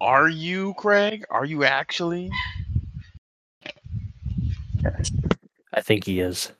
[0.00, 1.24] Are you, Craig?
[1.30, 2.30] Are you actually?
[5.74, 6.52] I think he is.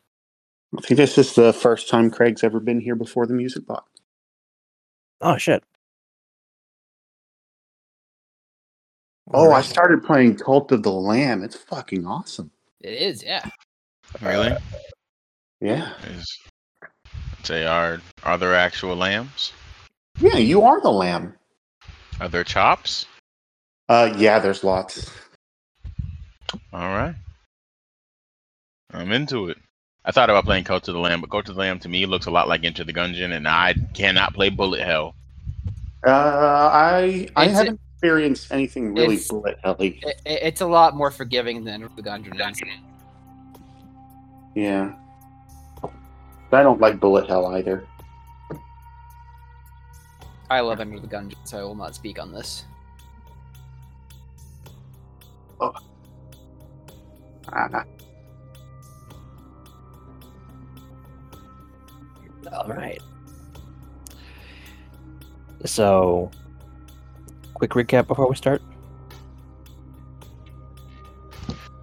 [0.77, 3.89] I think this is the first time Craig's ever been here before the music box.
[5.21, 5.65] Oh shit.
[9.33, 11.43] Oh, I started playing Cult of the Lamb.
[11.43, 12.51] It's fucking awesome.
[12.81, 13.45] It is, yeah.
[14.23, 14.57] Really?
[15.61, 15.93] Yeah.
[16.05, 16.39] Is
[17.43, 19.53] say are are there actual lambs?
[20.21, 21.35] Yeah, you are the lamb.
[22.21, 23.07] Are there chops?
[23.89, 25.11] Uh, yeah, there's lots.
[26.73, 27.15] All right.
[28.93, 29.59] I'm into it.
[30.05, 32.07] I thought about playing Cult of the Lamb, but Cult of the Lamb to me
[32.07, 35.15] looks a lot like Enter the Gungeon, and I cannot play Bullet Hell.
[36.07, 39.99] Uh, I I It's- haven't experienced anything really bullet helly.
[40.03, 42.61] It, it- it's a lot more forgiving than the Gungeon is.
[44.55, 44.93] Yeah.
[46.53, 47.87] I don't like bullet hell either.
[50.49, 52.65] I love Enter the Gungeon, so I will not speak on this.
[55.61, 55.73] Ah,
[62.53, 63.01] All right.
[65.65, 66.31] So,
[67.55, 68.63] quick recap before we start.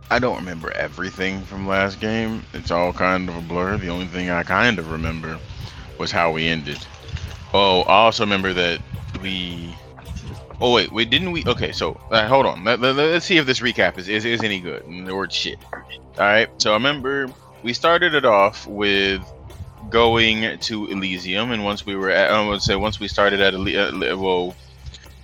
[0.09, 2.43] I don't remember everything from last game.
[2.53, 3.77] It's all kind of a blur.
[3.77, 5.39] The only thing I kind of remember
[5.97, 6.77] was how we ended.
[7.53, 8.79] Oh, I also remember that
[9.21, 9.75] we.
[10.61, 11.43] Oh wait, wait, didn't we?
[11.45, 12.63] Okay, so uh, hold on.
[12.63, 14.83] Let, us see if this recap is, is is any good.
[14.85, 15.59] The word shit.
[15.73, 15.83] All
[16.17, 16.49] right.
[16.61, 17.29] So I remember
[17.61, 19.21] we started it off with
[19.89, 23.53] going to Elysium, and once we were at, I would say once we started at
[23.53, 24.55] Ele- uh, well,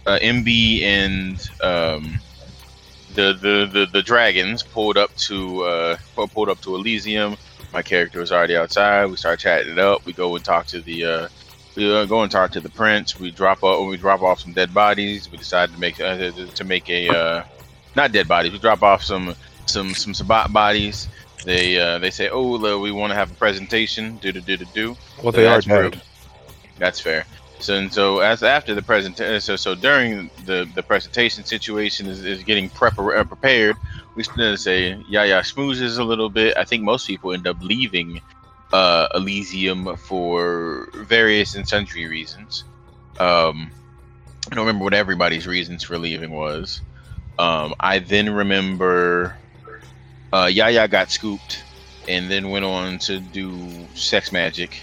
[0.06, 2.20] uh, MB and um,
[3.14, 5.98] the, the the the dragons pulled up to uh
[6.34, 7.38] pulled up to Elysium.
[7.74, 9.06] My character was already outside.
[9.06, 10.06] We start chatting it up.
[10.06, 11.28] We go and talk to the uh,
[11.76, 13.20] we uh, go and talk to the prince.
[13.20, 15.32] We drop off we drop off some dead bodies.
[15.32, 17.44] We decided to make uh, to make a uh,
[17.96, 18.52] not dead bodies.
[18.52, 21.08] We drop off some some some Sabbat bodies.
[21.44, 24.18] They uh, they say, oh, uh, we want to have a presentation.
[24.18, 24.98] Do do do do do.
[25.24, 26.02] Well, So they are dead.
[26.78, 27.26] That's fair.
[27.60, 32.26] So and so as after the presentation, so so during the the presentation situation is,
[32.26, 33.78] is getting prepar- uh, prepared.
[34.16, 36.58] We uh, say yeah yeah schmoozes a little bit.
[36.58, 38.20] I think most people end up leaving
[38.74, 42.64] uh, Elysium for various and sundry reasons.
[43.20, 43.72] Um,
[44.52, 46.82] I don't remember what everybody's reasons for leaving was.
[47.38, 49.38] Um, I then remember
[50.34, 51.64] uh, Yaya got scooped
[52.08, 54.82] and then went on to do sex magic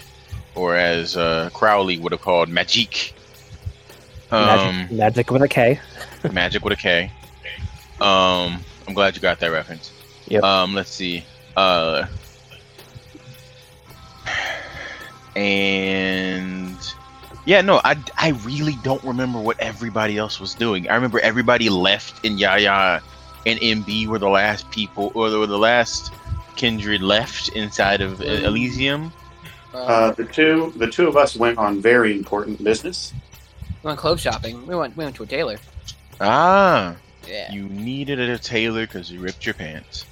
[0.55, 3.13] or as uh, Crowley would have called magic.
[4.31, 5.79] Um, magic, magic with a K.
[6.31, 7.11] magic with a K.
[7.99, 9.91] Um, I'm glad you got that reference.
[10.27, 10.43] Yep.
[10.43, 11.23] Um, let's see.
[11.55, 12.05] Uh,
[15.39, 16.77] and
[17.45, 20.89] yeah, no, I, I really don't remember what everybody else was doing.
[20.89, 23.01] I remember everybody left, and Yaya
[23.45, 26.11] and MB were the last people, or they were the last
[26.55, 29.13] kindred left inside of uh, Elysium.
[29.73, 33.13] Uh, the two the two of us went on very important business.
[33.83, 34.65] we went clothes shopping.
[34.67, 35.57] We went we went to a tailor.
[36.19, 36.95] Ah,
[37.27, 37.51] Yeah.
[37.51, 40.05] you needed a tailor because you ripped your pants.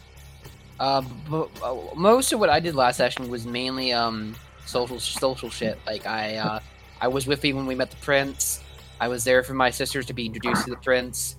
[0.79, 4.35] Um, but, uh, most of what I did last session was mainly um
[4.67, 5.77] social social shit.
[5.85, 6.59] Like I uh,
[7.01, 8.61] I was with you when we met the prince.
[8.99, 11.35] I was there for my sisters to be introduced to the prince.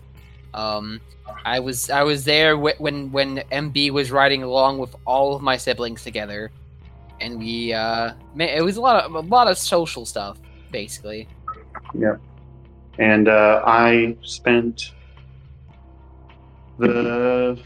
[0.55, 1.01] Um,
[1.45, 5.43] I was I was there wh- when when MB was riding along with all of
[5.43, 6.51] my siblings together,
[7.21, 10.39] and we uh, ma- it was a lot of a lot of social stuff
[10.71, 11.29] basically.
[11.95, 12.21] Yep.
[12.99, 14.93] And uh, I spent
[16.79, 17.59] the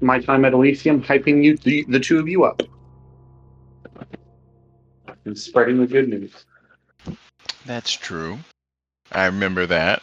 [0.00, 2.62] my time at Elysium hyping you the, the two of you up
[5.24, 6.44] and spreading the good news.
[7.66, 8.38] That's true.
[9.12, 10.02] I remember that.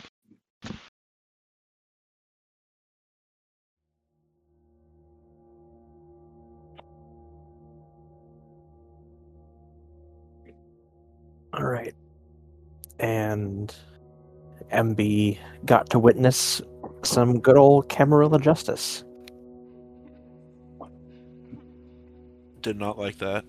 [11.54, 11.94] All right.
[13.00, 13.76] And
[14.72, 16.62] MB got to witness
[17.04, 19.04] some good old Camarilla justice.
[22.62, 23.44] Did not like that.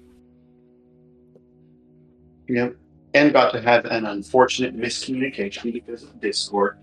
[2.52, 2.76] Yep.
[3.14, 6.76] And got to have an unfortunate miscommunication because of Discord.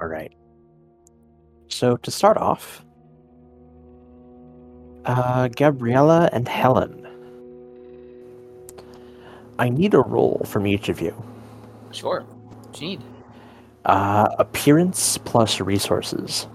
[0.00, 0.32] All right.
[1.68, 2.84] So to start off,
[5.04, 7.03] uh, Gabriella and Helen.
[9.58, 11.14] I need a roll from each of you.
[11.92, 12.22] Sure.
[12.22, 13.02] What you need?
[13.84, 16.48] Uh, appearance plus resources.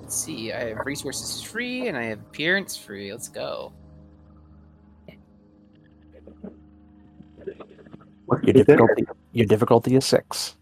[0.00, 0.52] Let's see.
[0.52, 3.12] I have resources free and I have appearance free.
[3.12, 3.72] Let's go.
[8.42, 10.56] Your difficulty, your difficulty is six.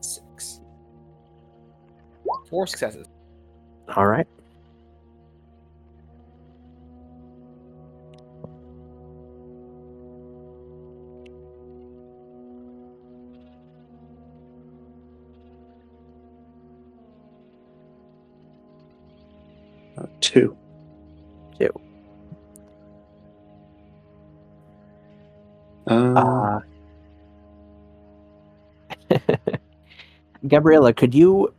[0.00, 0.60] Six.
[2.50, 3.06] Four successes.
[3.96, 4.26] All right.
[20.22, 20.56] Two.
[21.58, 21.70] Two.
[25.86, 26.60] Uh, Uh,
[30.48, 31.52] Gabriella, could you,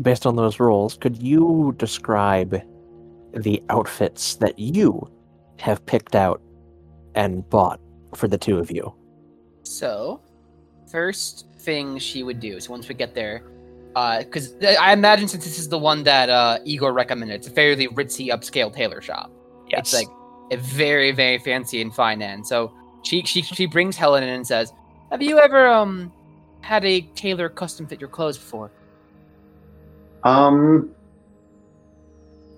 [0.00, 2.62] based on those rules, could you describe
[3.32, 5.10] the outfits that you
[5.58, 6.40] have picked out
[7.14, 7.80] and bought
[8.14, 8.94] for the two of you?
[9.64, 10.20] So,
[10.90, 12.60] first thing she would do.
[12.60, 13.42] So once we get there,
[13.94, 17.86] because I imagine since this is the one that uh, Igor recommended, it's a fairly
[17.88, 19.30] ritzy, upscale tailor shop.
[19.68, 19.80] Yes.
[19.80, 20.08] It's like
[20.50, 22.46] a very, very fancy and fine end.
[22.46, 22.72] So
[23.04, 24.72] she she she brings Helen in and says,
[25.10, 26.12] "Have you ever um
[26.62, 28.70] had a tailor custom fit your clothes before?"
[30.24, 30.90] um,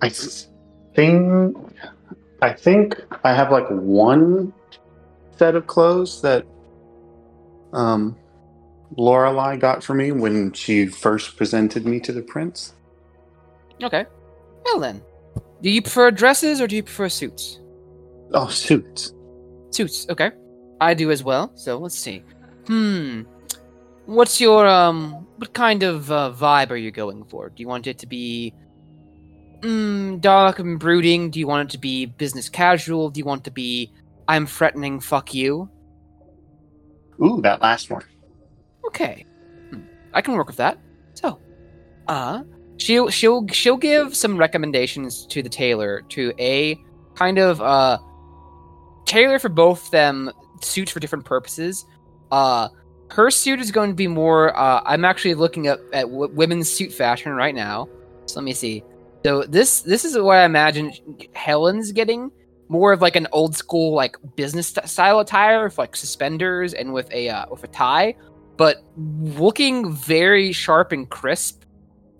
[0.01, 0.47] I s-
[0.95, 1.55] think
[2.41, 4.53] I think I have like one
[5.37, 6.45] set of clothes that
[7.73, 8.15] um
[8.95, 12.73] Lorelai got for me when she first presented me to the prince.
[13.83, 14.05] Okay.
[14.65, 15.01] Well then,
[15.61, 17.59] do you prefer dresses or do you prefer suits?
[18.33, 19.13] Oh, suits.
[19.71, 20.07] Suits.
[20.09, 20.31] Okay.
[20.79, 21.51] I do as well.
[21.55, 22.23] So let's see.
[22.67, 23.23] Hmm.
[24.05, 25.27] What's your um?
[25.37, 27.49] What kind of uh, vibe are you going for?
[27.49, 28.53] Do you want it to be,
[29.61, 31.29] mm, dark and brooding?
[31.29, 33.09] Do you want it to be business casual?
[33.11, 33.91] Do you want to be,
[34.27, 35.69] I'm threatening, fuck you?
[37.21, 38.03] Ooh, that last one.
[38.97, 39.27] Okay.
[40.11, 40.79] I can work with that.
[41.13, 41.39] So,
[42.07, 42.41] uh,
[42.77, 46.79] she'll she'll she'll give some recommendations to the tailor to a
[47.13, 47.99] kind of uh
[49.05, 51.85] tailor for both them suits for different purposes.
[52.31, 52.69] Uh,
[53.11, 54.57] her suit is going to be more.
[54.57, 57.87] Uh, I'm actually looking at at w- women's suit fashion right now.
[58.25, 58.83] So let me see.
[59.23, 60.91] So this this is what I imagine
[61.33, 62.31] Helen's getting
[62.69, 67.11] more of like an old school like business style attire with like suspenders and with
[67.11, 68.15] a uh, with a tie
[68.57, 71.63] but looking very sharp and crisp.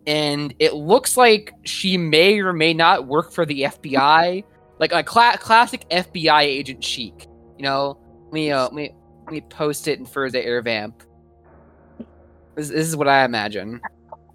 [0.05, 4.43] And it looks like she may or may not work for the FBI,
[4.79, 7.27] like a cla- classic FBI agent chic.
[7.57, 8.95] You know, let me uh, let me
[9.25, 11.03] let me post it in further air vamp.
[12.55, 13.81] This, this is what I imagine.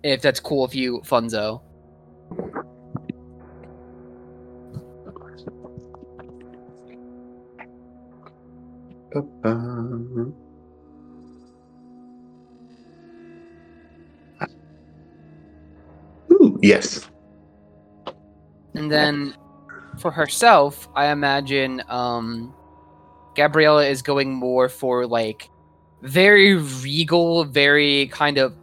[0.03, 1.63] If that's cool with you, Funzo.
[9.45, 10.33] Uh,
[16.43, 17.09] Ooh, yes.
[18.75, 19.35] And then
[19.99, 22.55] for herself, I imagine um
[23.35, 25.49] Gabriella is going more for like
[26.03, 28.55] very regal, very kind of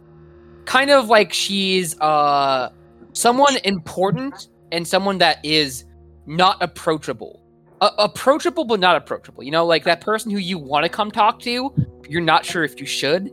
[0.64, 2.70] kind of like she's uh
[3.12, 5.84] someone important and someone that is
[6.26, 7.40] not approachable.
[7.80, 9.42] Uh, approachable but not approachable.
[9.42, 11.72] You know, like that person who you want to come talk to,
[12.08, 13.30] you're not sure if you should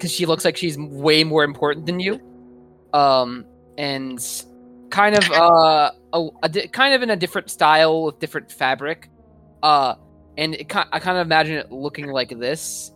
[0.00, 2.20] cuz she looks like she's way more important than you.
[2.92, 3.46] Um
[3.78, 4.44] and
[4.90, 9.10] kind of uh a, a di- kind of in a different style with different fabric.
[9.62, 9.94] Uh
[10.36, 12.92] and it, i kind of imagine it looking like this.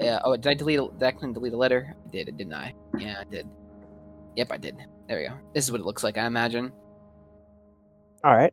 [0.00, 1.94] Yeah oh did i delete did i delete a letter?
[2.06, 2.74] I did didn't i?
[2.98, 3.46] Yeah i did.
[4.36, 4.76] Yep i did.
[5.08, 5.34] There we go.
[5.54, 6.72] This is what it looks like i imagine.
[8.22, 8.52] All right.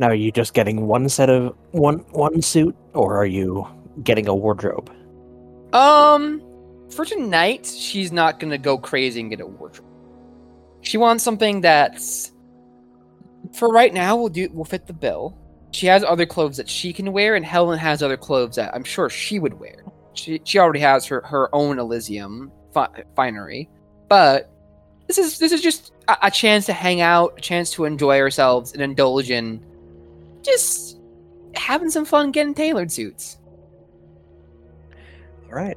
[0.00, 3.66] Now, are you just getting one set of one one suit, or are you
[4.02, 4.90] getting a wardrobe?
[5.72, 6.42] um
[6.90, 9.86] for tonight she's not gonna go crazy and get a wardrobe.
[10.80, 12.32] She wants something that's
[13.52, 15.36] for right now will do will fit the bill.
[15.72, 18.84] She has other clothes that she can wear and helen has other clothes that i'm
[18.84, 19.84] sure she would wear.
[20.14, 23.68] She, she already has her, her own elysium fi- finery.
[24.08, 24.50] But
[25.06, 28.18] this is this is just a, a chance to hang out a chance to enjoy
[28.18, 29.64] ourselves and indulge in
[30.42, 30.98] just
[31.54, 33.38] having some fun getting tailored suits
[35.50, 35.76] All right.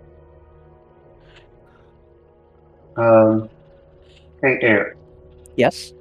[2.96, 3.50] Um,
[4.42, 4.96] hey, Air.
[5.58, 5.94] Yes.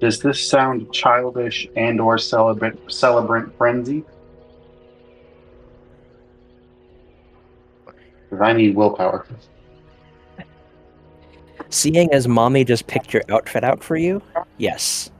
[0.00, 4.04] Does this sound childish and/or celebrant celebrant frenzy?
[8.30, 9.26] Because I need willpower.
[11.70, 14.22] Seeing as mommy just picked your outfit out for you,
[14.58, 15.10] yes.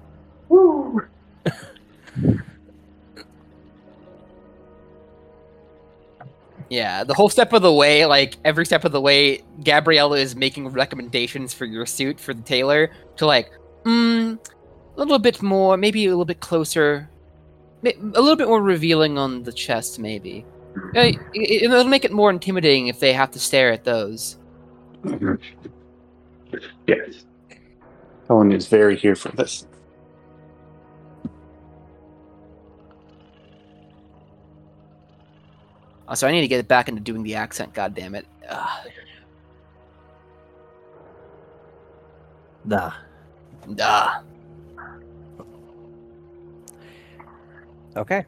[6.70, 10.36] Yeah, the whole step of the way, like every step of the way, Gabriella is
[10.36, 13.50] making recommendations for your suit for the tailor to like,
[13.84, 17.08] mm, a little bit more, maybe a little bit closer,
[17.84, 20.44] a little bit more revealing on the chest, maybe.
[20.94, 21.18] It-
[21.62, 24.36] It'll make it more intimidating if they have to stare at those.
[26.86, 27.24] Yes.
[28.26, 29.66] Helen is very here for this.
[36.08, 37.74] Also, I need to get back into doing the accent.
[37.74, 38.26] God damn it!
[38.48, 38.90] Ugh.
[42.64, 42.92] Nah.
[43.80, 44.22] Ah.
[47.96, 48.24] Okay.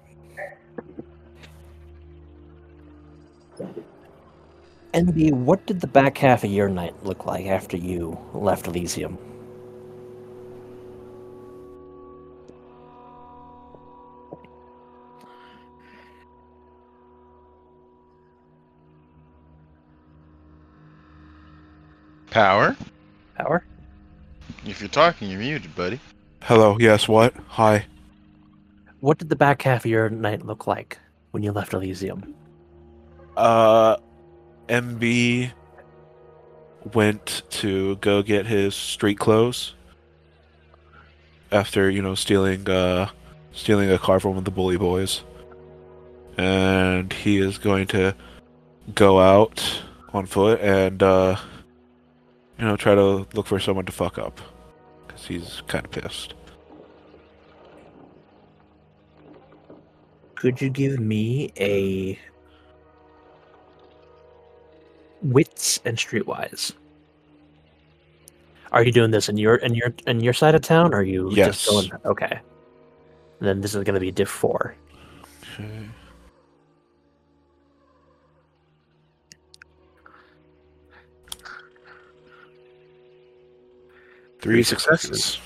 [4.92, 9.16] MB, what did the back half of your night look like after you left Elysium?
[22.30, 22.76] Power?
[23.36, 23.64] Power?
[24.64, 26.00] If you're talking, you're muted, buddy.
[26.42, 26.76] Hello.
[26.78, 27.08] Yes.
[27.08, 27.34] What?
[27.48, 27.86] Hi.
[29.00, 30.98] What did the back half of your night look like
[31.32, 32.34] when you left Elysium?
[33.36, 33.96] Uh,
[34.68, 35.50] MB
[36.94, 39.74] went to go get his street clothes
[41.52, 43.08] after you know stealing uh
[43.52, 45.22] stealing a car from one of the bully boys,
[46.36, 48.14] and he is going to
[48.94, 49.82] go out
[50.12, 51.36] on foot and uh
[52.60, 54.38] you know try to look for someone to fuck up
[55.06, 56.34] because he's kind of pissed.
[60.34, 62.18] Could you give me a
[65.22, 66.72] wits and streetwise?
[68.72, 70.94] Are you doing this in your in your in your side of town?
[70.94, 71.64] Or are you Yes.
[71.64, 72.40] just going okay?
[73.40, 74.74] Then this is going to be diff four.
[75.58, 75.80] Okay.
[84.40, 85.38] Three successes.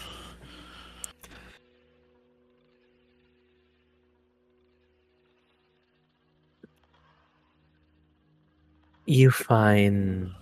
[9.07, 10.33] You find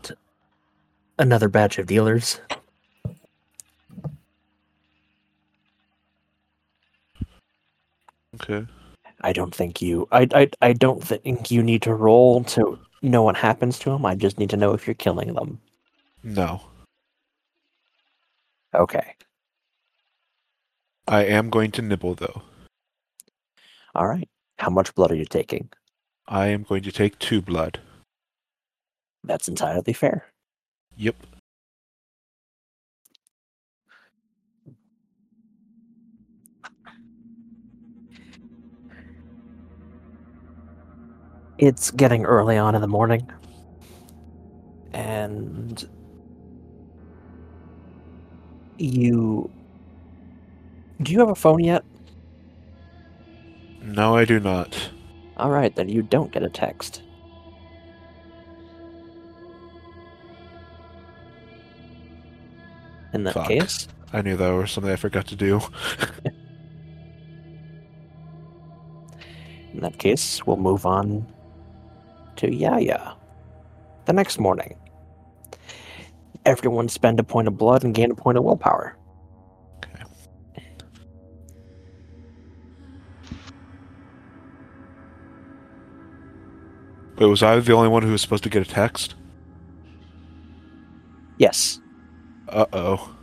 [1.18, 2.40] another batch of dealers.
[8.36, 8.66] Okay.
[9.22, 10.08] I don't think you.
[10.12, 14.04] I, I I don't think you need to roll to know what happens to them.
[14.04, 15.60] I just need to know if you're killing them.
[16.22, 16.60] No.
[18.74, 19.14] Okay.
[21.06, 22.42] I am going to nibble though.
[23.94, 24.28] All right.
[24.58, 25.68] How much blood are you taking?
[26.26, 27.80] I am going to take two blood.
[29.24, 30.26] That's entirely fair.
[30.96, 31.16] Yep.
[41.58, 43.30] It's getting early on in the morning.
[44.92, 45.88] And
[48.78, 49.50] you
[51.02, 51.84] Do you have a phone yet?
[53.82, 54.90] No, I do not.
[55.36, 57.02] All right, then you don't get a text.
[63.12, 63.48] In that Fuck.
[63.48, 65.60] case, I knew that was something I forgot to do.
[69.74, 71.26] in that case, we'll move on
[72.36, 73.14] to Yaya.
[74.06, 74.76] The next morning,
[76.44, 78.96] everyone spend a point of blood and gain a point of willpower.
[87.16, 89.14] Wait, was I the only one who was supposed to get a text?
[91.38, 91.80] Yes.
[92.48, 93.14] Uh oh.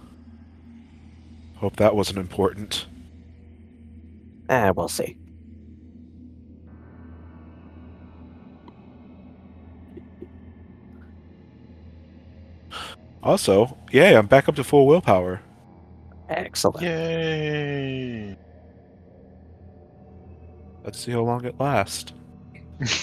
[1.56, 2.86] Hope that wasn't important.
[4.48, 5.18] Eh, we'll see.
[13.22, 15.42] Also, yay, I'm back up to full willpower.
[16.30, 16.82] Excellent.
[16.82, 18.38] Yay!
[20.84, 22.14] Let's see how long it lasts.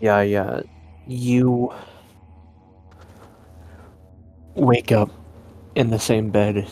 [0.00, 0.60] Yeah, yeah.
[1.06, 1.72] You
[4.54, 5.10] wake up
[5.74, 6.68] in the same bed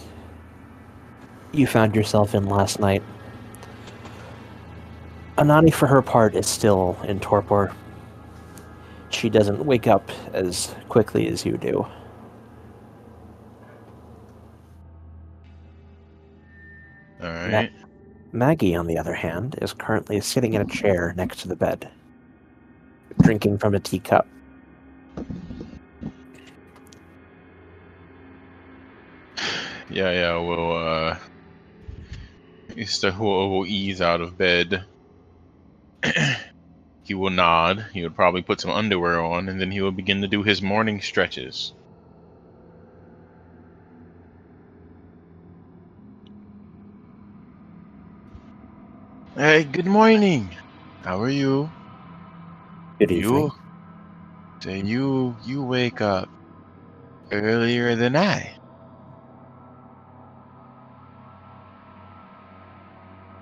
[1.52, 3.02] you found yourself in last night.
[5.38, 7.74] Anani, for her part, is still in torpor.
[9.10, 11.86] She doesn't wake up as quickly as you do.
[17.22, 17.72] All right.
[18.32, 21.88] Maggie, on the other hand, is currently sitting in a chair next to the bed,
[23.22, 24.26] drinking from a teacup.
[29.88, 30.36] Yeah, yeah.
[30.36, 31.16] We'll uh,
[32.76, 33.12] Mr.
[33.12, 34.84] Huo will ease out of bed.
[37.04, 37.86] he will nod.
[37.94, 40.62] He would probably put some underwear on, and then he will begin to do his
[40.62, 41.74] morning stretches.
[49.36, 50.50] Hey, good morning.
[51.04, 51.72] How are you?
[53.00, 53.48] Good evening.
[53.48, 53.52] You?
[54.62, 56.30] So you you wake up
[57.32, 58.55] earlier than I.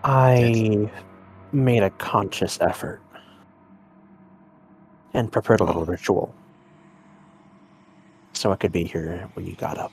[0.05, 0.91] I
[1.53, 3.01] made a conscious effort
[5.15, 6.35] and prepared a little ritual
[8.35, 9.93] so I could be here when you got up.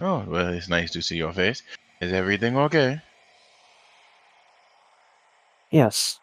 [0.00, 1.62] Oh, well, it's nice to see your face.
[2.00, 3.02] Is everything okay?
[5.70, 6.20] Yes.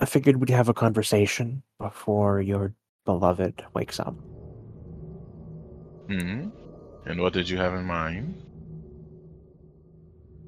[0.00, 2.72] I figured we'd have a conversation before your
[3.04, 4.14] beloved wakes up.
[6.08, 6.48] Hmm.
[7.04, 8.42] And what did you have in mind?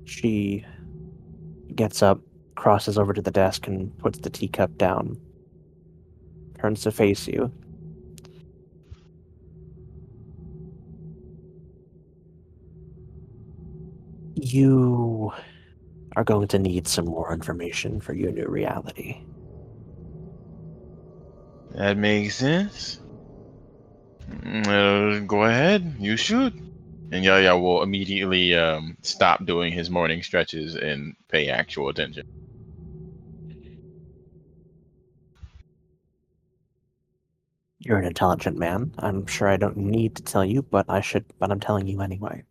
[0.05, 0.65] She
[1.75, 2.21] gets up,
[2.55, 5.19] crosses over to the desk, and puts the teacup down.
[6.59, 7.53] Turns to face you.
[14.35, 15.33] You
[16.17, 19.21] are going to need some more information for your new reality.
[21.73, 23.01] That makes sense.
[24.31, 25.97] Mm, Uh, go ahead.
[25.99, 26.55] You shoot.
[27.15, 32.27] And Yaya will immediately um, stop doing his morning stretches and pay actual attention.
[37.79, 38.93] You're an intelligent man.
[38.99, 42.01] I'm sure I don't need to tell you, but I should but I'm telling you
[42.01, 42.43] anyway.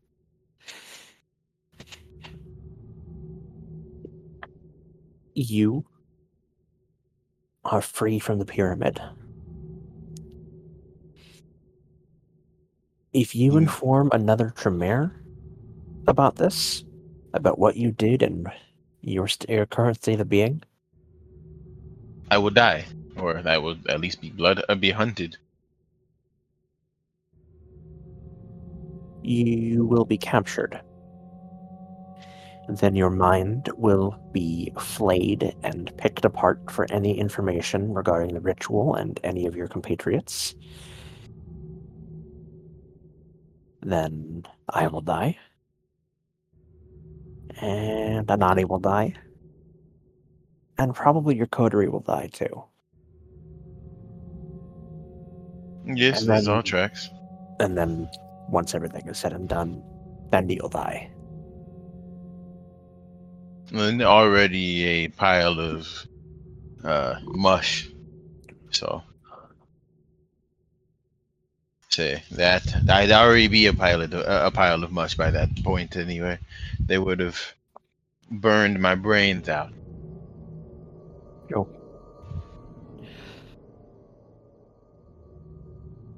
[5.33, 5.83] You
[7.65, 9.01] are free from the pyramid.
[13.13, 15.13] If you inform another Tremere
[16.07, 16.83] about this,
[17.33, 18.47] about what you did and
[19.01, 20.63] your, st- your current state of being,
[22.31, 25.37] I will die, or I will at least be blood uh, be hunted.
[29.23, 30.79] you will be captured.
[32.67, 38.95] Then your mind will be flayed and picked apart for any information regarding the ritual
[38.95, 40.55] and any of your compatriots.
[43.83, 45.37] Then I will die.
[47.61, 49.13] And Anani will die.
[50.77, 52.63] And probably your coterie will die too.
[55.85, 57.09] Yes, And then- all tracks.
[57.59, 58.09] And then
[58.49, 59.83] once everything is said and done,
[60.31, 61.09] then you'll die.
[63.71, 65.87] And already a pile of
[66.83, 67.89] uh, mush.
[68.71, 69.03] So
[71.93, 75.95] say that I'd already be a pile of a pile of mush by that point
[75.95, 76.39] anyway.
[76.79, 77.39] They would have
[78.31, 79.71] burned my brains out.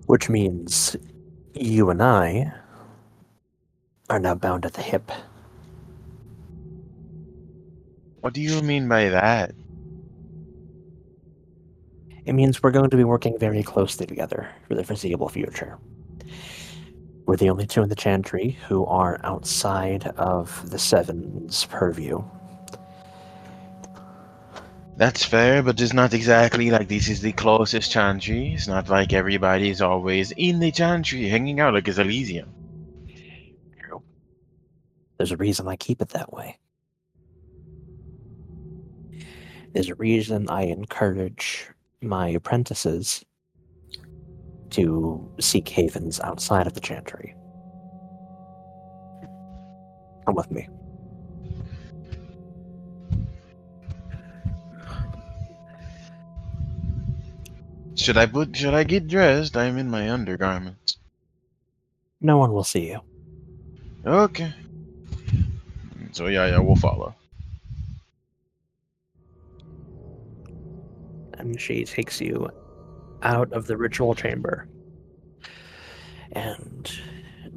[0.06, 0.96] Which means
[1.54, 2.54] you and I
[4.10, 5.12] are now bound at the hip.
[8.22, 9.54] What do you mean by that?
[12.26, 15.78] It means we're going to be working very closely together for the foreseeable future.
[17.26, 22.24] We're the only two in the Chantry who are outside of the Seven's purview.
[24.98, 28.54] That's fair, but it's not exactly like this is the closest chantry.
[28.54, 32.50] It's not like everybody is always in the chantry hanging out like it's Elysium.
[35.18, 36.60] There's a reason I keep it that way.
[39.74, 41.68] There's a reason I encourage
[42.06, 43.24] my apprentices
[44.72, 47.36] to seek havens outside of the Chantry.
[50.26, 50.68] Come with me.
[57.96, 59.56] Should I put should I get dressed?
[59.56, 60.98] I'm in my undergarments.
[62.22, 63.00] No one will see you.
[64.06, 64.54] Okay.
[66.12, 67.16] So yeah, yeah, we'll follow.
[71.38, 72.50] And she takes you
[73.22, 74.68] out of the ritual chamber
[76.32, 76.92] and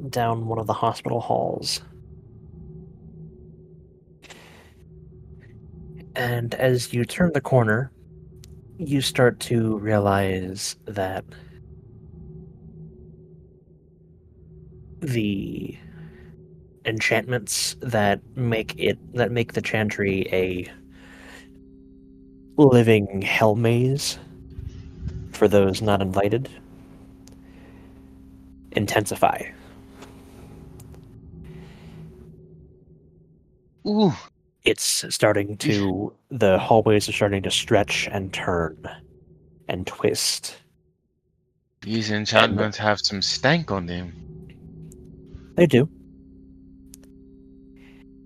[0.09, 1.81] down one of the hospital halls.
[6.15, 7.91] And as you turn the corner,
[8.77, 11.25] you start to realize that
[15.01, 15.77] the
[16.85, 20.65] enchantments that make it that make the chantry a
[22.67, 24.19] living hell maze
[25.31, 26.49] for those not invited
[28.73, 29.43] intensify.
[33.87, 34.13] Ooh.
[34.65, 38.77] It's starting to the hallways are starting to stretch and turn
[39.67, 40.57] and twist.
[41.81, 44.13] These enchantments have some stank on them.
[45.55, 45.89] They do.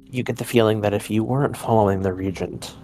[0.06, 2.76] You get the feeling that if you weren't following the regent,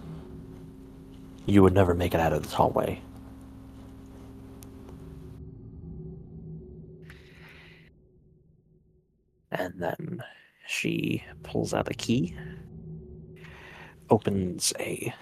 [1.49, 3.01] you would never make it out of this hallway.
[9.51, 10.23] And then
[10.67, 12.35] she pulls out a key,
[14.09, 15.13] opens a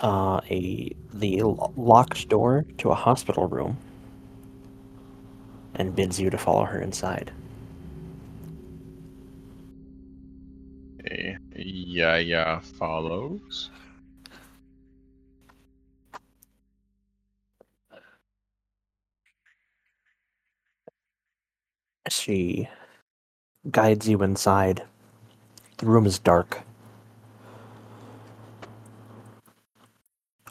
[0.00, 1.42] uh, a the
[1.76, 3.78] locked door to a hospital room,
[5.76, 7.32] and bids you to follow her inside.
[11.54, 13.70] Yeah, yeah, follows.
[22.08, 22.68] She
[23.70, 24.82] guides you inside.
[25.78, 26.60] The room is dark.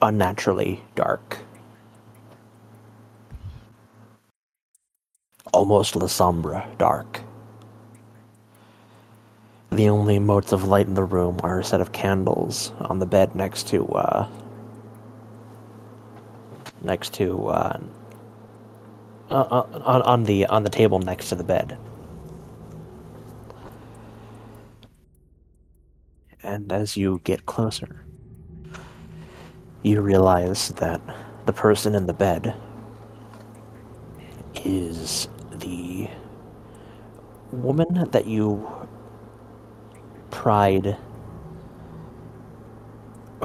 [0.02, 1.40] Unnaturally dark.
[5.54, 7.22] Almost Lasombra dark.
[9.72, 13.06] The only motes of light in the room are a set of candles on the
[13.06, 14.28] bed next to, uh,
[16.82, 17.80] next to, uh,
[19.30, 21.78] uh, uh, on, on the on the table next to the bed.
[26.44, 28.06] And as you get closer,
[29.82, 31.02] you realize that
[31.46, 32.54] the person in the bed
[34.64, 36.08] is the
[37.52, 38.68] woman that you
[40.30, 40.98] pried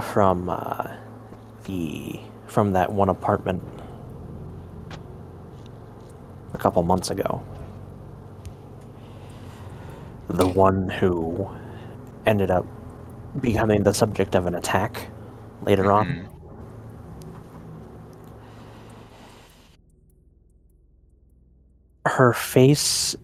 [0.02, 0.96] from uh,
[1.64, 3.62] the from that one apartment
[6.54, 7.42] a couple months ago.
[10.28, 11.48] The one who
[12.26, 12.66] ended up
[13.40, 15.08] becoming the subject of an attack
[15.62, 16.06] later on.
[16.06, 16.26] Mhm.
[22.06, 23.16] Her face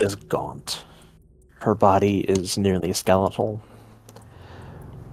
[0.00, 0.84] is gaunt.
[1.60, 3.60] Her body is nearly skeletal.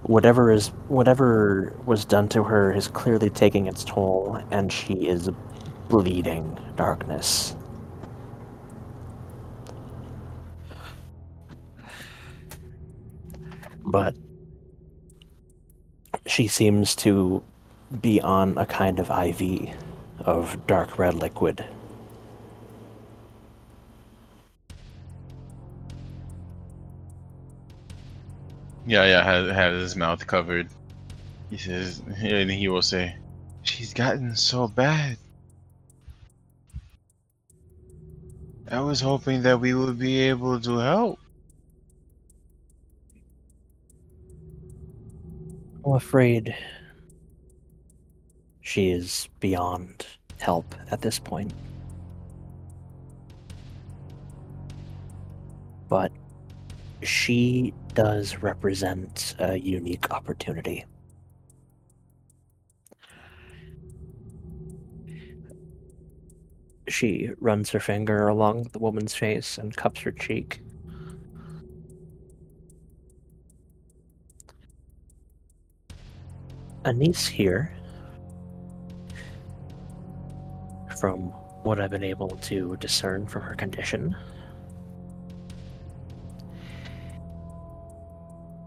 [0.02, 5.30] Whatever is whatever was done to her is clearly taking its toll, and she is
[5.90, 7.54] bleeding darkness.
[13.84, 14.14] But
[16.26, 17.42] she seems to
[18.00, 19.70] be on a kind of IV
[20.20, 21.64] of dark red liquid.
[28.86, 30.68] Yeah, yeah, has, has his mouth covered.
[31.50, 33.16] He says, and he will say,
[33.62, 35.18] She's gotten so bad.
[38.72, 41.18] I was hoping that we would be able to help.
[45.84, 46.54] I'm afraid
[48.60, 50.06] she is beyond
[50.38, 51.52] help at this point.
[55.88, 56.12] But
[57.02, 60.84] she does represent a unique opportunity.
[66.90, 70.60] She runs her finger along the woman's face and cups her cheek.
[76.84, 77.72] a niece here,
[80.98, 81.18] from
[81.62, 84.16] what I've been able to discern from her condition,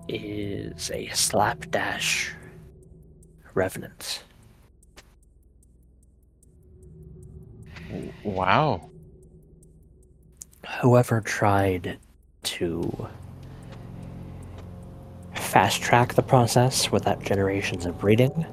[0.08, 2.34] is a slapdash
[3.56, 4.24] revenant.
[8.24, 8.90] Wow.
[10.82, 11.98] Whoever tried
[12.44, 13.08] to
[15.34, 18.46] fast track the process without generations of breeding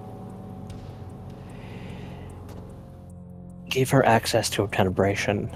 [3.68, 5.48] gave her access to obtenebration.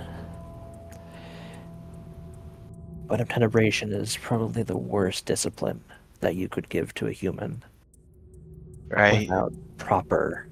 [3.07, 5.83] But obtenebration is probably the worst discipline
[6.21, 7.63] that you could give to a human
[8.89, 9.21] Right.
[9.29, 10.47] without proper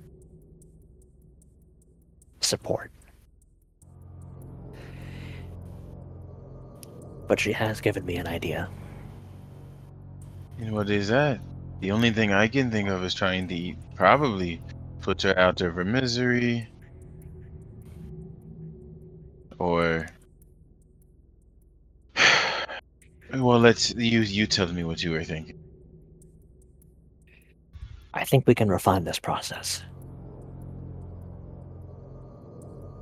[2.41, 2.91] support.
[7.33, 8.69] But she has given me an idea.
[10.59, 11.41] And what is that?
[11.81, 14.61] The only thing I can think of is trying to eat, probably
[15.01, 16.69] put her out of her misery.
[19.59, 20.07] Or
[23.33, 24.21] Well, let's you.
[24.21, 25.59] You tell me what you were thinking.
[28.13, 29.83] I think we can refine this process.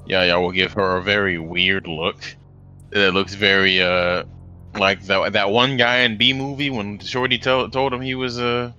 [0.07, 0.37] Yeah, yeah.
[0.37, 2.23] Will give her a very weird look.
[2.93, 4.25] It looks very uh
[4.75, 8.39] like that that one guy in Bee Movie when Shorty told told him he was
[8.41, 8.73] uh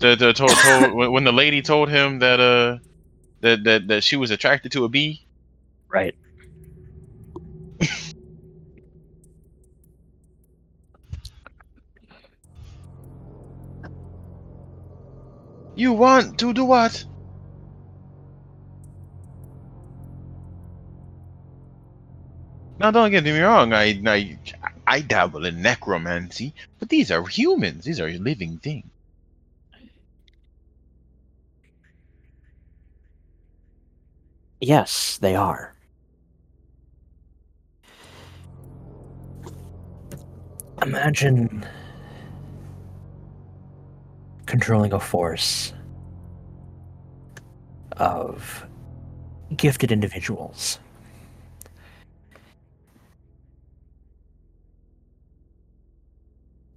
[0.00, 2.78] the, the told, told when when the lady told him that uh
[3.42, 5.22] that that that she was attracted to a bee.
[5.92, 6.14] Right.
[15.76, 17.04] You want to do what?
[22.78, 23.72] Now, don't get me wrong.
[23.72, 24.38] I, I,
[24.86, 27.84] I dabble in necromancy, but these are humans.
[27.84, 28.90] These are living things.
[34.60, 35.74] Yes, they are.
[40.82, 41.66] Imagine
[44.46, 45.72] controlling a force
[47.96, 48.66] of
[49.56, 50.78] gifted individuals.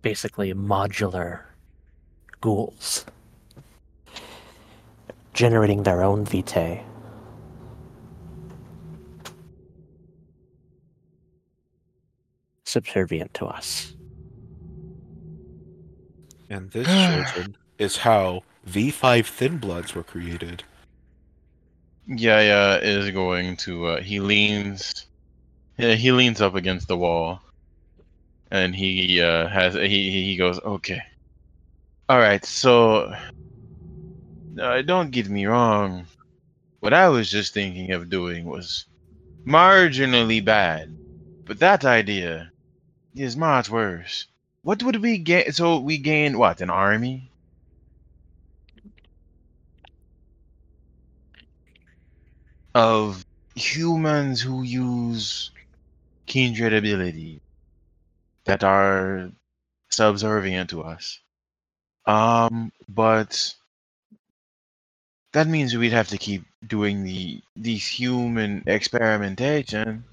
[0.08, 1.42] Basically, modular
[2.40, 3.06] ghouls
[5.34, 6.82] generating their own vitae
[12.64, 13.96] subservient to us.
[16.50, 16.88] And this,
[17.36, 20.64] children, is how V5 Thin Bloods were created.
[22.08, 23.88] Yaya is going to.
[23.88, 25.08] Uh, he leans.
[25.78, 27.42] Yeah, he leans up against the wall,
[28.52, 29.74] and he uh, has.
[29.76, 30.60] He he goes.
[30.60, 31.02] Okay.
[32.10, 32.44] All right.
[32.46, 33.14] So.
[34.60, 36.08] Uh, don't get me wrong.
[36.80, 38.86] What I was just thinking of doing was
[39.48, 40.90] marginally bad,
[41.46, 42.52] but that idea
[43.16, 44.26] is much worse.
[44.64, 45.56] What would we get?
[45.56, 46.62] So we gain what?
[46.62, 47.32] An army?
[52.78, 55.50] of humans who use
[56.28, 57.42] kindred ability
[58.48, 59.30] that are
[59.90, 61.20] subservient to us.
[62.06, 63.54] Um, but
[65.34, 70.04] that means we'd have to keep doing the these human experimentation,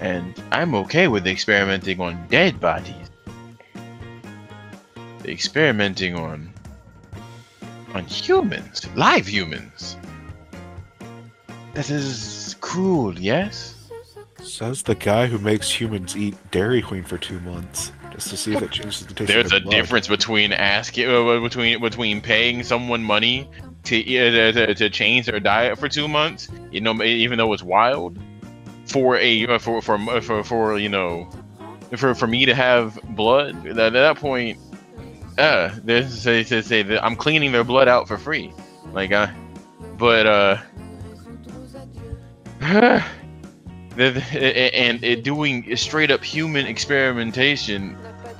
[0.00, 3.10] and I'm okay with experimenting on dead bodies.
[5.24, 6.52] Experimenting on
[7.94, 9.96] on humans, live humans.
[11.74, 13.77] That is cruel, yes?
[14.42, 18.54] Says the guy who makes humans eat Dairy Queen for two months just to see
[18.54, 19.74] if it changes the taste There's of a blood.
[19.74, 23.48] difference between asking uh, between between paying someone money
[23.84, 27.62] to, uh, to to change their diet for two months, you know, even though it's
[27.62, 28.18] wild,
[28.86, 31.28] for a uh, for for for, for you know,
[31.96, 33.66] for for me to have blood.
[33.66, 34.58] At, at that point,
[35.36, 38.52] uh, they say, say, say that I'm cleaning their blood out for free,
[38.92, 39.28] like uh,
[39.96, 40.58] but uh.
[43.98, 47.96] and it doing straight up human experimentation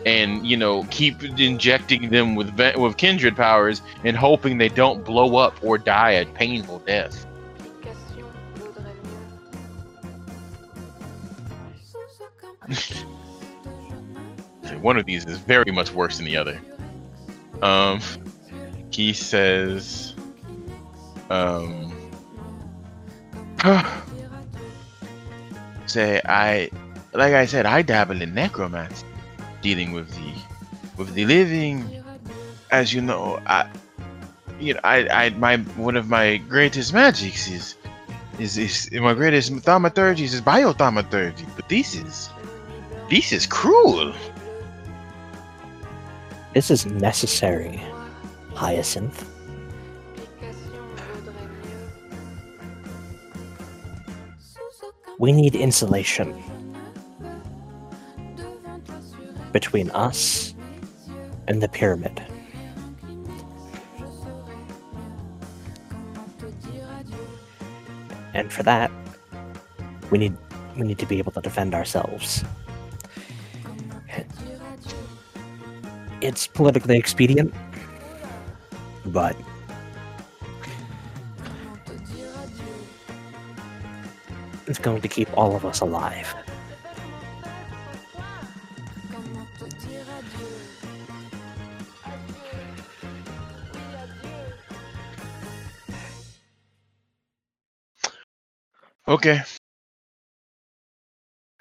[0.06, 5.36] and you know keep injecting them with with kindred powers and hoping they don't blow
[5.36, 7.26] up or die a painful death
[14.80, 16.60] one of these is very much worse than the other
[17.62, 18.00] um
[18.90, 20.14] he says
[21.30, 21.92] um
[25.90, 26.70] say I
[27.14, 29.06] like I said I dabble in necromancy
[29.62, 30.32] dealing with the
[30.96, 32.02] with the living
[32.70, 33.68] as you know I
[34.60, 37.76] you know I I my one of my greatest magics is
[38.38, 42.30] is is my greatest thaumaturgies is biothaumaturgy but this is
[43.10, 44.12] this is cruel
[46.54, 47.80] This is necessary,
[48.54, 49.24] Hyacinth.
[55.18, 56.40] We need insulation
[59.52, 60.54] between us
[61.48, 62.22] and the pyramid.
[68.34, 68.92] And for that,
[70.12, 70.36] we need
[70.76, 72.44] we need to be able to defend ourselves.
[76.20, 77.52] It's politically expedient,
[79.06, 79.36] but
[84.68, 86.34] it's going to keep all of us alive.
[99.06, 99.40] okay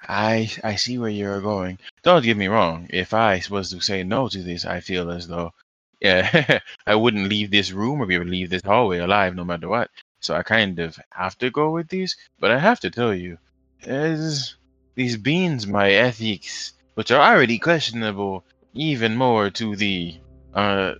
[0.08, 1.78] I I see where you're going.
[2.02, 2.86] Don't get me wrong.
[2.90, 5.52] If I was to say no to this, I feel as though
[6.00, 9.44] yeah, I wouldn't leave this room or be able to leave this hallway alive no
[9.44, 9.90] matter what.
[10.20, 12.16] So I kind of have to go with these.
[12.38, 13.38] But I have to tell you,
[13.84, 14.56] as
[14.94, 20.16] these beans my ethics, which are already questionable, even more to the
[20.54, 20.94] uh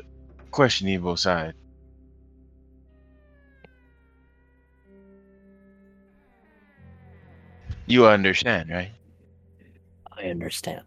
[0.51, 1.55] questionable side.
[7.87, 8.93] You understand, right?
[10.13, 10.85] I understand.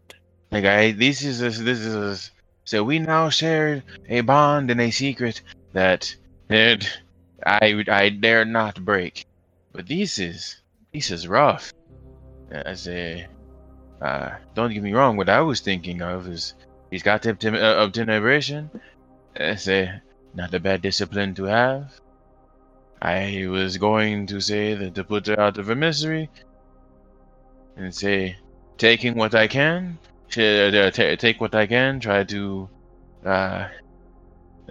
[0.52, 2.32] Like I, this is a, this is a,
[2.66, 5.42] so we now share a bond and a secret
[5.74, 6.16] that
[6.50, 6.88] that
[7.46, 9.26] I I dare not break.
[9.74, 10.62] But this is
[10.94, 11.72] this is rough.
[12.54, 13.28] I say,
[14.02, 15.16] uh, don't get me wrong.
[15.18, 16.54] What I was thinking of is
[16.90, 18.80] he's got the obtem- uh.
[19.38, 20.02] That's a
[20.34, 22.00] not a bad discipline to have.
[23.02, 26.30] I was going to say that to put her out of her misery
[27.76, 28.38] and say
[28.78, 29.98] taking what I can,
[30.30, 32.70] t- uh, t- take what I can, try to,
[33.26, 33.68] uh,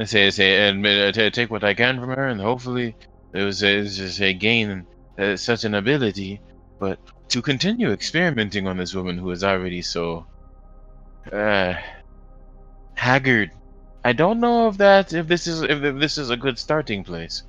[0.04, 2.96] say, say, admit, uh, t- take what I can from her, and hopefully
[3.32, 4.86] it was, just a gain
[5.18, 6.40] uh, such an ability,
[6.78, 6.98] but
[7.28, 10.26] to continue experimenting on this woman who is already so,
[11.32, 11.74] uh,
[12.94, 13.50] haggard.
[14.04, 17.42] I don't know if that if this is if this is a good starting place,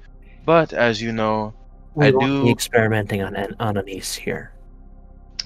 [0.46, 1.54] but as you know,
[1.96, 4.52] We I do- be experimenting on an, on Anise here.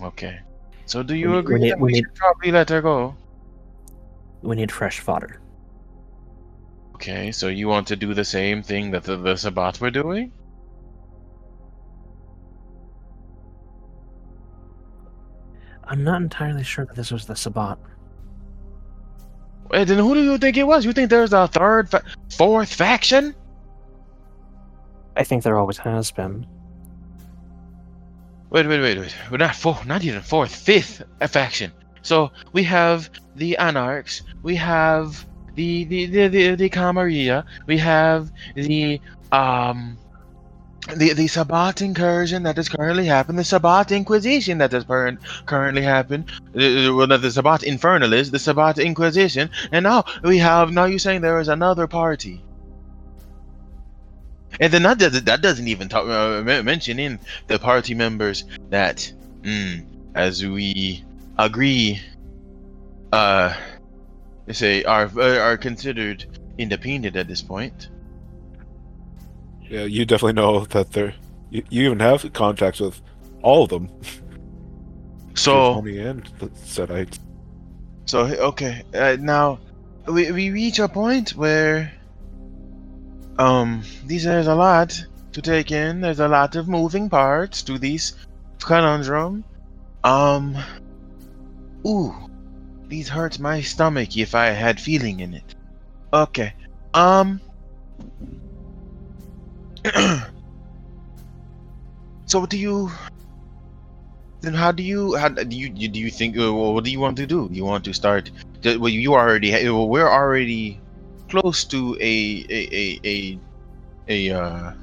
[0.01, 0.39] okay.
[0.88, 2.69] So do you We need- we agree need- that we we need- should probably let
[2.69, 3.15] her go?
[4.41, 5.39] We need fresh fodder.
[6.95, 10.31] Okay, so you want to do the same thing that the, the Sabbat were doing?
[15.84, 17.77] I'm not entirely sure that this was the Sabbat.
[19.71, 20.86] Wait, then who do you think it was?
[20.86, 23.36] You think there's a third, fa- fourth faction?
[25.17, 26.47] I think there always has been.
[28.51, 29.15] Wait, wait, wait, wait.
[29.29, 31.73] We're not four, not even fourth, fifth faction.
[32.03, 38.31] So we have the Anarchs, we have the the the the, the Camarilla, we have
[38.55, 39.97] the um
[40.93, 45.81] the the Sabbat incursion that has currently happened, the Sabbat Inquisition that has current, currently
[45.81, 50.85] happened, uh, well, not the Sabbat Infernalis, the Sabbat Inquisition, and now we have now
[50.85, 52.43] you're saying there is another party.
[54.59, 59.11] And then that doesn't that doesn't even talk uh, mention in the party members that,
[59.41, 61.03] mm, as we
[61.37, 61.99] agree,
[63.11, 63.53] uh,
[64.47, 66.25] let's say are are considered
[66.58, 67.89] independent at this point.
[69.69, 71.13] Yeah, you definitely know that they're.
[71.49, 73.01] You, you even have contacts with
[73.41, 73.89] all of them.
[75.36, 77.19] So Tony and the Setites.
[78.05, 79.60] so okay uh, now
[80.08, 81.91] we we reach a point where
[83.38, 85.05] um these there's a lot
[85.36, 85.99] to take in.
[85.99, 88.13] There's a lot of moving parts to this
[88.60, 89.43] conundrum.
[90.03, 90.55] Um,
[91.86, 92.15] ooh,
[92.89, 95.55] these hurt my stomach if I had feeling in it.
[96.13, 96.53] Okay.
[96.93, 97.41] Um.
[102.25, 102.91] so what do you?
[104.41, 105.15] Then how do you?
[105.15, 105.69] How do you?
[105.69, 106.37] Do you think?
[106.37, 107.49] Uh, what do you want to do?
[107.51, 108.31] You want to start?
[108.63, 109.51] Well, you already.
[109.69, 110.79] We're already
[111.29, 113.39] close to a a a a,
[114.07, 114.73] a uh.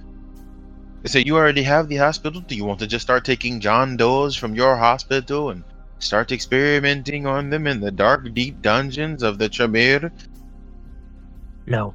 [1.04, 2.40] Say you already have the hospital.
[2.40, 5.64] Do you want to just start taking John Doe's from your hospital and
[6.02, 10.10] start experimenting on them in the dark, deep dungeons of the Tremere?
[11.66, 11.94] No.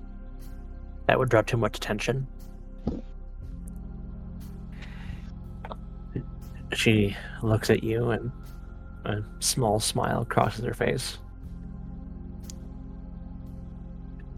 [1.08, 2.28] That would draw too much attention.
[6.74, 8.32] She looks at you and
[9.06, 11.18] a small smile crosses her face.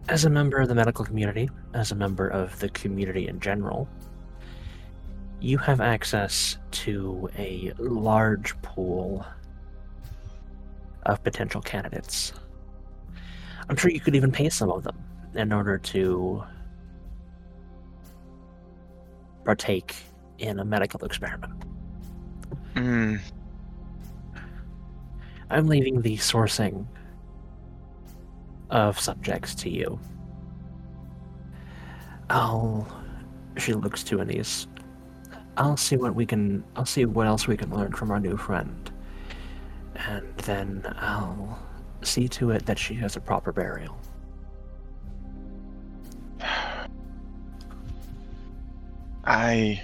[0.08, 3.88] As a member of the medical community, as a member of the community in general,
[5.40, 9.26] you have access to a large pool
[11.10, 12.34] of potential candidates.
[13.68, 14.98] I'm sure you could even pay some of them
[15.36, 16.44] in order to
[19.46, 19.96] partake
[20.38, 21.54] in a medical experiment.
[22.76, 23.16] Hmm.
[25.50, 26.86] I'm leaving the sourcing
[28.70, 30.00] of subjects to you.
[32.30, 32.88] I'll.
[33.58, 34.68] She looks to Anise.
[35.58, 36.64] I'll see what we can.
[36.76, 38.89] I'll see what else we can learn from our new friend.
[40.08, 41.60] And then I'll
[42.02, 43.98] see to it that she has a proper burial.
[49.26, 49.82] I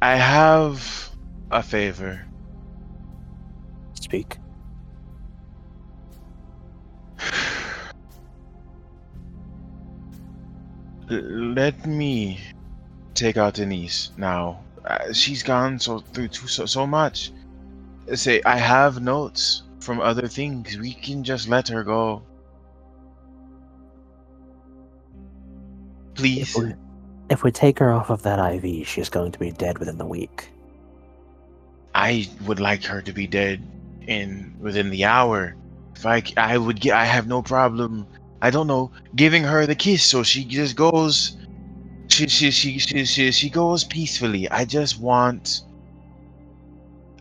[0.00, 1.10] I have
[1.50, 2.24] a favor.
[3.94, 4.38] Speak.
[11.10, 12.40] Let me
[13.14, 14.60] take out Denise now.
[14.84, 17.32] Uh, she's gone so through too, so, so much.
[18.14, 20.76] Say I have notes from other things.
[20.78, 22.22] We can just let her go.
[26.12, 26.56] If Please.
[26.56, 26.74] we,
[27.30, 30.06] if we take her off of that IV, she's going to be dead within the
[30.06, 30.50] week.
[31.94, 33.62] I would like her to be dead
[34.06, 35.56] in within the hour.
[35.96, 38.06] If I, I would get, I have no problem.
[38.40, 41.36] I don't know, giving her the kiss so she just goes.
[42.08, 44.48] She she she she she, she goes peacefully.
[44.50, 45.62] I just want.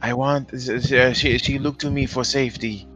[0.01, 0.51] I want.
[0.59, 2.87] She, she she looked to me for safety,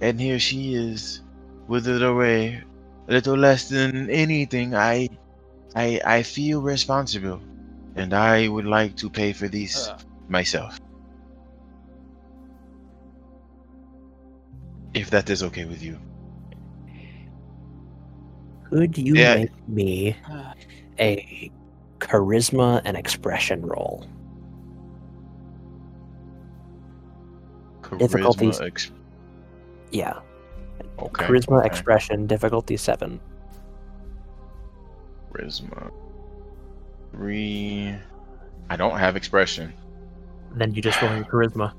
[0.00, 1.22] and here she is,
[1.66, 2.62] withered away,
[3.08, 4.74] a little less than anything.
[4.74, 5.08] I,
[5.74, 7.40] I I feel responsible,
[7.96, 9.98] and I would like to pay for these Uh,
[10.28, 10.78] myself.
[14.94, 15.98] If that is okay with you.
[18.70, 19.34] Could you Yeah.
[19.34, 20.16] make me
[21.00, 21.50] a
[22.00, 24.06] charisma and expression roll?
[27.96, 28.58] Difficulties.
[28.58, 28.90] Charisma ex-
[29.90, 30.20] Yeah.
[30.98, 31.24] okay.
[31.26, 31.66] charisma, okay.
[31.66, 33.20] expression, difficulty seven.
[35.32, 35.90] Charisma.
[37.12, 37.94] Three.
[38.70, 39.72] I don't have expression.
[40.54, 41.72] Then you just roll your charisma.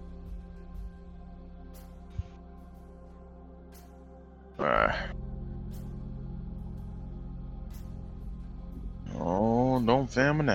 [4.58, 4.92] Uh,
[9.18, 10.46] oh, don't fail me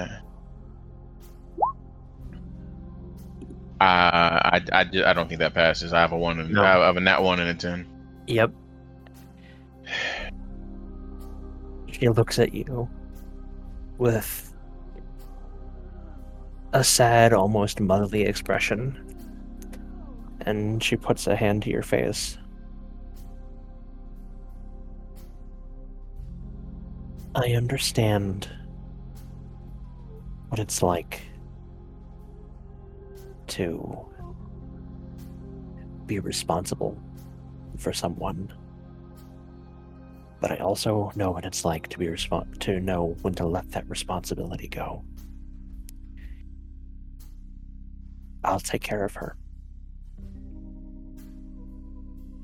[3.81, 5.93] Uh, I, I, I don't think that passes.
[5.93, 6.63] I have a one and No.
[6.63, 7.87] I have a nat one and a ten.
[8.27, 8.53] Yep.
[11.91, 12.89] She looks at you
[13.99, 14.53] with
[16.73, 19.01] a sad, almost motherly expression.
[20.43, 22.39] And she puts a hand to your face.
[27.35, 28.49] I understand
[30.49, 31.23] what it's like
[33.49, 34.07] to
[36.07, 36.99] be responsible
[37.79, 38.53] for someone.
[40.41, 43.71] But I also know what it's like to be respon to know when to let
[43.73, 45.03] that responsibility go.
[48.45, 49.37] I'll take care of her.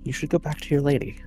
[0.03, 1.21] You should go back to your lady.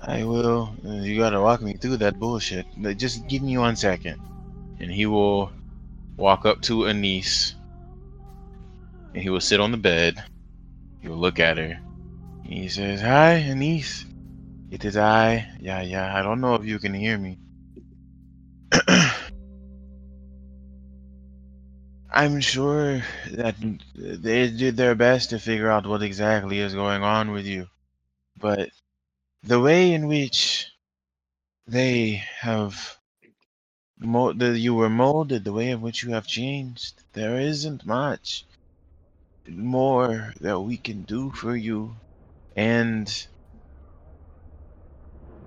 [0.00, 0.72] I will.
[0.84, 2.66] You gotta walk me through that bullshit.
[2.96, 4.20] Just give me one second.
[4.78, 5.50] And he will
[6.16, 7.56] walk up to Anise.
[9.14, 10.22] And he will sit on the bed.
[11.00, 11.78] He will look at her.
[12.44, 14.04] He says, Hi, Anise.
[14.70, 15.48] It is I.
[15.60, 16.16] Yeah, yeah.
[16.16, 17.38] I don't know if you can hear me.
[22.10, 23.02] I'm sure
[23.32, 23.56] that
[23.94, 27.68] they did their best to figure out what exactly is going on with you.
[28.38, 28.70] But
[29.42, 30.66] the way in which
[31.66, 32.98] they have
[33.98, 38.44] mo- that you were molded, the way in which you have changed, there isn't much
[39.50, 41.96] more that we can do for you.
[42.56, 43.08] And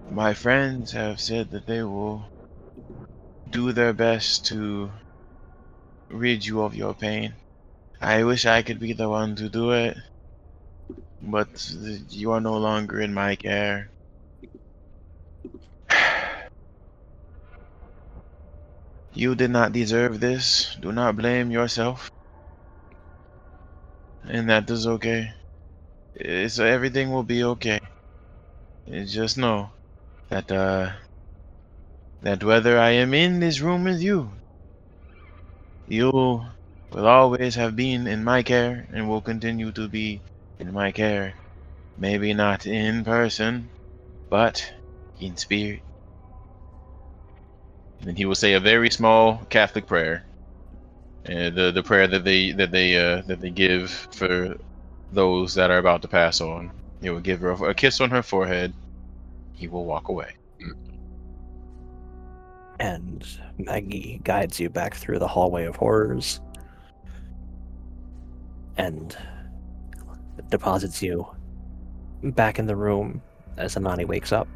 [0.10, 2.28] my friends have said that they will
[3.50, 4.92] do their best to
[6.10, 7.36] rid you of your pain.
[8.02, 9.98] I wish I could be the one to do it,
[11.22, 11.70] but
[12.10, 13.92] you are no longer in my care.
[19.16, 20.76] You did not deserve this.
[20.82, 22.13] Do not blame yourself.
[24.26, 25.32] And that is okay.
[26.16, 27.80] It's everything will be okay.
[28.86, 29.72] You just know
[30.30, 30.94] that uh
[32.22, 34.34] that whether I am in this room with you,
[35.88, 40.24] you will always have been in my care and will continue to be
[40.60, 41.38] in my care.
[41.98, 43.72] Maybe not in person,
[44.30, 44.72] but
[45.20, 45.84] in spirit.
[48.06, 50.26] And he will say a very small Catholic prayer.
[51.26, 54.56] The the prayer that they that they uh, that they give for
[55.12, 56.72] those that are about to pass on.
[57.02, 58.74] He will give her a, a kiss on her forehead.
[59.54, 60.36] He will walk away.
[62.80, 63.26] And
[63.58, 66.42] Maggie guides you back through the hallway of horrors
[68.78, 69.16] and
[70.50, 71.28] deposits you
[72.24, 73.22] back in the room
[73.58, 74.48] as Anani wakes up.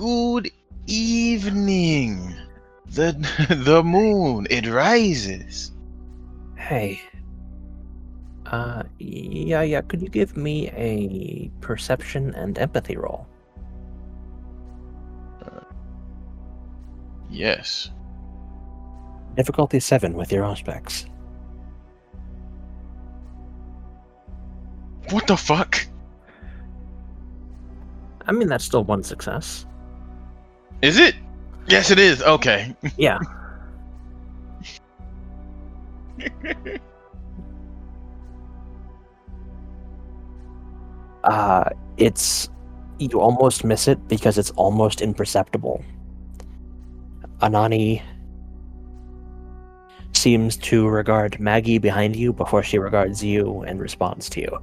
[0.00, 0.50] Good
[0.86, 2.34] evening.
[2.86, 3.12] The
[3.66, 5.72] the moon it rises.
[6.56, 7.02] Hey.
[8.46, 9.82] Uh, yeah, yeah.
[9.82, 13.26] Could you give me a perception and empathy roll?
[17.28, 17.90] Yes.
[19.36, 21.04] Difficulty seven with your aspects.
[25.10, 25.76] What the fuck?
[28.26, 29.66] I mean, that's still one success.
[30.82, 31.14] Is it?
[31.66, 32.22] Yes, it is.
[32.22, 32.74] Okay.
[32.96, 33.18] Yeah.
[41.24, 42.48] uh, it's
[42.98, 45.84] you almost miss it because it's almost imperceptible.
[47.40, 48.02] Anani
[50.12, 54.58] seems to regard Maggie behind you before she regards you and responds to you.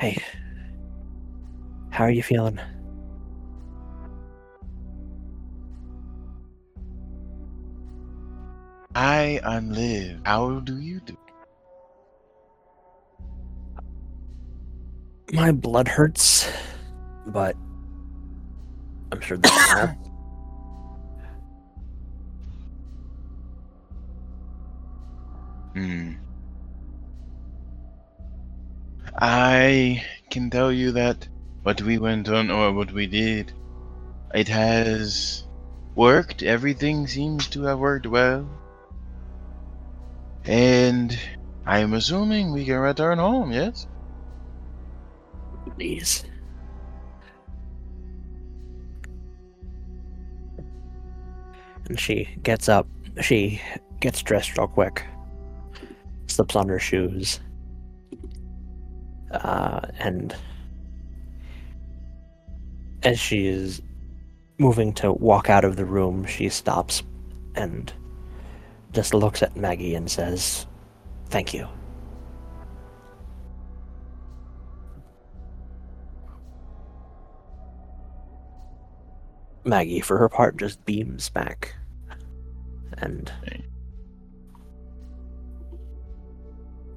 [0.00, 0.16] Hey,
[1.90, 2.58] how are you feeling?
[8.94, 10.22] I am Liv.
[10.24, 11.18] How do you do?
[15.34, 16.50] My blood hurts,
[17.26, 17.54] but
[19.12, 19.96] I'm sure that's all.
[25.74, 26.14] Hmm.
[29.20, 31.28] I can tell you that
[31.62, 33.52] what we went on or what we did,
[34.32, 35.44] it has
[35.94, 36.42] worked.
[36.42, 38.48] Everything seems to have worked well.
[40.46, 41.18] And
[41.66, 43.86] I am assuming we can return home, yes?
[45.74, 46.24] Please.
[51.88, 52.88] And she gets up.
[53.20, 53.60] She
[54.00, 55.04] gets dressed real quick.
[56.26, 57.40] Slips on her shoes.
[59.30, 60.34] Uh, and
[63.02, 63.80] as she is
[64.58, 67.02] moving to walk out of the room, she stops
[67.54, 67.92] and
[68.92, 70.66] just looks at Maggie and says,
[71.28, 71.68] Thank you.
[79.64, 81.74] Maggie, for her part, just beams back.
[82.98, 83.30] And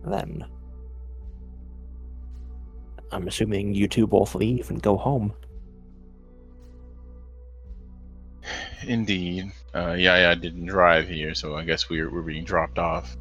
[0.06, 0.46] then
[3.14, 5.34] I'm assuming you two both leave and go home.
[8.86, 9.52] Indeed.
[9.74, 13.16] Uh, yeah, yeah, I didn't drive here, so I guess we're, we're being dropped off.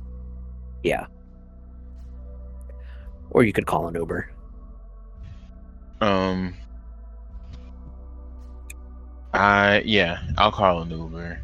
[0.82, 1.06] Yeah.
[3.30, 4.30] Or you could call an Uber.
[6.00, 6.54] Um.
[9.32, 11.40] I yeah, I'll call an Uber.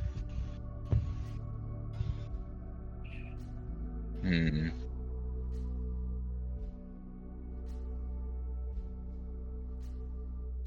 [4.23, 4.69] Hmm.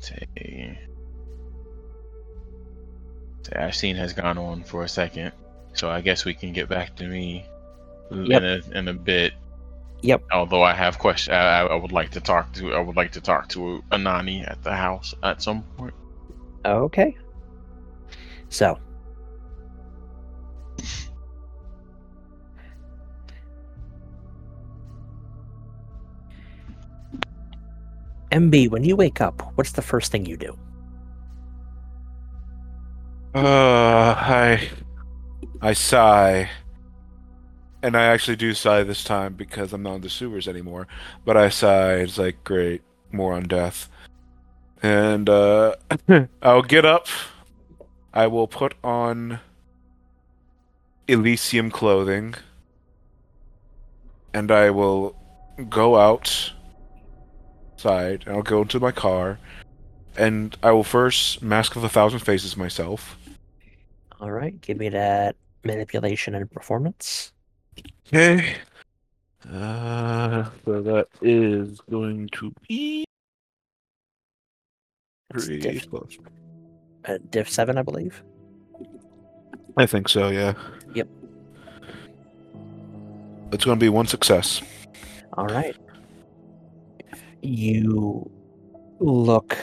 [0.02, 0.78] Say.
[3.72, 5.32] Scene has gone on for a second,
[5.74, 7.46] so I guess we can get back to me
[8.12, 8.42] Yep.
[8.42, 9.34] in a in a bit.
[10.02, 10.24] Yep.
[10.32, 12.74] Although I have questions, I, I would like to talk to.
[12.74, 15.94] I would like to talk to Anani at the house at some point.
[16.66, 17.16] Okay.
[18.50, 18.80] So.
[28.32, 30.58] MB, when you wake up, what's the first thing you do?
[33.36, 34.70] Uh, I,
[35.62, 36.50] I sigh,
[37.84, 40.88] and I actually do sigh this time because I'm not in the sewers anymore.
[41.26, 41.96] But I sigh.
[41.96, 43.90] It's like great, more on death,
[44.82, 45.76] and uh,
[46.42, 47.08] I'll get up.
[48.14, 49.40] I will put on
[51.08, 52.36] Elysium clothing,
[54.34, 55.16] and I will
[55.70, 55.96] go
[57.86, 58.24] outside.
[58.26, 59.40] And I'll go into my car,
[60.18, 63.18] and I will first mask of a thousand faces myself.
[64.20, 67.34] All right, give me that manipulation and performance.
[68.08, 68.56] Okay.
[69.52, 73.04] Uh, so that is going to be
[75.32, 76.18] That's three diff, plus.
[77.06, 78.24] uh, diff 7, I believe.
[79.78, 80.30] I think so.
[80.30, 80.54] Yeah.
[80.94, 81.08] Yep.
[83.52, 84.62] It's going to be one success.
[85.34, 85.76] All right.
[87.42, 88.30] You
[89.00, 89.58] look.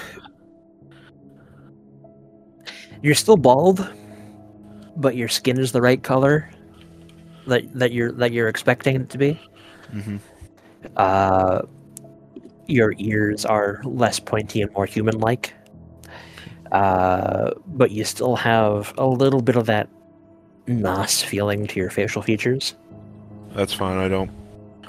[3.03, 3.89] You're still bald,
[4.97, 6.51] but your skin is the right color
[7.47, 9.41] that that you're that you're expecting it to be.
[9.93, 10.17] Mm-hmm.
[10.97, 11.63] Uh,
[12.67, 15.55] your ears are less pointy and more human-like.
[16.73, 19.89] Uh, but you still have a little bit of that
[20.67, 22.75] Nos feeling to your facial features.
[23.55, 23.97] That's fine.
[23.97, 24.31] I don't.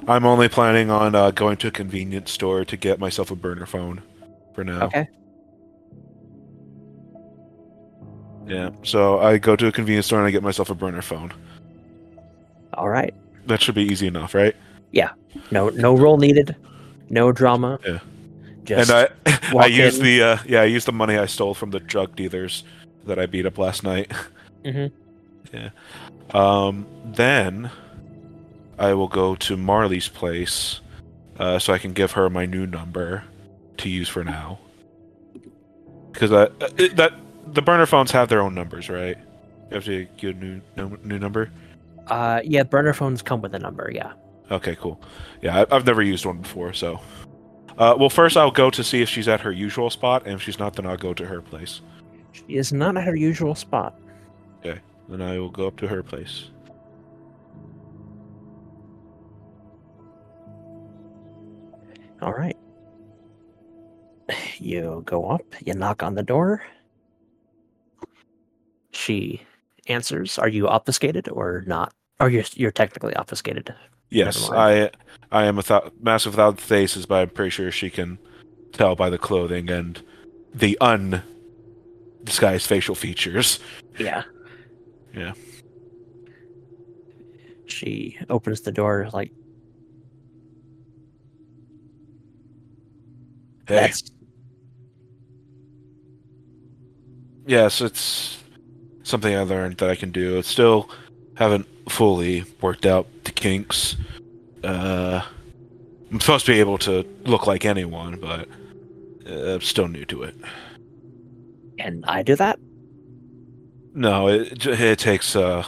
[0.08, 3.66] I'm only planning on uh, going to a convenience store to get myself a burner
[3.66, 4.02] phone
[4.56, 4.84] for now.
[4.86, 5.08] Okay.
[8.48, 8.72] Yeah.
[8.84, 11.32] So I go to a convenience store and I get myself a burner phone.
[12.74, 13.14] All right.
[13.46, 14.56] That should be easy enough, right?
[14.92, 15.12] Yeah.
[15.52, 16.56] No, no roll needed.
[17.10, 17.80] No drama.
[17.86, 18.00] Yeah.
[18.64, 20.06] Just and I, I used in.
[20.06, 22.64] the uh, yeah, I used the money I stole from the drug dealers
[23.06, 24.12] that I beat up last night.
[24.64, 24.92] Mhm.
[25.52, 25.70] Yeah.
[26.32, 26.86] Um.
[27.04, 27.72] Then
[28.80, 30.80] I will go to Marley's place,
[31.38, 33.26] uh, so I can give her my new number
[33.78, 34.58] to use for now.
[36.12, 36.48] Because uh,
[36.96, 37.14] that
[37.48, 39.18] the burner phones have their own numbers, right?
[39.70, 40.62] You have to get a new
[41.04, 41.52] new number.
[42.08, 43.92] Uh, yeah, burner phones come with a number.
[43.94, 44.14] Yeah.
[44.50, 45.00] Okay, cool.
[45.42, 47.00] Yeah, I've never used one before, so.
[47.78, 50.42] Uh, well, first I'll go to see if she's at her usual spot, and if
[50.42, 51.82] she's not, then I'll go to her place.
[52.32, 54.00] She is not at her usual spot.
[54.60, 56.50] Okay, then I will go up to her place.
[62.22, 62.58] All right.
[64.62, 66.62] You go up, you knock on the door.
[68.92, 69.42] She
[69.88, 70.38] answers.
[70.38, 71.94] Are you obfuscated or not?
[72.20, 73.74] Or you're you're technically obfuscated.
[74.10, 74.50] Yes.
[74.52, 74.92] I
[75.32, 78.20] I am without massive without faces, but I'm pretty sure she can
[78.74, 80.04] tell by the clothing and
[80.54, 83.60] the undisguised facial features.
[83.98, 84.24] Yeah.
[85.14, 85.34] Yeah.
[87.68, 89.32] She opens the door like
[93.76, 94.04] that's
[97.48, 98.38] Yes, it's
[99.04, 100.38] something I learned that I can do.
[100.38, 100.90] It's still
[101.36, 103.96] haven't fully worked out the kinks.
[104.64, 105.22] Uh,
[106.12, 108.48] I'm supposed to be able to look like anyone, but
[109.28, 110.36] uh, I'm still new to it.
[111.80, 112.60] and I do that?
[113.96, 115.64] No, it it takes uh,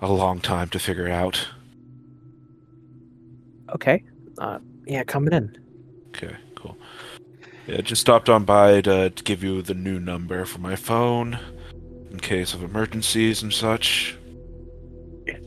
[0.00, 1.46] a long time to figure out.
[3.74, 4.02] Okay.
[4.38, 5.56] Uh yeah, coming in.
[6.08, 6.34] Okay.
[7.70, 11.38] Yeah, just stopped on by to, to give you the new number for my phone
[12.10, 14.18] in case of emergencies and such.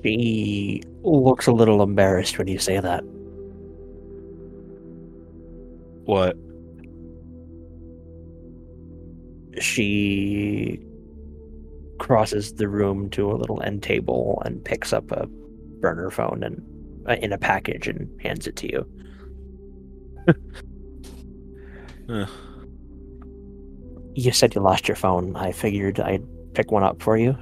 [0.02, 3.04] She looks a little embarrassed when you say that.
[6.06, 6.38] What?
[9.62, 10.80] She
[12.00, 15.28] crosses the room to a little end table and picks up a
[15.82, 16.64] burner phone and
[17.06, 18.88] uh, in a package and hands it to you.
[24.16, 25.36] You said you lost your phone.
[25.36, 26.24] I figured I'd
[26.54, 27.38] pick one up for you.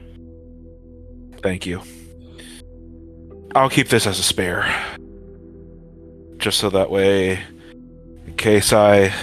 [1.41, 1.81] Thank you.
[3.55, 4.73] I'll keep this as a spare.
[6.37, 7.39] Just so that way,
[8.25, 9.13] in case I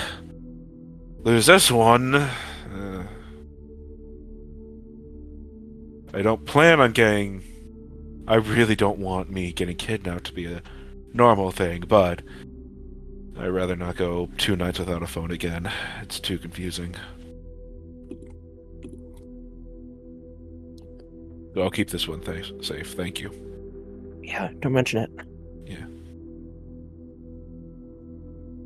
[1.20, 3.04] lose this one, uh,
[6.12, 7.42] I don't plan on getting.
[8.26, 10.62] I really don't want me getting kidnapped to be a
[11.14, 12.20] normal thing, but
[13.38, 15.70] I'd rather not go two nights without a phone again.
[16.02, 16.94] It's too confusing.
[21.54, 22.92] So I'll keep this one th- safe.
[22.92, 23.32] Thank you.
[24.22, 25.10] Yeah, don't mention it.
[25.66, 25.86] Yeah.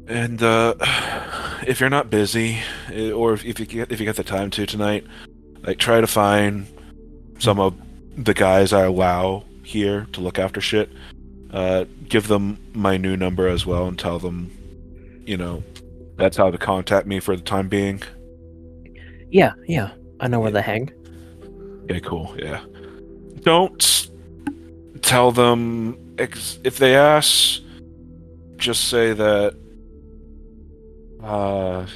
[0.08, 0.74] And uh,
[1.66, 2.58] if you're not busy,
[2.92, 5.06] eh, or if, if you get if you get the time to tonight,
[5.62, 6.66] like try to find
[7.38, 7.74] some of
[8.16, 10.90] the guys I allow here to look after shit.
[11.50, 14.50] Uh, give them my new number as well, and tell them,
[15.26, 15.62] you know,
[16.16, 18.02] that's how to contact me for the time being.
[19.30, 19.92] Yeah, yeah.
[20.20, 20.92] I know where they hang.
[21.84, 22.34] Okay, cool.
[22.38, 22.62] Yeah.
[23.40, 24.08] Don't
[25.02, 27.60] tell them ex- if they ask.
[28.56, 29.56] Just say that
[31.20, 31.86] uh,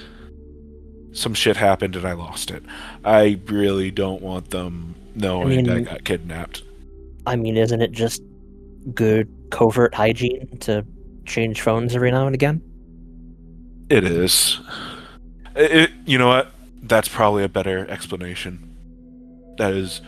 [1.13, 2.65] some shit happened and I lost it.
[3.05, 6.63] I really don't want them knowing I, mean- got kidnapped.
[7.27, 8.23] I mean, isn't it just
[8.95, 10.85] good covert hygiene to
[11.25, 12.63] change phones every now and again?
[13.89, 14.61] It is.
[15.55, 16.53] It, you know what?
[16.83, 18.75] That's probably a better explanation.
[19.59, 20.01] That is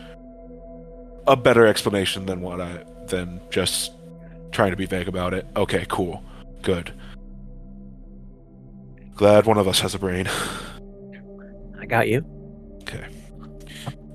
[1.27, 3.91] a better explanation than what I than just
[4.51, 5.45] trying to be vague about it.
[5.55, 6.23] Okay, cool.
[6.61, 6.93] Good.
[9.15, 10.27] Glad one of us has a brain.
[11.79, 12.25] I got you.
[12.81, 13.07] Okay.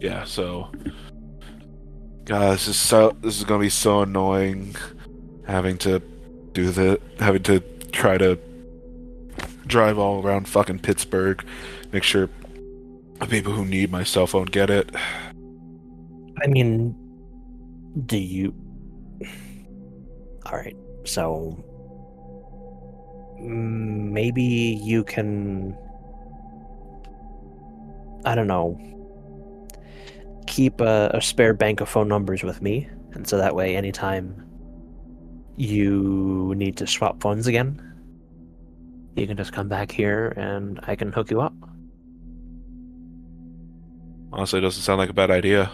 [0.01, 0.71] Yeah, so
[2.25, 4.77] God, this is so this is gonna be so annoying
[5.47, 6.01] having to
[6.53, 7.61] do the having to
[7.93, 8.39] try to
[9.67, 11.45] drive all around fucking Pittsburgh,
[11.93, 12.29] make sure
[13.21, 14.91] the people who need my cell phone get it.
[16.43, 16.95] I mean,
[18.07, 18.55] do you?
[20.47, 21.65] All right, so
[23.41, 25.77] maybe you can.
[28.25, 28.81] I don't know.
[30.47, 34.41] Keep a, a spare bank of phone numbers with me, and so that way, anytime
[35.57, 37.81] you need to swap phones again,
[39.17, 41.55] you can just come back here and I can hook you up.
[44.33, 45.71] Honestly, it doesn't sound like a bad idea.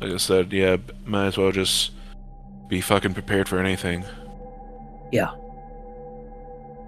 [0.00, 1.90] Like I said, yeah, might as well just
[2.68, 4.04] be fucking prepared for anything.
[5.10, 5.32] Yeah.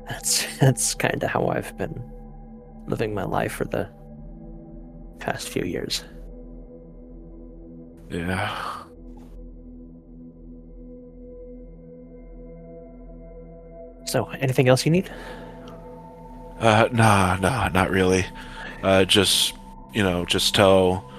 [0.09, 2.03] That's that's kind of how I've been
[2.87, 3.89] living my life for the
[5.19, 6.05] past few years.
[8.11, 8.78] Yeah.
[14.09, 15.11] So, anything else you need?
[16.59, 18.25] Uh, nah, nah, not really.
[18.83, 19.55] Uh, just
[19.93, 21.11] you know, just tell,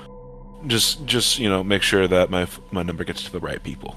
[0.68, 3.96] just just you know, make sure that my my number gets to the right people,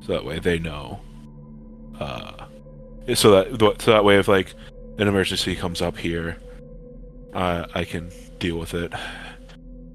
[0.00, 1.00] so that way they know.
[1.98, 2.46] Uh,
[3.14, 4.54] so that so that way if like
[4.98, 6.36] an emergency comes up here,
[7.34, 8.92] uh, I can deal with it.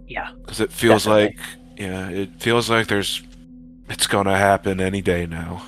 [0.07, 0.31] Yeah.
[0.41, 1.37] Because it feels Definitely.
[1.37, 3.23] like yeah, it feels like there's
[3.89, 5.65] it's gonna happen any day now.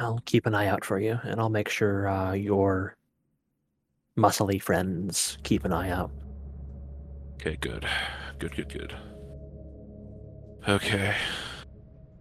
[0.00, 2.96] I'll keep an eye out for you, and I'll make sure uh, your
[4.16, 6.10] muscly friends keep an eye out.
[7.34, 7.86] Okay, good.
[8.38, 8.94] Good, good, good.
[10.68, 11.14] Okay.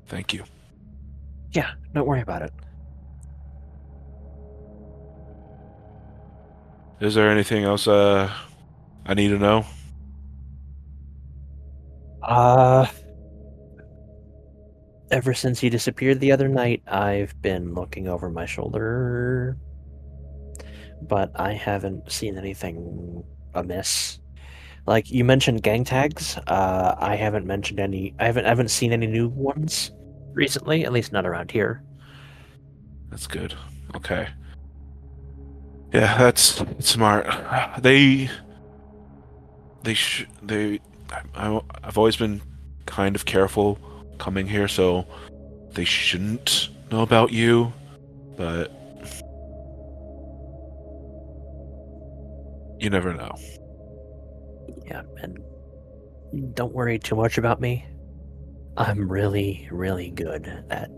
[0.08, 0.44] Thank you.
[1.52, 2.52] Yeah, don't worry about it.
[7.00, 8.30] Is there anything else uh
[9.06, 9.66] I need to know?
[12.22, 12.86] Uh,
[15.12, 19.58] ever since you disappeared the other night, I've been looking over my shoulder,
[21.02, 24.20] but I haven't seen anything amiss.
[24.86, 28.16] Like you mentioned gang tags, uh, I haven't mentioned any.
[28.20, 29.92] I haven't I haven't seen any new ones
[30.34, 31.84] recently, at least not around here.
[33.10, 33.54] That's good.
[33.96, 34.30] Okay.
[35.94, 37.28] Yeah, that's smart.
[37.82, 38.30] They
[39.84, 40.80] they sh- they
[41.36, 42.42] I, I've always been
[42.86, 43.78] kind of careful
[44.20, 45.06] coming here, so
[45.74, 47.74] they shouldn't know about you,
[48.38, 48.72] but
[52.80, 53.36] you never know.
[54.86, 55.40] Yeah, and
[56.56, 57.86] don't worry too much about me.
[58.78, 60.90] I'm really, really good at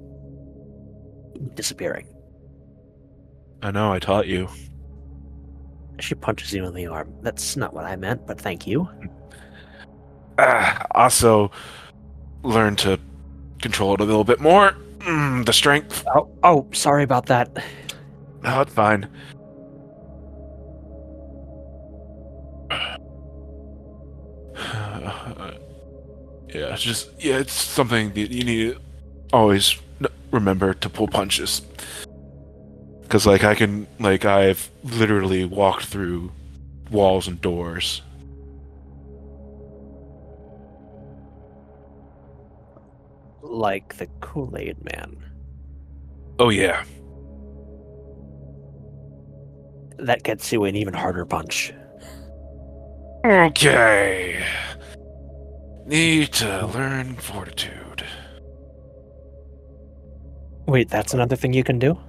[1.55, 2.07] disappearing.
[3.63, 4.47] I know I taught you.
[5.99, 7.13] She punches you in the arm.
[7.21, 8.89] That's not what I meant, but thank you.
[10.39, 11.51] Ah, also
[12.43, 12.99] learn to
[13.61, 14.75] control it a little bit more.
[14.99, 16.03] Mm, the strength.
[16.15, 17.49] Oh, oh, sorry about that.
[18.43, 19.07] No, it's fine.
[26.49, 28.81] yeah, it's just yeah, it's something that you need to
[29.33, 29.75] always
[30.31, 31.61] remember to pull punches.
[33.09, 36.31] Cause like I can like I've literally walked through
[36.89, 38.01] walls and doors.
[43.51, 45.17] Like the Kool Aid Man.
[46.39, 46.83] Oh yeah,
[50.01, 51.73] That gets you an even harder punch.
[53.23, 54.43] Okay.
[55.85, 58.03] Need to learn fortitude.
[60.67, 61.99] Wait, that's another thing you can do?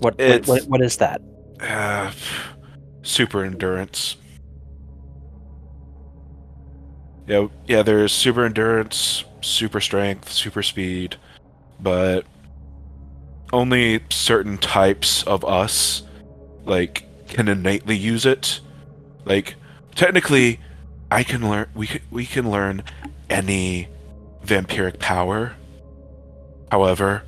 [0.00, 1.20] What, what, what, what is that?
[1.60, 2.10] Uh,
[3.02, 4.16] super endurance.
[7.28, 7.82] Yeah, yeah.
[7.82, 11.16] There's super endurance, super strength, super speed,
[11.80, 12.24] but
[13.52, 16.02] only certain types of us
[16.64, 18.60] like can innately use it.
[19.24, 19.56] Like
[19.94, 20.60] technically,
[21.10, 21.68] I can learn.
[21.74, 22.82] We can, we can learn
[23.28, 23.88] any
[24.44, 25.54] vampiric power.
[26.70, 27.24] However,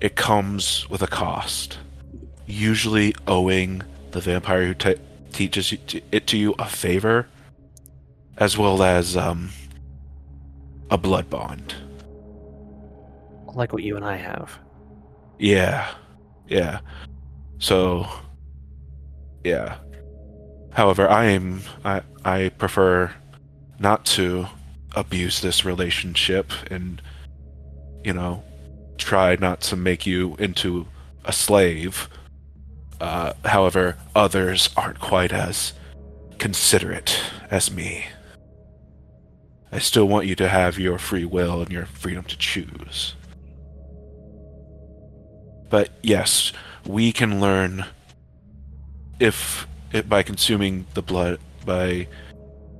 [0.00, 1.78] it comes with a cost
[2.46, 5.00] usually owing the vampire who te-
[5.32, 7.26] teaches it to you a favor,
[8.36, 9.50] as well as um,
[10.92, 11.74] a blood bond.
[13.54, 14.58] Like what you and I have.
[15.38, 15.90] Yeah,
[16.46, 16.80] yeah.
[17.58, 18.06] So,
[19.42, 19.78] yeah.
[20.72, 23.10] However, I am I I prefer
[23.78, 24.46] not to
[24.94, 27.00] abuse this relationship and
[28.04, 28.44] you know
[28.98, 30.86] try not to make you into
[31.24, 32.08] a slave.
[33.00, 35.72] Uh, however, others aren't quite as
[36.38, 37.18] considerate
[37.50, 38.06] as me.
[39.72, 43.14] I still want you to have your free will and your freedom to choose.
[45.70, 46.52] But yes,
[46.86, 47.86] we can learn
[49.18, 52.08] if it, by consuming the blood by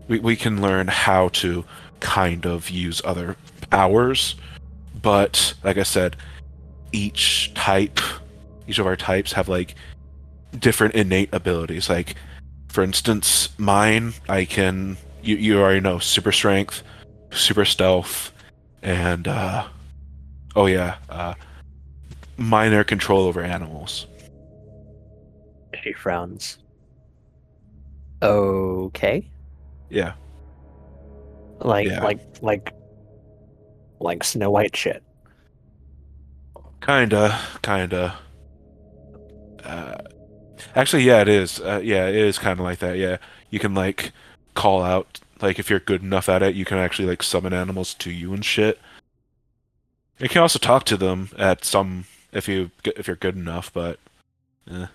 [0.08, 1.64] we, we can learn how to
[2.00, 3.36] kind of use other
[3.70, 4.34] powers
[5.00, 6.16] but like i said
[6.90, 8.00] each type
[8.66, 9.76] each of our types have like
[10.58, 12.16] different innate abilities like
[12.68, 16.82] for instance mine i can you, you already know super strength
[17.30, 18.32] super stealth
[18.82, 19.66] and uh
[20.56, 21.34] oh yeah uh
[22.36, 24.06] minor control over animals
[25.82, 26.58] She frowns.
[28.22, 29.28] Okay.
[29.90, 30.12] yeah
[31.60, 32.02] Like Yeah.
[32.02, 32.72] like like
[34.00, 35.02] like Snow White shit.
[36.80, 38.18] Kinda, kinda.
[39.64, 39.94] Uh,
[40.74, 41.60] Actually, yeah, it is.
[41.60, 42.96] Uh, yeah, it is kind of like that.
[42.96, 43.18] Yeah,
[43.50, 44.12] you can like
[44.54, 47.94] call out like if you're good enough at it, you can actually like summon animals
[47.94, 48.78] to you and shit.
[50.18, 53.98] You can also talk to them at some if you if you're good enough, but
[54.70, 54.86] eh.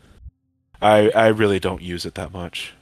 [0.81, 2.73] I I really don't use it that much.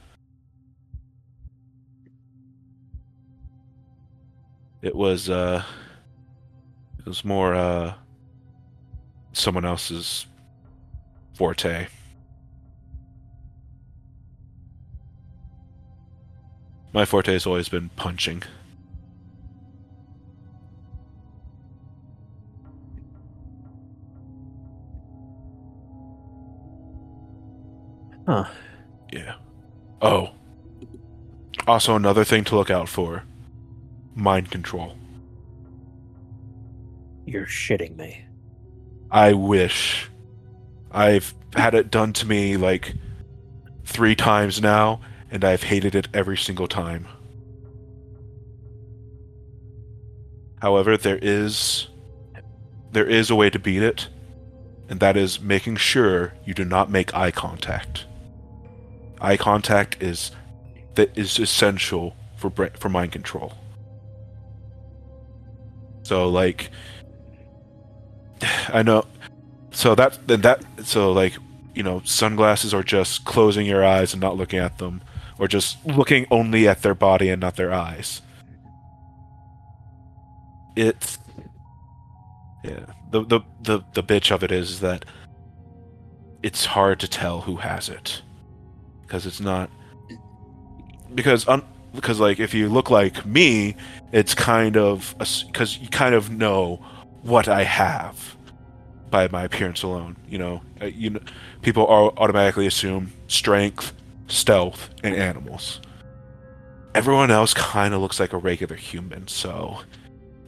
[4.80, 5.64] It was uh
[7.00, 7.94] it was more uh
[9.32, 10.26] someone else's
[11.34, 11.88] forte.
[16.96, 18.42] My forte has always been punching.
[28.26, 28.46] Huh.
[29.12, 29.34] Yeah.
[30.00, 30.30] Oh.
[31.68, 33.24] Also, another thing to look out for
[34.14, 34.96] mind control.
[37.26, 38.24] You're shitting me.
[39.10, 40.08] I wish.
[40.90, 42.94] I've had it done to me like
[43.84, 47.06] three times now, and I've hated it every single time.
[50.60, 51.88] However, there is
[52.92, 54.08] there is a way to beat it,
[54.88, 58.06] and that is making sure you do not make eye contact.
[59.20, 60.30] Eye contact is
[60.94, 63.54] that is essential for for mind control.
[66.04, 66.70] So like
[68.68, 69.04] I know
[69.72, 71.34] so that that so like
[71.74, 75.02] you know sunglasses are just closing your eyes and not looking at them
[75.38, 78.22] or just looking only at their body and not their eyes.
[80.74, 81.18] It's
[82.64, 82.86] yeah.
[83.10, 85.04] The the the the bitch of it is that
[86.42, 88.22] it's hard to tell who has it
[89.02, 89.70] because it's not
[91.14, 91.62] because un,
[91.94, 93.76] because like if you look like me,
[94.12, 96.76] it's kind of because you kind of know
[97.22, 98.36] what I have
[99.10, 100.16] by my appearance alone.
[100.28, 101.20] You know, uh, you know,
[101.62, 103.92] people automatically assume strength,
[104.26, 105.80] stealth, and animals.
[106.94, 109.80] Everyone else kind of looks like a regular human, so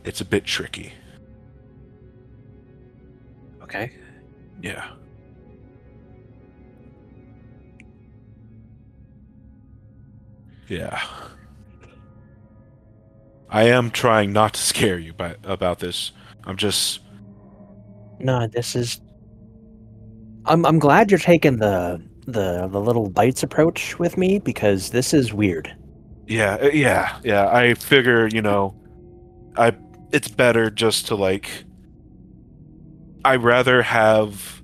[0.05, 0.93] it's a bit tricky.
[3.63, 3.93] Okay.
[4.63, 4.91] Yeah.
[10.69, 11.03] Yeah.
[13.51, 16.13] I am trying not to scare you by, about this.
[16.45, 17.01] I'm just
[18.21, 19.01] No, this is.
[20.45, 25.15] I'm I'm glad you're taking the the the little bites approach with me because this
[25.15, 25.75] is weird.
[26.27, 27.49] yeah, uh, yeah, yeah.
[27.51, 28.75] I figure, you know,
[29.57, 29.73] I
[30.13, 31.65] it's better just to like
[33.25, 34.63] I rather have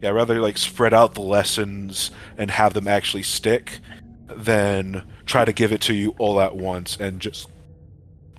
[0.00, 3.80] yeah, I'd rather like spread out the lessons and have them actually stick
[4.28, 7.50] than try to give it to you all at once and just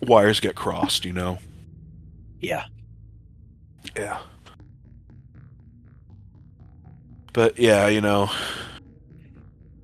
[0.01, 1.37] wires get crossed, you know.
[2.39, 2.65] Yeah.
[3.95, 4.19] Yeah.
[7.33, 8.29] But yeah, you know.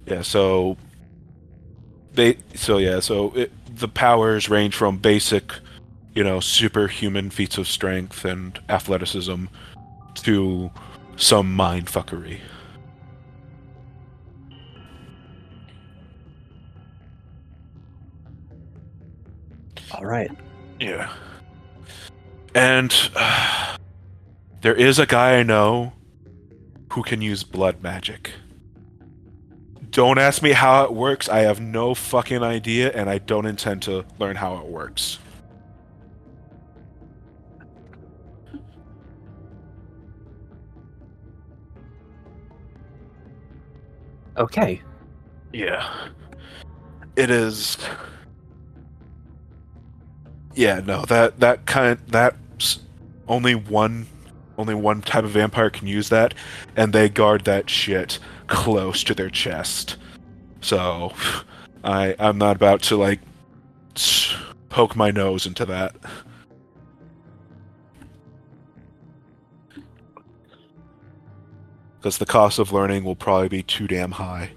[0.06, 0.78] Yeah, so
[2.14, 5.54] they so yeah, so it, the powers range from basic,
[6.16, 9.46] you know, superhuman feats of strength and athleticism
[10.16, 10.72] to
[11.18, 12.40] some mind fuckery.
[19.92, 20.32] All right.
[20.80, 21.12] Yeah.
[22.54, 23.78] And uh,
[24.62, 25.94] there is a guy I know
[26.98, 28.32] who can use blood magic.
[29.92, 31.30] Don't ask me how it works.
[31.30, 35.20] I have no fucking idea, and I don't intend to learn how it works.
[44.38, 44.82] Okay.
[45.54, 45.88] Yeah.
[47.16, 47.78] It is.
[50.56, 52.80] Yeah, no, that that kind that's
[53.28, 54.08] only one
[54.58, 56.34] only one type of vampire can use that,
[56.76, 59.98] and they guard that shit close to their chest.
[60.62, 61.14] So,
[61.84, 63.20] I I'm not about to like
[64.70, 65.96] poke my nose into that.
[71.98, 74.52] Because the cost of learning will probably be too damn high.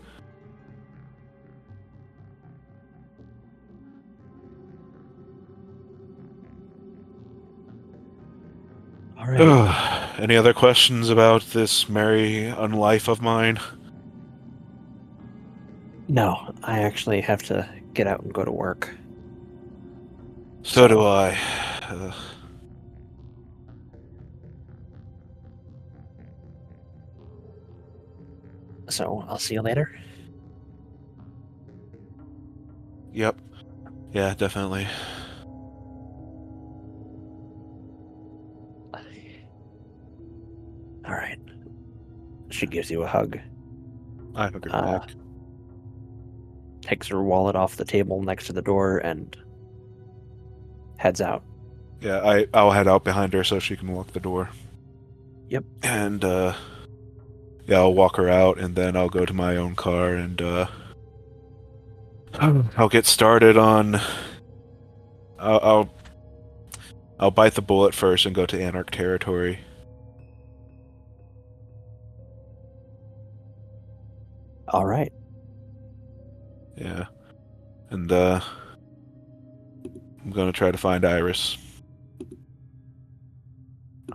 [9.21, 9.41] All right.
[9.41, 10.19] Ugh.
[10.19, 13.59] Any other questions about this merry unlife of mine?
[16.09, 18.91] no, I actually have to get out and go to work.
[20.63, 21.39] So do I.
[21.89, 22.15] Ugh.
[28.89, 29.97] So I'll see you later.
[33.13, 33.37] Yep.
[34.13, 34.89] Yeah, definitely.
[41.11, 41.39] All right.
[42.51, 43.39] She gives you a hug.
[44.37, 45.11] I hug her Uh, back.
[46.83, 49.37] takes her wallet off the table next to the door and
[50.99, 51.43] heads out.
[52.01, 54.49] Yeah, I I'll head out behind her so she can lock the door.
[55.49, 55.65] Yep.
[55.83, 56.55] And uh
[57.67, 60.67] yeah, I'll walk her out and then I'll go to my own car and uh
[62.77, 63.97] I'll get started on
[65.39, 65.95] I'll I'll,
[67.19, 69.61] I'll bite the bullet first and go to Anarch territory.
[74.71, 75.13] All right.
[76.77, 77.05] Yeah.
[77.91, 78.41] And uh
[80.23, 81.57] I'm going to try to find Iris.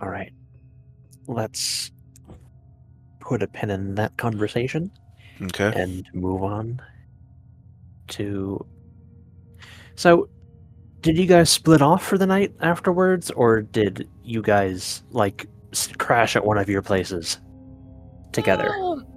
[0.02, 0.32] All right.
[1.28, 1.92] Let's
[3.20, 4.92] put a pin in that conversation
[5.42, 5.74] Okay.
[5.76, 6.80] and move on
[8.10, 8.64] to.
[9.96, 10.30] So,
[11.02, 15.48] did you guys split off for the night afterwards, or did you guys like
[15.98, 17.40] crash at one of your places
[18.32, 18.70] together?
[18.76, 19.08] Um,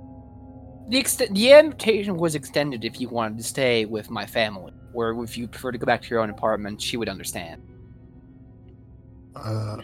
[0.88, 5.22] the ext- the invitation was extended if you wanted to stay with my family, or
[5.22, 7.62] if you prefer to go back to your own apartment, she would understand.
[9.36, 9.82] Uh,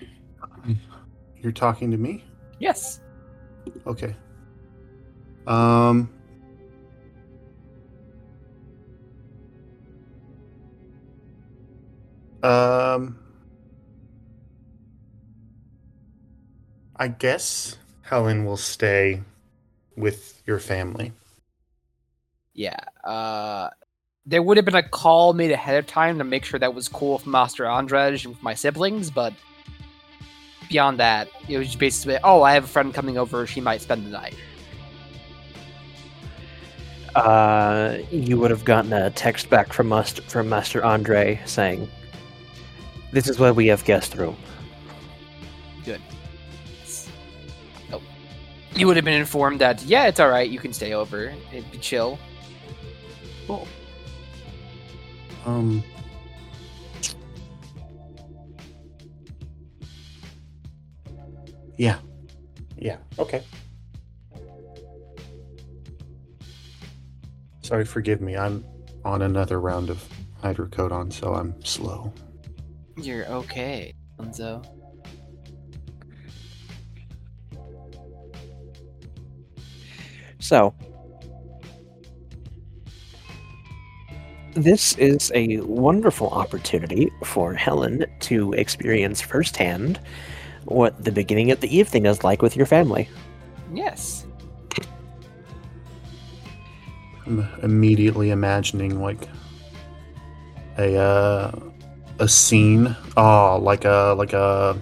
[1.40, 2.24] you're talking to me?
[2.58, 3.00] Yes.
[3.86, 4.14] Okay.
[5.46, 6.10] Um.
[12.42, 13.18] Um.
[16.96, 19.22] I guess Helen will stay
[19.96, 21.12] with your family.
[22.54, 22.78] Yeah.
[23.04, 23.70] Uh,
[24.26, 26.88] there would have been a call made ahead of time to make sure that was
[26.88, 29.32] cool with Master Andrej and with my siblings, but
[30.68, 33.46] beyond that, it was just basically, oh, I have a friend coming over.
[33.46, 34.34] She might spend the night.
[37.14, 41.88] Uh, you would have gotten a text back from us from Master Andre saying,
[43.12, 44.36] "This is where we have guest room."
[48.76, 50.50] You would have been informed that, yeah, it's all right.
[50.50, 51.32] You can stay over.
[51.52, 52.18] It'd be chill.
[53.46, 53.68] Cool.
[55.46, 55.84] Um.
[61.76, 61.98] Yeah.
[62.76, 62.96] Yeah.
[63.18, 63.42] Okay.
[67.62, 68.36] Sorry, forgive me.
[68.36, 68.64] I'm
[69.04, 70.06] on another round of
[70.42, 72.12] hydrocodone, so I'm slow.
[72.96, 74.64] You're okay, Enzo.
[80.44, 80.74] So,
[84.52, 89.98] this is a wonderful opportunity for Helen to experience firsthand
[90.66, 93.08] what the beginning of the evening is like with your family.
[93.72, 94.26] Yes.
[97.24, 99.26] I'm immediately imagining like
[100.76, 101.52] a uh,
[102.18, 102.94] a scene.
[103.16, 104.78] Oh, like a like a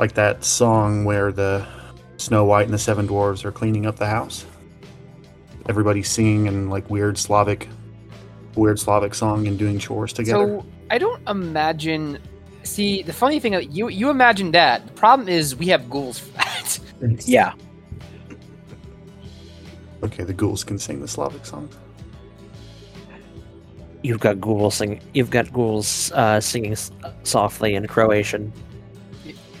[0.00, 1.64] like that song where the
[2.22, 4.46] Snow White and the Seven Dwarves are cleaning up the house.
[5.68, 7.68] Everybody's singing in like weird Slavic,
[8.54, 10.46] weird Slavic song and doing chores together.
[10.60, 12.18] So I don't imagine.
[12.62, 14.86] See, the funny thing, you you imagine that.
[14.86, 16.78] The problem is we have ghouls for that.
[17.26, 17.54] Yeah.
[20.04, 21.68] okay, the ghouls can sing the Slavic song.
[24.04, 25.00] You've got ghouls sing.
[25.12, 26.76] You've got ghouls uh, singing
[27.24, 28.52] softly in Croatian,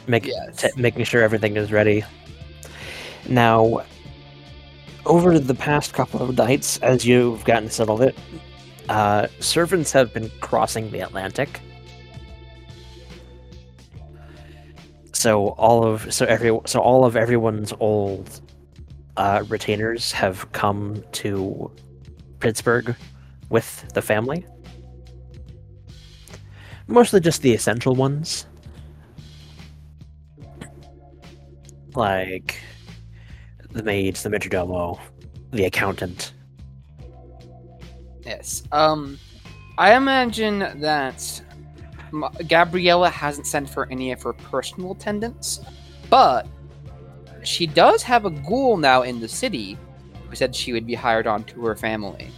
[0.06, 0.62] make, Yes.
[0.62, 2.04] t- making sure everything is ready.
[3.28, 3.84] Now,
[5.06, 8.16] over the past couple of nights, as you've gotten settled, it
[8.88, 11.60] uh, servants have been crossing the Atlantic.
[15.12, 18.40] So all of so every so all of everyone's old
[19.16, 21.70] uh, retainers have come to
[22.40, 22.96] Pittsburgh
[23.50, 24.44] with the family.
[26.88, 28.46] Mostly just the essential ones.
[31.94, 32.58] Like
[33.72, 34.98] the maids, the majordomo,
[35.50, 36.32] the accountant.
[38.24, 38.62] Yes.
[38.72, 39.18] Um,
[39.78, 41.42] I imagine that
[42.46, 45.60] Gabriella hasn't sent for any of her personal attendants,
[46.10, 46.46] but
[47.42, 49.76] she does have a ghoul now in the city
[50.28, 52.30] who said she would be hired on to her family.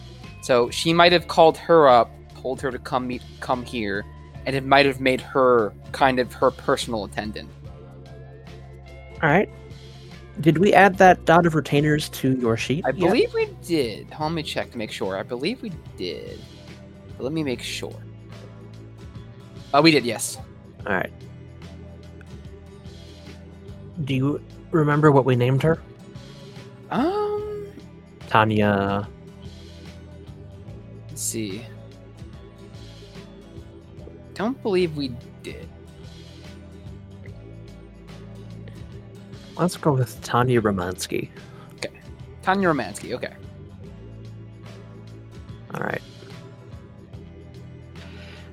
[0.43, 2.11] So she might have called her up,
[2.41, 4.05] told her to come meet, come here,
[4.47, 7.51] and it might have made her kind of her personal attendant.
[9.23, 9.49] All right.
[10.41, 12.85] Did we add that dot of retainers to your sheet?
[12.85, 12.99] I yet?
[12.99, 14.09] believe we did.
[14.19, 15.17] Let me check to make sure.
[15.17, 16.41] I believe we did.
[17.17, 17.95] But let me make sure.
[19.73, 20.05] Oh, we did.
[20.05, 20.39] Yes.
[20.87, 21.13] All right.
[24.05, 24.41] Do you
[24.73, 25.81] remember what we named her?
[26.91, 27.67] Um.
[28.29, 29.09] Tanya.
[31.09, 31.65] Let's see.
[34.35, 35.13] Don't believe we
[39.57, 41.31] Let's go with Tanya Romansky.
[41.77, 41.91] Okay.
[42.43, 43.15] Tanya Romansky.
[43.15, 43.35] Okay.
[45.75, 46.03] All right.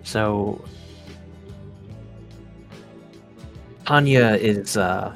[0.04, 0.64] So
[3.86, 5.16] Tanya is uh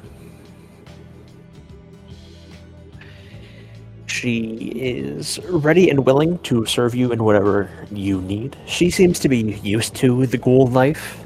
[4.06, 8.56] she is ready and willing to serve you in whatever you need.
[8.66, 11.25] She seems to be used to the ghoul life.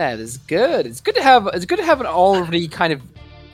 [0.00, 0.86] That is good.
[0.86, 1.46] It's good to have.
[1.52, 3.02] It's good to have an already kind of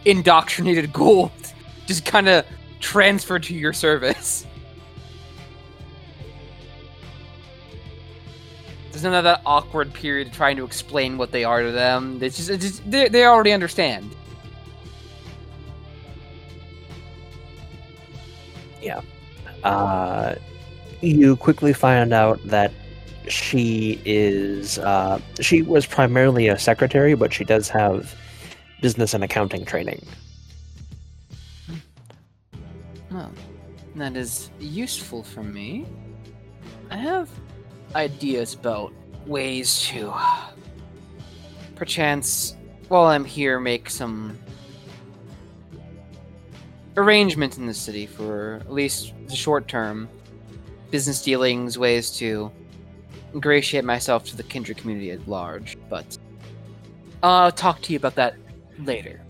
[0.05, 1.33] indoctrinated ghoul
[1.87, 2.47] just kind of
[2.79, 4.47] transferred to your service.
[8.93, 12.23] There's none of that awkward period trying to explain what they are to them.
[12.23, 14.15] It's just, it's just they, they already understand.
[18.81, 19.01] Yeah.
[19.65, 20.37] Uh,
[21.01, 22.73] you quickly find out that
[23.29, 28.15] she is uh, she was primarily a secretary, but she does have
[28.81, 30.05] business and accounting training.
[33.11, 33.33] Well,
[33.97, 35.87] that is useful for me.
[36.91, 37.29] I have
[37.95, 38.93] ideas about
[39.27, 40.15] ways to,
[41.75, 42.57] perchance,
[42.89, 44.39] while I'm here, make some
[46.97, 50.09] arrangement in the city for at least the short term
[50.91, 52.51] business dealings, ways to
[53.37, 55.77] ingratiate myself to the kindred community at large.
[55.91, 56.17] But
[57.23, 58.35] I'll talk to you about that
[58.79, 59.21] later.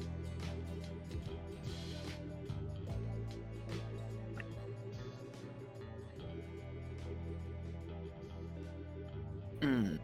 [9.60, 9.96] Hmm.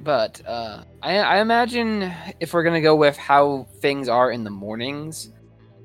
[0.00, 4.50] But uh, I, I imagine if we're gonna go with how things are in the
[4.50, 5.32] mornings,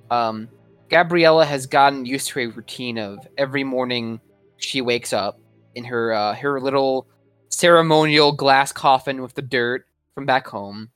[0.09, 0.49] um,
[0.89, 4.19] Gabriella has gotten used to a routine of every morning
[4.57, 5.39] she wakes up
[5.75, 7.07] in her uh, her little
[7.49, 10.89] ceremonial glass coffin with the dirt from back home.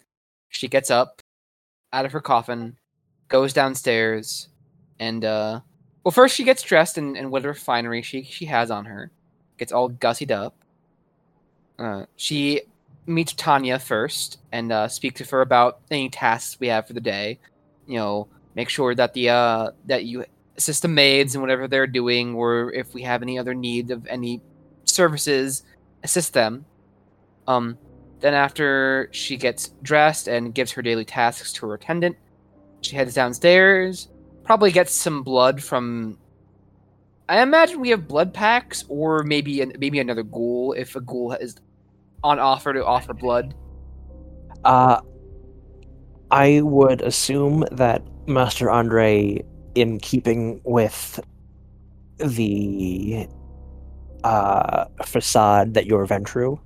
[0.50, 1.22] She gets up
[1.92, 2.78] out of her coffin,
[3.28, 4.50] goes downstairs,
[5.00, 5.62] and uh,
[6.04, 9.12] well, first she gets dressed in, in whatever finery she she has on her,
[9.58, 10.56] gets all gussied up.
[11.80, 12.62] Uh, she
[13.06, 17.02] meets Tanya first and uh, speaks with her about any tasks we have for the
[17.02, 17.40] day.
[17.88, 20.26] You know, make sure that the uh, that you
[20.58, 24.06] assist the maids and whatever they're doing, or if we have any other need of
[24.08, 24.42] any
[24.94, 25.64] services,
[26.04, 26.66] assist them.
[27.48, 27.78] Um,
[28.20, 32.16] then after she gets dressed and gives her daily tasks to her attendant,
[32.82, 34.10] she heads downstairs.
[34.44, 36.18] Probably gets some blood from.
[37.28, 41.34] I imagine we have blood packs, or maybe an, maybe another ghoul if a ghoul
[41.34, 41.56] is
[42.24, 43.56] on offer to offer blood.
[44.64, 45.02] Uh,
[46.32, 49.44] I would assume that Master Andre,
[49.76, 51.20] in keeping with
[52.18, 53.28] the
[54.24, 56.60] uh, facade that you're Ventrue,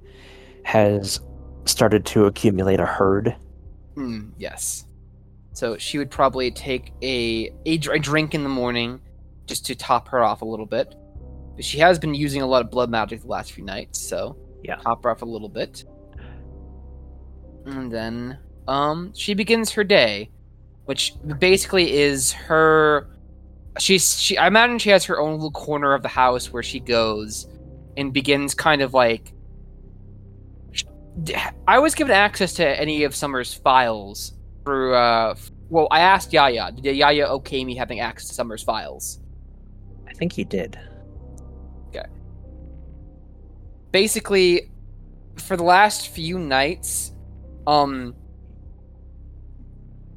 [0.63, 1.19] has
[1.65, 3.35] started to accumulate a herd.
[3.95, 4.85] Hmm, yes.
[5.53, 9.01] So she would probably take a, a a drink in the morning
[9.47, 10.93] just to top her off a little bit.
[11.55, 14.37] But she has been using a lot of blood magic the last few nights, so
[14.63, 14.75] Yeah.
[14.75, 15.83] top her off a little bit.
[17.65, 18.37] And then
[18.67, 20.29] um she begins her day,
[20.85, 23.09] which basically is her
[23.79, 26.79] she's she I imagine she has her own little corner of the house where she
[26.79, 27.47] goes
[27.95, 29.33] and begins kind of like
[31.67, 34.33] I was given access to any of Summer's files
[34.63, 34.93] through.
[34.93, 35.35] Uh,
[35.69, 36.71] well, I asked Yaya.
[36.71, 39.19] Did Yaya okay me having access to Summer's files?
[40.07, 40.79] I think he did.
[41.89, 42.05] Okay.
[43.91, 44.71] Basically,
[45.37, 47.13] for the last few nights,
[47.65, 48.15] um,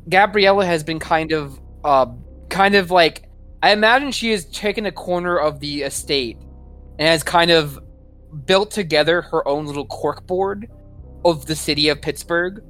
[0.09, 2.07] Gabriella has been kind of, uh,
[2.49, 3.30] kind of like.
[3.63, 6.39] I imagine she has taken a corner of the estate
[6.99, 7.79] and has kind of
[8.47, 10.69] built together her own little corkboard
[11.25, 12.63] of the city of Pittsburgh,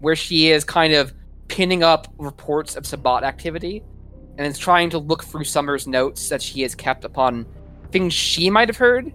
[0.00, 1.12] where she is kind of
[1.48, 3.82] pinning up reports of Sabbat activity
[4.38, 7.46] and is trying to look through Summer's notes that she has kept upon
[7.90, 9.12] things she might have heard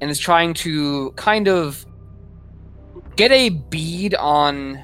[0.00, 1.86] and is trying to kind of
[3.16, 4.82] get a bead on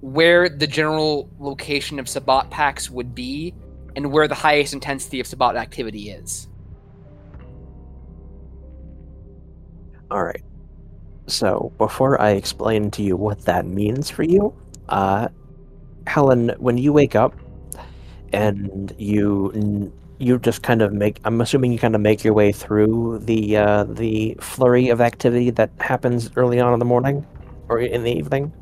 [0.00, 3.54] where the general location of Sabbat packs would be
[3.96, 6.48] and where the highest intensity of Sabbat activity is.
[10.10, 10.42] All right.
[11.26, 14.54] So before I explain to you what that means for you,
[14.88, 15.28] uh,
[16.06, 17.34] Helen, when you wake up
[18.32, 22.52] and you you just kind of make, I'm assuming you kind of make your way
[22.52, 27.26] through the uh, the flurry of activity that happens early on in the morning
[27.68, 28.52] or in the evening.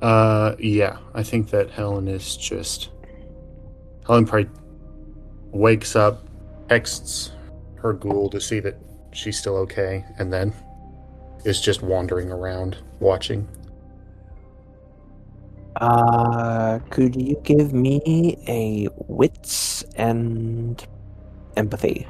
[0.00, 2.90] Uh, yeah, I think that Helen is just.
[4.06, 4.50] Helen probably
[5.52, 6.26] wakes up,
[6.68, 7.32] texts
[7.76, 8.76] her ghoul to see that
[9.12, 10.52] she's still okay, and then
[11.44, 13.48] is just wandering around watching.
[15.76, 20.84] Uh, could you give me a wits and
[21.56, 22.06] empathy?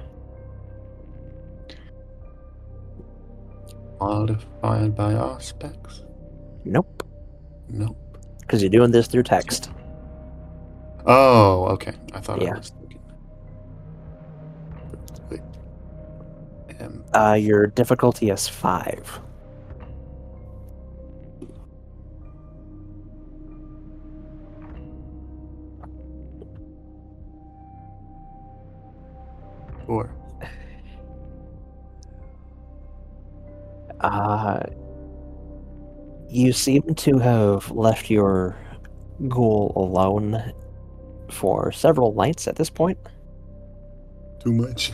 [4.00, 6.02] Modified by aspects?
[6.64, 7.06] Nope,
[7.68, 7.96] Nope.
[8.40, 9.70] because you're doing this through text.
[11.06, 11.92] Oh, okay.
[12.14, 12.54] I thought Yeah.
[12.54, 12.72] I was.
[16.80, 19.20] Um, Uh, your difficulty is five.
[29.86, 30.10] four.
[34.00, 34.60] Uh,
[36.28, 38.56] you seem to have left your
[39.28, 40.52] ghoul alone
[41.32, 42.98] for several nights at this point.
[44.40, 44.92] Too much.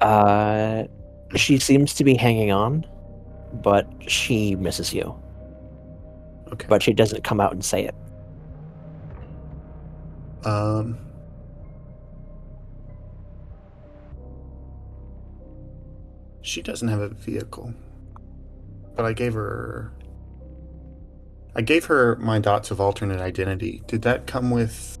[0.00, 0.84] Uh,
[1.34, 2.86] she seems to be hanging on,
[3.54, 5.14] but she misses you.
[6.52, 6.66] Okay.
[6.68, 7.94] But she doesn't come out and say it.
[10.46, 10.98] Um.
[16.42, 17.72] She doesn't have a vehicle,
[18.94, 19.92] but I gave her.
[21.56, 23.82] I gave her my dots of alternate identity.
[23.86, 24.98] Did that come with?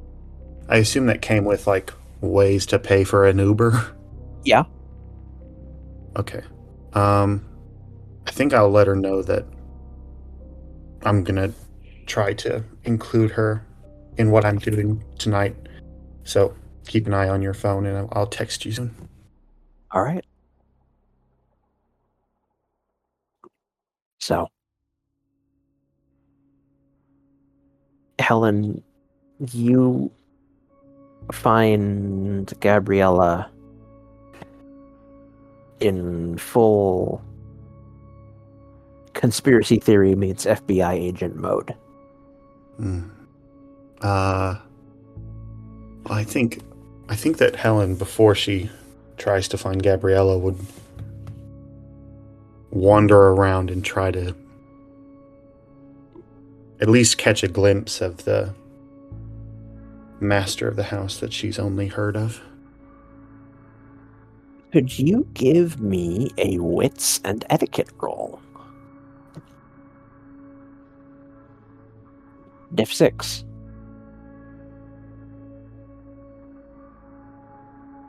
[0.68, 3.96] I assume that came with like ways to pay for an Uber.
[4.46, 4.64] Yeah.
[6.18, 6.42] Okay.
[6.92, 7.42] Um,
[8.26, 9.46] I think I'll let her know that
[11.02, 11.50] I'm gonna
[12.04, 13.66] try to include her
[14.18, 15.56] in what I'm doing tonight.
[16.24, 16.54] So
[16.86, 18.94] keep an eye on your phone, and I'll- I'll text you soon.
[19.92, 20.22] All right.
[24.20, 24.48] So,
[28.18, 28.82] Helen,
[29.52, 30.10] you
[31.32, 33.50] find Gabriella
[35.80, 37.22] in full
[39.12, 41.74] conspiracy theory meets FBI agent mode.
[42.76, 43.08] Hmm.
[44.00, 44.56] Uh,
[46.06, 46.60] I think,
[47.08, 48.70] I think that Helen, before she
[49.16, 50.58] tries to find Gabriella, would
[52.70, 54.34] wander around and try to
[56.80, 58.52] at least catch a glimpse of the
[60.20, 62.40] master of the house that she's only heard of.
[64.72, 68.40] Could you give me a wits and etiquette roll?
[72.74, 73.44] Diff 6.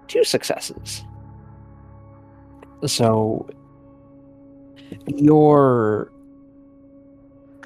[0.08, 1.04] Two successes.
[2.88, 3.48] So,
[5.08, 6.12] your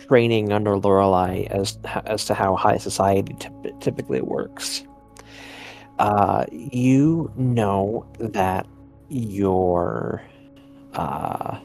[0.10, 4.84] training under Lorelei as as to how high society typ- typically works.
[6.00, 8.66] Uh, you know that
[9.10, 10.24] your
[10.94, 11.60] uh,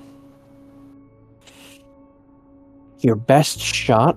[3.00, 4.16] your best shot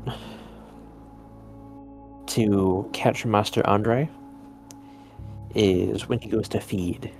[2.27, 4.09] to catch Master Andre
[5.55, 7.11] is when he goes to feed.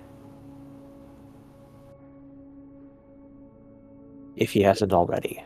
[4.36, 5.42] If he hasn't already.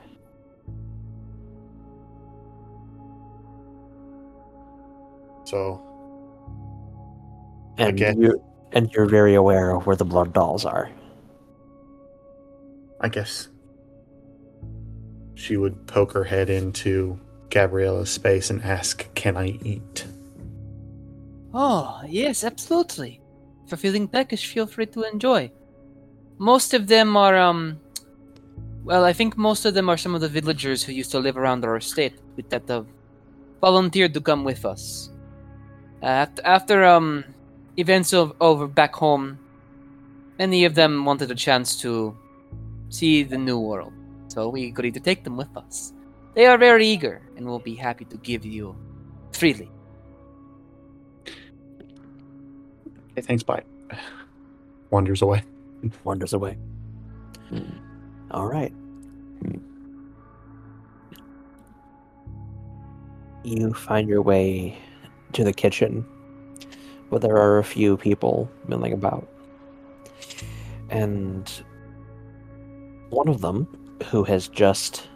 [5.52, 5.84] So
[7.78, 8.42] And guess- you
[8.72, 10.90] and you're very aware of where the blood dolls are.
[13.02, 13.50] I guess
[15.36, 17.20] she would poke her head into
[17.50, 20.08] Gabriella's space and ask, "Can I eat?"
[21.54, 23.20] Oh, yes, absolutely.
[23.66, 25.52] If you're feeling peckish, feel free to enjoy.
[26.38, 27.78] Most of them are, um.
[28.86, 31.36] Well, I think most of them are some of the villagers who used to live
[31.36, 32.88] around our estate with that have
[33.60, 35.12] volunteered to come with us.
[36.02, 37.24] Uh, after, after, um,
[37.78, 39.38] events of, over back home,
[40.40, 42.18] many of them wanted a chance to
[42.90, 43.94] see the new world.
[44.28, 45.94] So we agreed to take them with us.
[46.34, 48.76] They are very eager and will be happy to give you
[49.34, 49.70] freely.
[53.16, 53.44] Hey, thanks.
[53.44, 53.64] Bye.
[54.90, 55.44] Wanders away.
[56.04, 56.58] wanders away.
[58.32, 58.74] All right.
[63.44, 64.78] You find your way
[65.34, 66.06] to the kitchen
[67.10, 69.28] where there are a few people milling about.
[70.90, 71.52] And
[73.10, 73.68] one of them,
[74.06, 75.10] who has just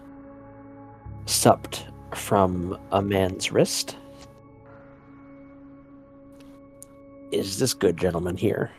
[1.26, 3.98] supped from a man's wrist,
[7.32, 8.72] is this good gentleman here.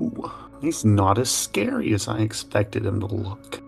[0.00, 0.30] Ooh,
[0.60, 3.62] he's not as scary as I expected him to look.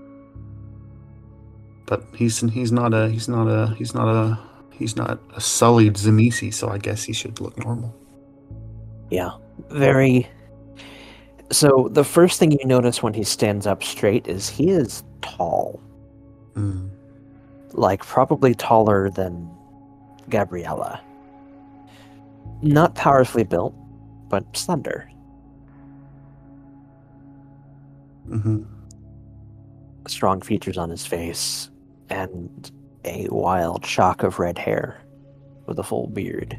[1.87, 4.39] But he's he's not a he's not a he's not a
[4.79, 7.95] he's not a sullied Tzimisce, so I guess he should look normal.
[9.11, 9.33] Yeah,
[9.71, 10.29] very.
[11.51, 15.81] So the first thing you notice when he stands up straight is he is tall.
[16.55, 16.91] Mm.
[17.73, 19.49] like probably taller than
[20.29, 21.01] Gabriella.
[22.63, 23.75] Not powerfully built,
[24.29, 25.09] but slender.
[28.27, 28.63] hmm
[30.09, 31.71] Strong features on his face,
[32.11, 32.71] and
[33.05, 35.01] a wild shock of red hair
[35.67, 36.59] with a full beard.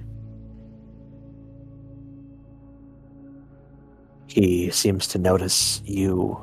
[4.27, 6.39] He seems to notice you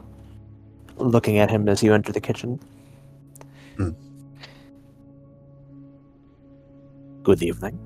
[0.96, 2.60] looking at him as you enter the kitchen.
[3.76, 3.90] Hmm.
[7.22, 7.78] Good evening.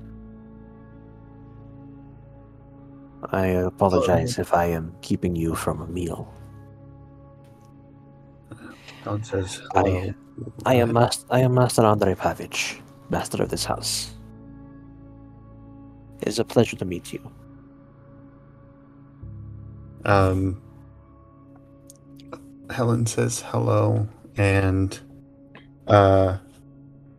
[3.31, 6.33] I apologize if I am keeping you from a meal.
[9.03, 9.23] Helen
[9.75, 10.13] I-.
[10.65, 12.79] I am master, I am Master Andrei Pavich,
[13.09, 14.11] master of this house.
[16.21, 17.31] It is a pleasure to meet you.
[20.05, 20.61] Um,
[22.69, 24.07] Helen says hello,
[24.37, 24.99] and
[25.87, 26.37] uh,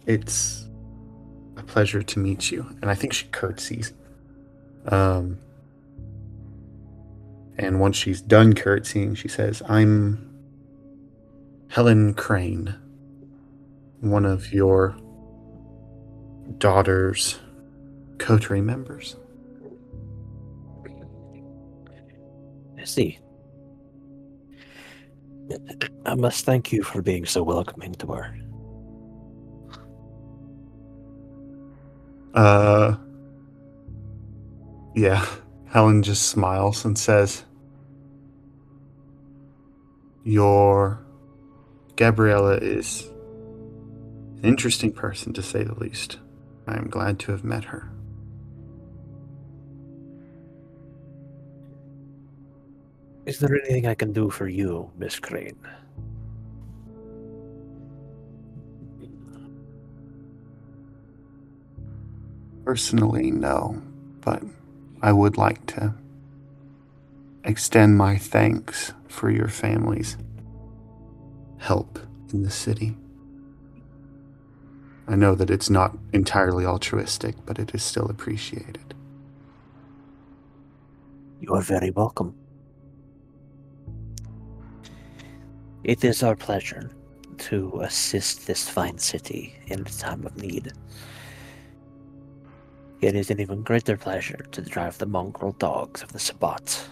[0.06, 0.68] it's
[1.56, 2.66] a pleasure to meet you.
[2.80, 3.92] And I think she curtsies.
[4.86, 5.38] Um,
[7.58, 10.31] and once she's done curtsying, she says, "I'm
[11.72, 12.74] Helen Crane,
[14.00, 14.94] one of your
[16.58, 17.38] daughter's
[18.18, 19.16] coterie members."
[22.78, 23.18] I see.
[26.04, 28.36] I must thank you for being so welcoming to her.
[32.34, 32.96] Uh,
[34.94, 35.24] yeah.
[35.68, 37.44] Helen just smiles and says,
[40.22, 41.01] Your
[42.02, 43.08] Gabriella is
[44.38, 46.18] an interesting person, to say the least.
[46.66, 47.92] I am glad to have met her.
[53.24, 55.56] Is there anything I can do for you, Miss Crane?
[62.64, 63.80] Personally, no,
[64.22, 64.42] but
[65.02, 65.94] I would like to
[67.44, 70.16] extend my thanks for your family's
[71.62, 72.00] help
[72.32, 72.96] in the city.
[75.06, 78.94] I know that it's not entirely altruistic, but it is still appreciated.
[81.40, 82.34] You are very welcome.
[85.84, 86.90] It is our pleasure
[87.38, 90.72] to assist this fine city in time of need.
[93.00, 96.88] It is an even greater pleasure to drive the mongrel dogs of the Sabbat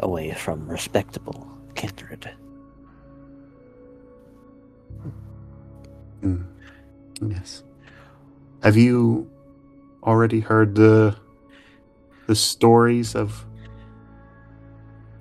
[0.00, 2.30] away from respectable kindred.
[6.22, 6.44] Mm.
[7.22, 7.62] Yes.
[8.62, 9.30] Have you
[10.02, 11.16] already heard the
[12.26, 13.44] the stories of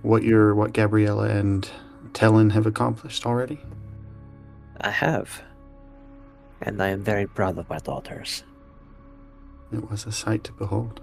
[0.02, 1.70] what your what Gabriella and
[2.14, 3.60] Tellin have accomplished already?
[4.82, 5.42] I have,
[6.62, 8.44] and I am very proud of my daughters.
[9.72, 11.02] It was a sight to behold.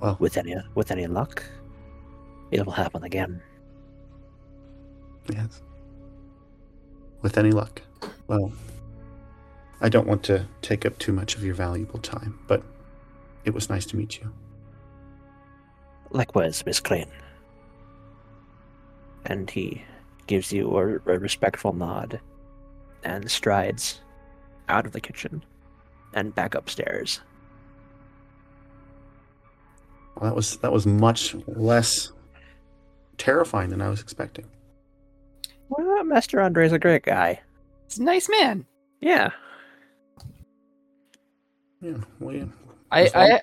[0.00, 1.44] Well, With any with any luck,
[2.52, 3.42] it will happen again.
[5.32, 5.62] yes.
[7.22, 7.80] With any luck.
[8.26, 8.52] Well,
[9.80, 12.62] I don't want to take up too much of your valuable time, but
[13.44, 14.32] it was nice to meet you.
[16.10, 17.10] Likewise, Miss Crane.
[19.24, 19.82] And he
[20.26, 22.20] gives you a, a respectful nod
[23.02, 24.00] and strides
[24.68, 25.42] out of the kitchen
[26.12, 27.20] and back upstairs.
[30.16, 32.12] Well, that was that was much less
[33.22, 34.44] terrifying than I was expecting.
[35.68, 37.40] Well, Master Andre's a great guy.
[37.88, 38.66] He's a nice man.
[39.00, 39.30] Yeah.
[41.80, 42.44] Yeah, well, yeah.
[42.90, 43.40] I, I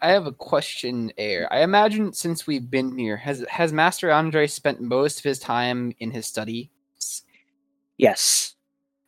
[0.00, 1.52] I have a question, Air.
[1.52, 5.92] I imagine since we've been here, has has Master Andre spent most of his time
[5.98, 6.70] in his study?
[7.98, 8.54] Yes.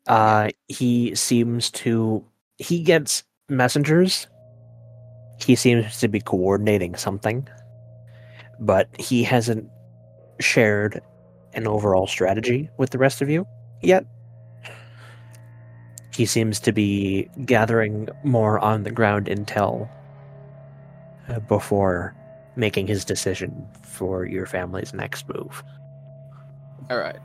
[0.07, 2.24] Uh, he seems to.
[2.59, 4.27] He gets messengers.
[5.39, 7.49] He seems to be coordinating something,
[8.61, 9.69] but he hasn't
[10.43, 11.01] shared
[11.55, 13.47] an overall strategy with the rest of you
[13.82, 14.05] yet.
[16.12, 19.89] He seems to be gathering more on the ground intel
[21.28, 22.14] uh, before
[22.56, 25.62] making his decision for your family's next move.
[26.90, 27.19] All right.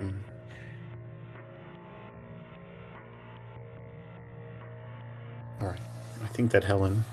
[0.00, 0.14] Mm.
[5.60, 5.80] All right.
[6.24, 7.04] I think that Helen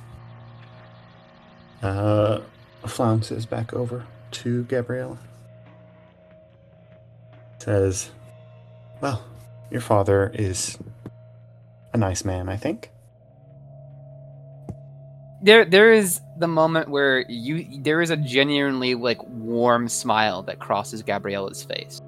[1.83, 2.41] uh,
[2.85, 5.17] flounces back over to Gabriella.
[7.59, 8.11] Says,
[9.01, 9.23] Well,
[9.71, 10.77] your father is
[11.93, 12.91] a nice man, I think.
[15.41, 20.59] there there is the moment where you there is a genuinely like warm smile that
[20.59, 22.01] crosses Gabriella's face,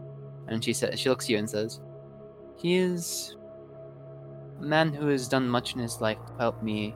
[0.47, 1.79] and she says she looks at you and says,
[2.57, 3.35] "He is
[4.59, 6.95] a man who has done much in his life to help me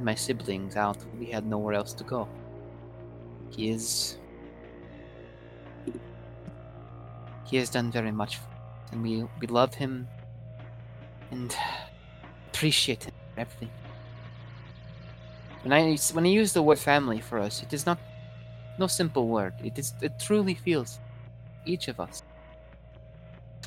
[0.00, 0.98] my siblings out.
[1.18, 2.28] We had nowhere else to go.
[3.50, 4.18] He is
[7.46, 8.38] he has done very much,
[8.92, 10.08] and we we love him
[11.30, 11.54] and
[12.48, 13.70] appreciate him for everything."
[15.62, 17.98] When I when I use the word family for us, it is not
[18.78, 19.54] no simple word.
[19.64, 21.00] It is it truly feels
[21.64, 22.22] each of us.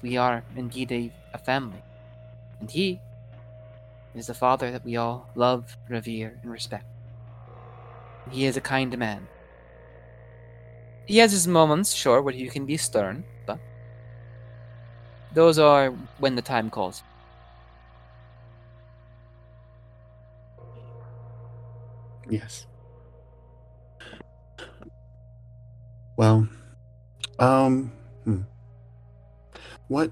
[0.01, 1.83] We are indeed a, a family.
[2.59, 3.01] And he
[4.15, 6.85] is the father that we all love, revere, and respect.
[8.31, 9.27] He is a kind man.
[11.05, 13.59] He has his moments, sure, where he can be stern, but
[15.33, 17.03] those are when the time calls.
[22.29, 22.67] Yes.
[26.15, 26.47] Well,
[27.39, 27.91] um,
[28.25, 28.41] hmm.
[29.87, 30.11] what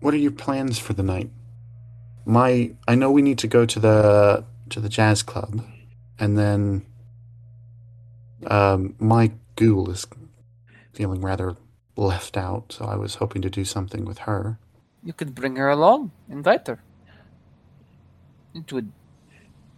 [0.00, 1.30] what are your plans for the night?
[2.26, 5.64] My I know we need to go to the to the jazz club,
[6.18, 6.86] and then
[8.46, 10.06] um, my ghoul is
[10.92, 11.56] feeling rather
[11.96, 14.58] left out, so I was hoping to do something with her.
[15.02, 16.82] You could bring her along, invite her.
[18.54, 18.92] It would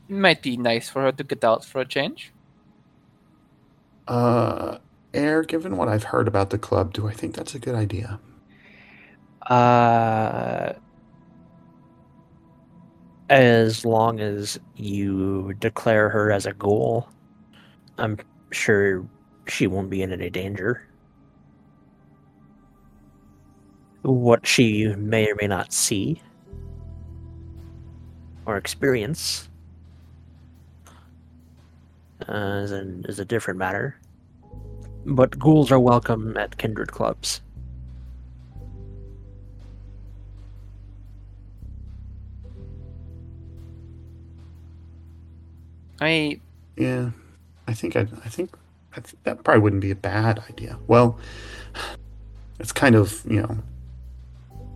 [0.09, 2.33] might be nice for her to get out for a change.
[4.09, 4.79] Uh,
[5.15, 8.21] Air, given what I've heard about the club, do I think that's a good idea?
[9.49, 10.75] Uh,
[13.33, 17.09] as long as you declare her as a ghoul,
[17.97, 18.19] I'm
[18.51, 19.07] sure
[19.47, 20.87] she won't be in any danger.
[24.03, 26.21] What she may or may not see
[28.45, 29.49] or experience
[32.29, 33.97] uh, is, an, is a different matter.
[35.07, 37.42] But ghouls are welcome at kindred clubs.
[46.03, 46.41] I
[46.77, 47.11] Yeah,
[47.67, 48.55] I think I, I think
[48.97, 50.79] I think that probably wouldn't be a bad idea.
[50.87, 51.19] Well,
[52.59, 53.59] it's kind of you know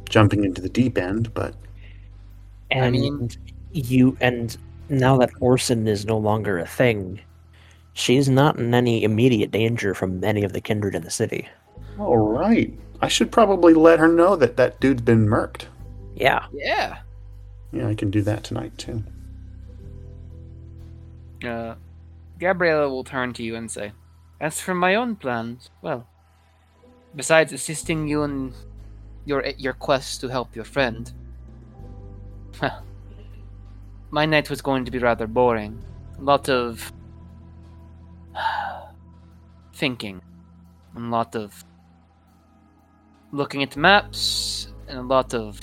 [0.08, 1.54] jumping into the deep end, but
[2.70, 3.30] And I mean-
[3.72, 4.56] you and
[4.88, 7.20] now that Orson is no longer a thing,
[7.92, 11.48] she's not in any immediate danger from any of the kindred in the city.
[11.98, 12.72] all right.
[13.02, 15.66] I should probably let her know that that dude's been murked.
[16.14, 16.46] Yeah.
[16.54, 16.98] yeah.
[17.72, 19.02] Yeah, I can do that tonight too.
[21.44, 21.74] Uh,
[22.38, 23.92] Gabriella will turn to you and say,
[24.40, 26.06] As for my own plans, well,
[27.14, 28.52] besides assisting you in
[29.24, 31.12] your your quest to help your friend,
[34.10, 35.82] my night was going to be rather boring.
[36.18, 36.92] A lot of
[39.74, 40.22] thinking,
[40.94, 41.64] a lot of
[43.32, 45.60] looking at maps, and a lot of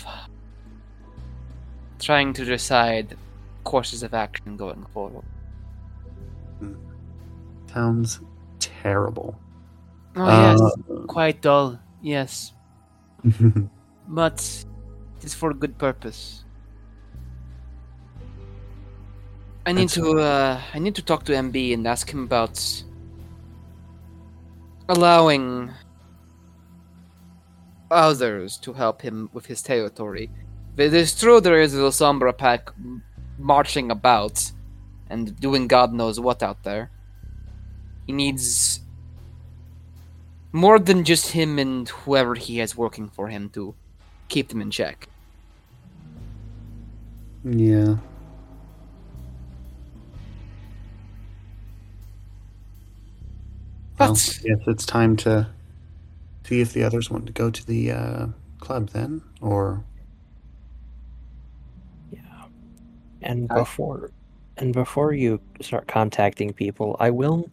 [2.00, 3.16] trying to decide
[3.64, 5.24] courses of action going forward.
[7.74, 8.22] Sounds
[8.60, 9.36] terrible.
[10.16, 11.80] Oh yes, Uh, quite dull.
[12.02, 12.54] Yes,
[14.08, 14.66] but
[15.18, 16.44] it is for a good purpose.
[19.66, 20.20] I need to.
[20.20, 22.60] Uh, I need to talk to MB and ask him about
[24.90, 25.72] allowing
[27.90, 30.30] others to help him with his territory.
[30.78, 32.70] It is true there is Lasombra pack
[33.38, 34.52] marching about
[35.10, 36.92] and doing God knows what out there.
[38.06, 38.80] He needs
[40.52, 43.76] more than just him and whoever he has working for him to
[44.30, 45.08] keep them in check.
[47.44, 47.96] yeah.
[54.00, 55.48] Well, yes, it's time to
[56.46, 58.28] see if the others want to go to the uh,
[58.60, 59.84] club then, or
[62.12, 62.20] yeah.
[63.22, 64.12] And I- before
[64.58, 67.50] and before you start contacting people, I will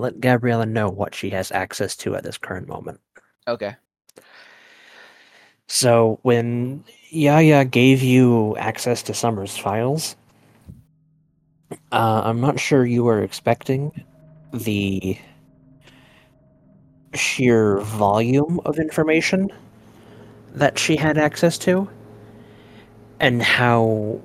[0.00, 3.00] let Gabriella know what she has access to at this current moment.
[3.46, 3.76] okay,
[5.66, 10.16] So when Yaya gave you access to Summer's files,
[11.92, 14.04] uh, I'm not sure you were expecting
[14.52, 15.18] the
[17.14, 19.50] sheer volume of information
[20.54, 21.88] that she had access to,
[23.20, 24.20] and how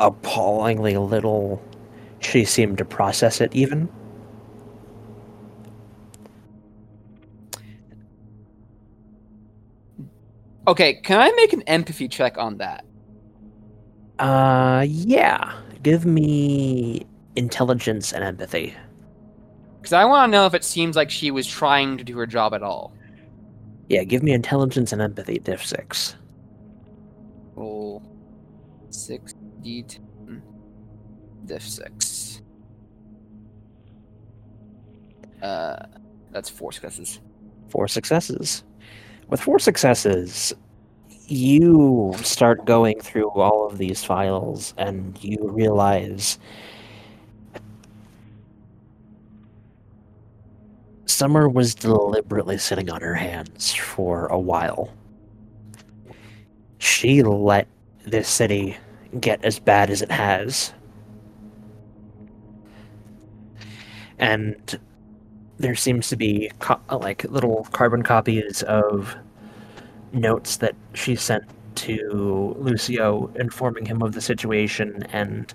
[0.00, 1.62] appallingly little
[2.20, 3.88] she seemed to process it, even.
[10.66, 10.94] Okay.
[10.94, 12.84] Can I make an empathy check on that?
[14.18, 15.52] Uh, yeah.
[15.82, 18.74] Give me intelligence and empathy.
[19.80, 22.26] Because I want to know if it seems like she was trying to do her
[22.26, 22.94] job at all.
[23.88, 26.16] Yeah, give me intelligence and empathy, diff six.
[27.54, 28.02] Roll
[28.88, 30.40] six d10,
[31.44, 32.40] diff six.
[35.42, 35.76] Uh,
[36.30, 37.20] that's four successes.
[37.68, 38.64] Four successes.
[39.28, 40.52] With four successes,
[41.26, 46.38] you start going through all of these files and you realize
[51.06, 54.92] Summer was deliberately sitting on her hands for a while.
[56.78, 57.68] She let
[58.04, 58.76] this city
[59.20, 60.72] get as bad as it has.
[64.18, 64.78] And
[65.58, 69.16] there seems to be co- like little carbon copies of
[70.12, 71.44] notes that she sent
[71.76, 75.52] to Lucio informing him of the situation and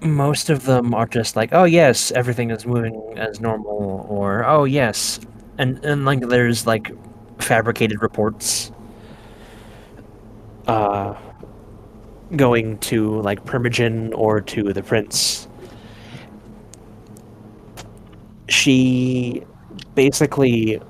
[0.00, 4.64] most of them are just like oh yes everything is moving as normal or oh
[4.64, 5.20] yes
[5.58, 6.92] and and like there's like
[7.38, 8.70] fabricated reports
[10.66, 11.14] uh
[12.36, 15.43] going to like Primogen or to the prince
[18.54, 19.42] she
[19.94, 20.80] basically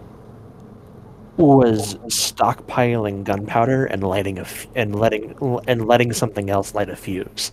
[1.36, 5.34] was stockpiling gunpowder and lighting a f- and letting
[5.66, 7.52] and letting something else light a fuse.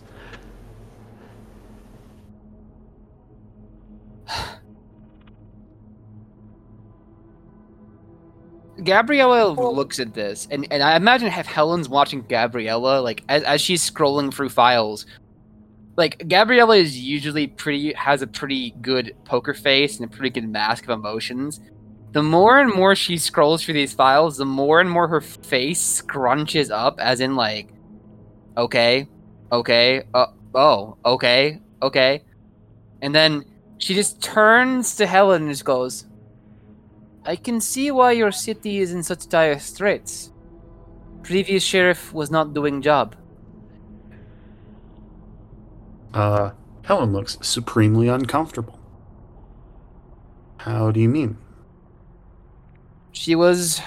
[8.84, 13.60] Gabriella looks at this, and, and I imagine if Helen's watching Gabriella, like as, as
[13.60, 15.06] she's scrolling through files,
[15.96, 20.48] like Gabriella is usually pretty has a pretty good poker face and a pretty good
[20.48, 21.60] mask of emotions.
[22.12, 26.02] The more and more she scrolls through these files, the more and more her face
[26.02, 27.70] scrunches up, as in like,
[28.56, 29.08] okay,
[29.50, 32.22] okay, uh, oh, okay, okay,
[33.00, 33.44] and then
[33.78, 36.06] she just turns to Helen and just goes,
[37.24, 40.32] "I can see why your city is in such dire straits.
[41.22, 43.16] Previous sheriff was not doing job."
[46.14, 46.52] Uh,
[46.84, 48.78] Helen looks supremely uncomfortable.
[50.58, 51.38] How do you mean?
[53.12, 53.80] she was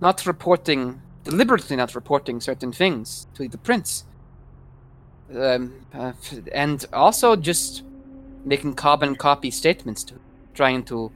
[0.00, 4.04] not reporting, deliberately not reporting certain things to the prince.
[5.34, 6.12] Um, uh,
[6.52, 7.82] and also just
[8.44, 10.14] making carbon copy statements to
[10.54, 11.12] trying to.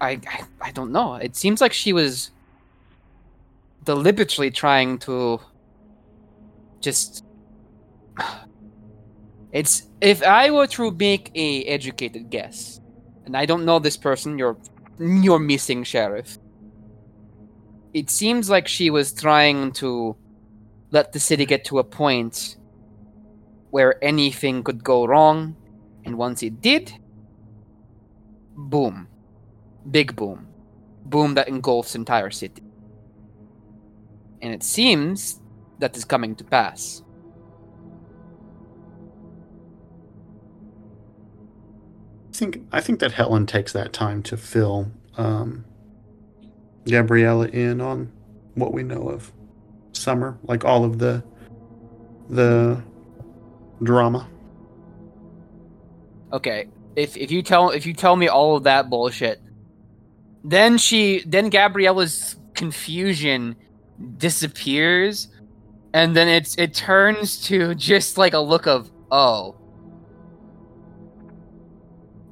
[0.00, 1.14] I, I I don't know.
[1.14, 2.30] It seems like she was
[3.84, 5.40] deliberately trying to
[6.80, 7.23] just.
[9.54, 12.80] It's if I were to make a educated guess,
[13.24, 14.36] and I don't know this person.
[14.36, 14.56] You're
[14.98, 16.38] you're missing sheriff.
[17.94, 20.16] It seems like she was trying to
[20.90, 22.56] let the city get to a point
[23.70, 25.54] where anything could go wrong,
[26.04, 26.92] and once it did,
[28.56, 29.06] boom.
[29.88, 30.48] Big boom.
[31.04, 32.62] Boom that engulfs entire city.
[34.42, 35.40] And it seems
[35.78, 37.03] that is coming to pass.
[42.34, 45.64] Think I think that Helen takes that time to fill um,
[46.86, 48.10] Gabriella in on
[48.54, 49.32] what we know of
[49.92, 51.22] Summer, like all of the
[52.28, 52.82] the
[53.82, 54.28] drama.
[56.32, 59.40] Okay, if if you tell if you tell me all of that bullshit,
[60.42, 63.54] then she then Gabriella's confusion
[64.18, 65.28] disappears,
[65.92, 69.56] and then it's it turns to just like a look of oh.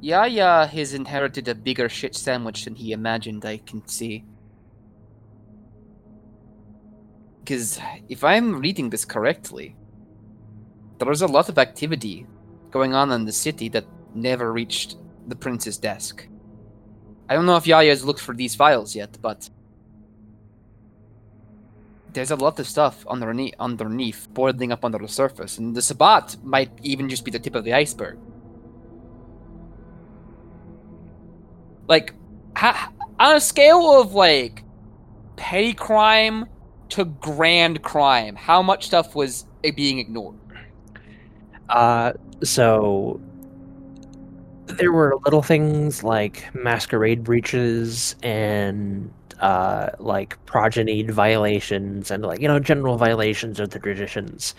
[0.03, 3.45] Yaya has inherited a bigger shit sandwich than he imagined.
[3.45, 4.24] I can see.
[7.39, 9.77] Because if I'm reading this correctly,
[10.99, 12.27] there's a lot of activity
[12.73, 14.97] going on in the city that never reached
[15.29, 16.27] the prince's desk.
[17.29, 19.49] I don't know if Yaya has looked for these files yet, but
[22.12, 26.39] there's a lot of stuff underneath, underneath boiling up under the surface, and the Sabbat
[26.43, 28.19] might even just be the tip of the iceberg.
[31.93, 32.14] Like,
[32.56, 34.64] on a scale of like
[35.36, 36.47] petty crime
[36.89, 40.36] to grand crime, how much stuff was uh, being ignored?
[41.69, 43.20] Uh, so
[44.69, 52.48] there were little things like masquerade breaches and uh, like progeny violations and like you
[52.48, 54.55] know general violations of the traditions.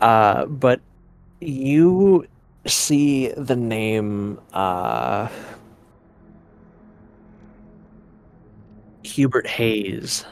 [0.00, 0.80] Uh, but
[1.40, 2.26] you
[2.66, 5.28] see the name uh,
[9.06, 10.24] Hubert Hayes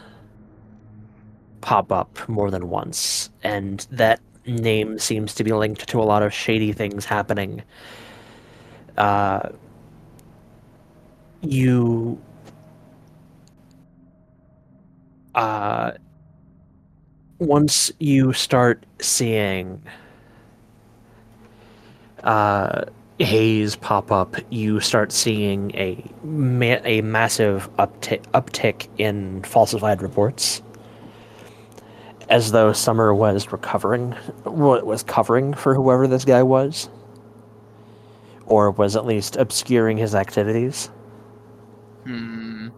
[1.60, 6.22] pop up more than once, and that name seems to be linked to a lot
[6.22, 7.62] of shady things happening.
[8.98, 9.48] Uh,
[11.40, 12.20] you
[15.34, 15.92] uh,
[17.38, 19.82] once you start seeing
[22.24, 22.84] uh,
[23.18, 30.62] haze pop up, you start seeing a ma- a massive uptick uptick in falsified reports,
[32.28, 34.14] as though Summer was recovering,
[34.44, 36.88] wa- was covering for whoever this guy was,
[38.46, 40.90] or was at least obscuring his activities.
[42.04, 42.68] Hmm.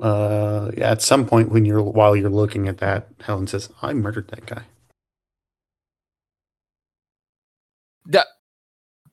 [0.00, 4.28] Uh, at some point when you're while you're looking at that, Helen says, "I murdered
[4.28, 4.64] that guy."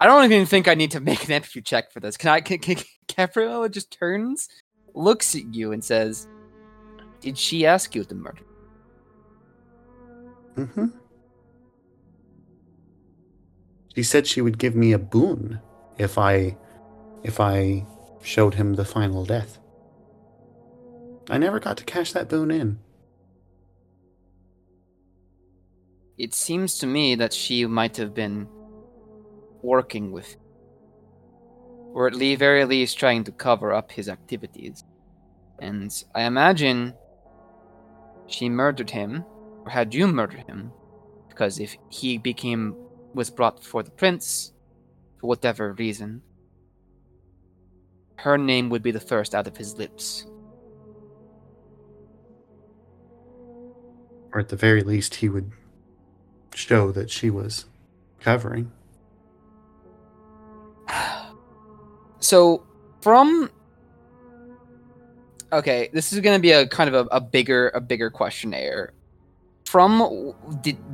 [0.02, 2.18] I don't even think I need to make an aptitude check for this.
[2.18, 2.42] Can I?
[2.42, 2.78] Can, can
[3.16, 4.50] Gabriella just turns,
[4.96, 6.28] looks at you, and says,
[7.22, 8.42] "Did she ask you to murder?"
[10.58, 10.88] Mm-hmm.
[13.96, 15.62] She said she would give me a boon
[16.00, 16.58] if I
[17.24, 17.86] if I
[18.24, 19.60] showed him the final death.
[21.30, 22.80] I never got to cash that boon in.
[26.18, 28.48] It seems to me that she might have been
[29.64, 30.38] working with,
[31.94, 34.84] or at the very least trying to cover up his activities.
[35.60, 36.94] And I imagine
[38.28, 39.24] she murdered him,
[39.64, 40.72] or had you murdered him,
[41.30, 42.76] because if he became
[43.14, 44.54] was brought before the prince,
[45.20, 46.22] for whatever reason,
[48.16, 50.26] her name would be the first out of his lips.
[54.34, 55.52] Or at the very least he would
[56.56, 57.66] show that she was
[58.20, 58.72] covering.
[62.22, 62.64] So
[63.02, 63.50] from
[65.52, 68.94] okay, this is going to be a kind of a, a bigger a bigger questionnaire.
[69.66, 70.34] From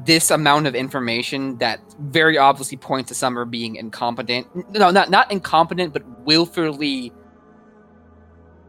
[0.06, 4.48] this amount of information that very obviously points to Summer being incompetent.
[4.72, 7.12] No, not not incompetent, but willfully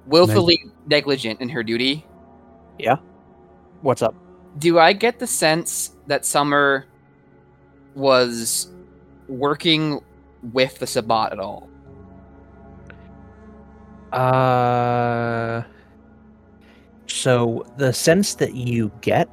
[0.07, 2.07] willfully negligent in her duty.
[2.79, 2.97] Yeah.
[3.83, 4.15] What's up?
[4.59, 6.87] Do I get the sense that Summer
[7.95, 8.69] was
[9.29, 10.01] working
[10.53, 11.69] with the Sabbat at all?
[14.13, 15.63] Uh,
[17.07, 19.29] so the sense that you get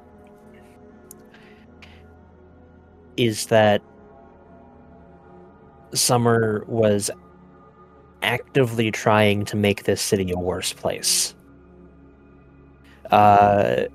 [3.17, 3.81] is that
[5.93, 7.09] Summer was
[8.21, 11.35] actively trying to make this city a worse place.
[13.11, 13.85] Uh,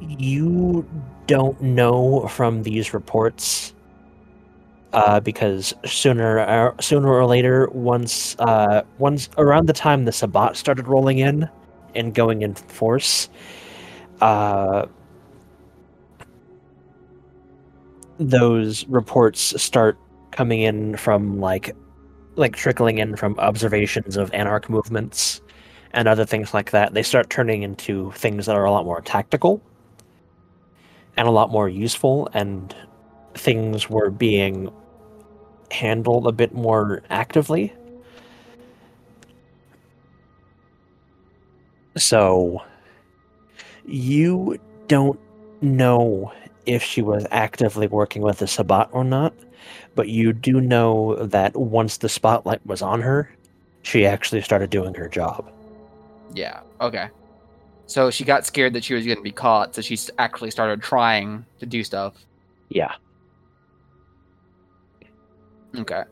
[0.00, 0.88] you
[1.26, 3.74] don't know from these reports
[4.92, 10.56] uh, because sooner or, sooner or later, once uh, once around the time the Sabbat
[10.56, 11.48] started rolling in
[11.94, 13.28] and going in force,
[14.20, 14.86] uh,
[18.18, 19.98] those reports start
[20.30, 21.74] coming in from like
[22.36, 25.40] like trickling in from observations of anarch movements
[25.92, 26.94] and other things like that.
[26.94, 29.60] They start turning into things that are a lot more tactical
[31.16, 32.74] and a lot more useful and
[33.38, 34.70] things were being
[35.70, 37.72] handled a bit more actively.
[41.96, 42.62] So
[43.86, 45.18] you don't
[45.60, 46.32] know
[46.66, 49.34] if she was actively working with the Sabbat or not,
[49.94, 53.30] but you do know that once the spotlight was on her,
[53.82, 55.50] she actually started doing her job.
[56.34, 56.60] Yeah.
[56.80, 57.08] Okay.
[57.86, 60.82] So she got scared that she was going to be caught, so she actually started
[60.82, 62.14] trying to do stuff.
[62.68, 62.94] Yeah.
[65.78, 66.02] Okay.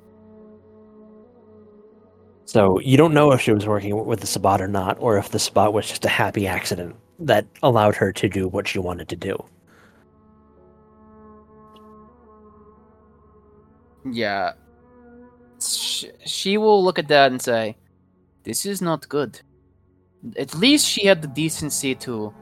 [2.45, 5.31] So you don't know if she was working with the Sabbat or not, or if
[5.31, 9.09] the Sabbat was just a happy accident that allowed her to do what she wanted
[9.09, 9.37] to do.
[14.11, 14.53] Yeah.
[15.61, 17.77] Sh- she will look at that and say,
[18.45, 19.41] "This is not good."
[20.39, 22.33] At least she had the decency to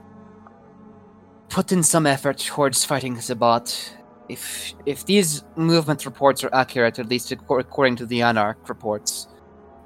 [1.48, 3.96] put in some effort towards fighting Sabbat.
[4.28, 9.28] If if these movement reports are accurate, at least according to the Anarch reports,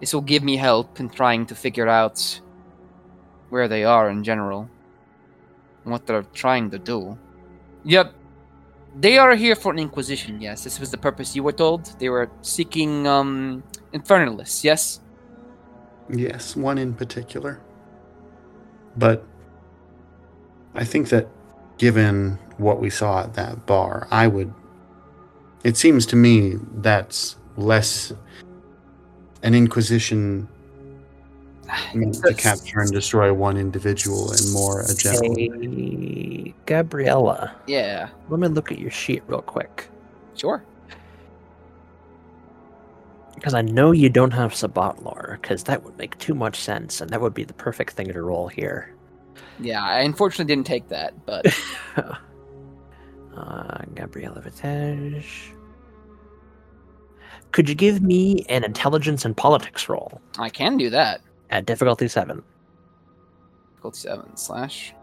[0.01, 2.41] this will give me help in trying to figure out
[3.51, 4.69] where they are in general,
[5.83, 7.19] and what they're trying to do.
[7.85, 8.15] Yep,
[9.01, 10.63] they are here for an inquisition, yes.
[10.63, 11.99] This was the purpose you were told.
[11.99, 15.01] They were seeking um infernalists, yes?
[16.11, 17.61] Yes, one in particular.
[18.97, 19.25] But
[20.75, 21.29] I think that
[21.79, 24.53] given what we saw at that bar, I would.
[25.65, 28.13] It seems to me that's less
[29.43, 30.49] an inquisition
[31.95, 35.35] meant to capture and destroy one individual and more a general.
[35.35, 39.89] Hey, Gabriella, Yeah, let me look at your sheet real quick.
[40.37, 40.63] sure.
[43.35, 47.01] Because I know you don't have Sabbat lore, because that would make too much sense,
[47.01, 48.93] and that would be the perfect thing to roll here.
[49.61, 51.47] Yeah, I unfortunately didn't take that, but
[53.37, 55.53] uh, Gabriella Vitege.
[57.53, 61.23] Could you give me an intelligence and politics roll I can do that.
[61.51, 62.43] at difficulty seven?
[63.71, 64.95] Difficulty seven slash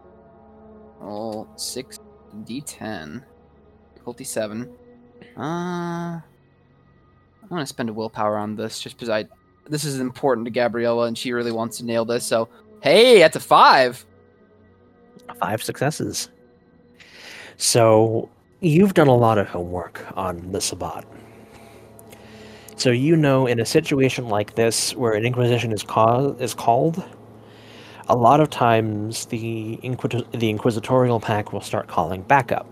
[0.99, 1.99] roll six
[2.43, 3.23] d10.
[3.93, 4.69] Difficulty seven.
[5.38, 6.22] Uh, I'm
[7.49, 9.26] gonna spend a willpower on this just because I.
[9.68, 12.23] This is important to Gabriella and she really wants to nail this.
[12.26, 12.47] So
[12.81, 14.06] hey, that's a five.
[15.39, 16.30] Five successes.
[17.57, 18.30] So
[18.60, 21.06] you've done a lot of homework on the Sabbat.
[22.76, 27.03] So you know, in a situation like this, where an inquisition is called, is called,
[28.07, 32.68] a lot of times the inquis- the inquisitorial pack will start calling backup.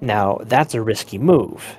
[0.00, 1.76] Now that's a risky move,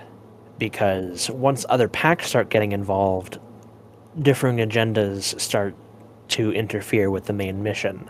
[0.60, 3.40] because once other packs start getting involved,
[4.20, 5.74] differing agendas start
[6.28, 8.10] to interfere with the main mission.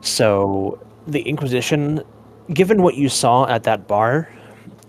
[0.00, 2.02] So the Inquisition,
[2.52, 4.28] given what you saw at that bar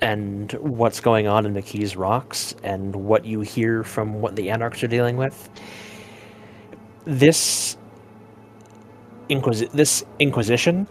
[0.01, 4.49] and what's going on in the Keys Rocks and what you hear from what the
[4.49, 5.49] Anarchs are dealing with,
[7.05, 7.77] this
[9.29, 10.87] Inquisi- this Inquisition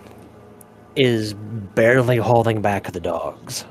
[0.96, 3.64] is barely holding back the dogs.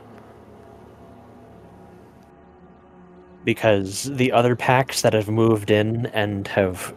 [3.44, 6.94] Because the other packs that have moved in and have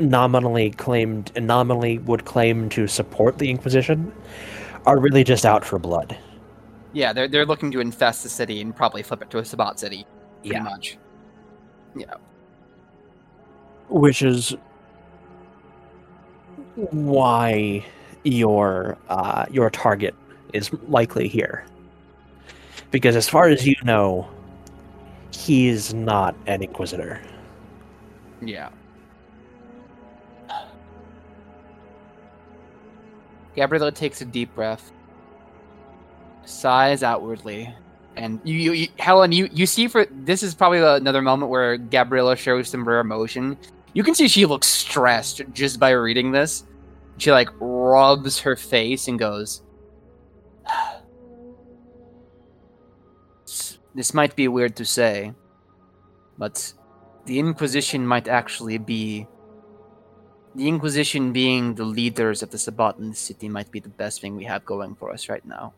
[0.00, 4.12] nominally claimed nominally would claim to support the Inquisition
[4.86, 6.16] are really just out for blood.
[6.92, 9.78] Yeah, they're they're looking to infest the city and probably flip it to a Sabbat
[9.78, 10.06] city.
[10.42, 10.62] Pretty Yeah.
[10.62, 10.98] much.
[11.96, 12.14] Yeah.
[13.88, 14.56] Which is
[16.74, 17.84] why
[18.24, 20.14] your uh, your target
[20.52, 21.64] is likely here.
[22.90, 24.28] Because as far as you know,
[25.30, 27.20] he is not an Inquisitor.
[28.42, 28.68] Yeah.
[33.54, 34.92] Gabriella takes a deep breath,
[36.44, 37.74] sighs outwardly,
[38.16, 41.76] and you, you, you Helen, you, you see for this is probably another moment where
[41.76, 43.56] Gabriella shows some rare emotion.
[43.94, 46.64] You can see she looks stressed just by reading this.
[47.18, 49.62] She like rubs her face and goes,
[53.94, 55.34] "This might be weird to say,
[56.38, 56.72] but
[57.26, 59.26] the Inquisition might actually be.
[60.54, 64.20] The Inquisition being the leaders of the Sabbat in the city might be the best
[64.20, 65.72] thing we have going for us right now.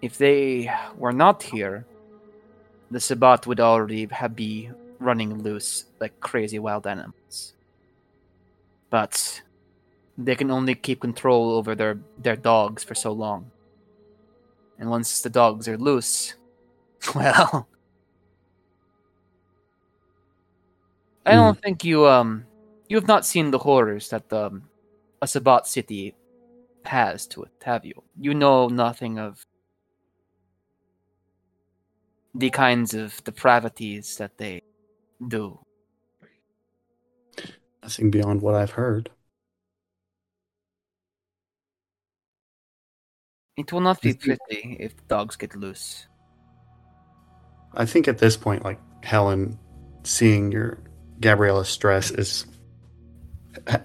[0.00, 1.84] If they were not here,
[2.90, 7.52] the Sabbat would already have be running loose like crazy wild animals.
[8.88, 9.42] But
[10.16, 13.50] they can only keep control over their, their dogs for so long.
[14.78, 16.34] And once the dogs are loose,
[17.14, 17.68] well,
[21.26, 22.44] I don't think you um
[22.88, 24.68] you have not seen the horrors that um
[25.22, 26.14] a Sabbat city
[26.84, 28.02] has to it, have you?
[28.20, 29.44] You know nothing of
[32.34, 34.60] the kinds of depravities that they
[35.28, 35.58] do.
[37.82, 39.10] Nothing beyond what I've heard.
[43.56, 46.08] It will not be pretty if dogs get loose.
[47.74, 49.58] I think at this point, like Helen,
[50.02, 50.78] seeing your
[51.20, 52.46] Gabriella's stress is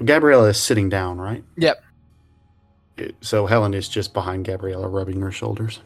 [0.04, 1.44] Gabriella is sitting down, right?
[1.58, 1.84] Yep.
[3.22, 5.80] So Helen is just behind Gabriella, rubbing her shoulders.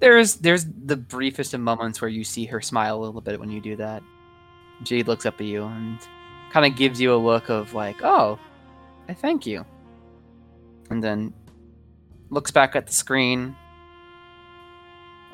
[0.00, 3.50] There's there's the briefest of moments where you see her smile a little bit when
[3.50, 4.02] you do that.
[4.82, 5.98] Jade looks up at you and
[6.52, 8.38] kind of gives you a look of like, "Oh,
[9.08, 9.64] I thank you,"
[10.88, 11.34] and then
[12.30, 13.56] looks back at the screen,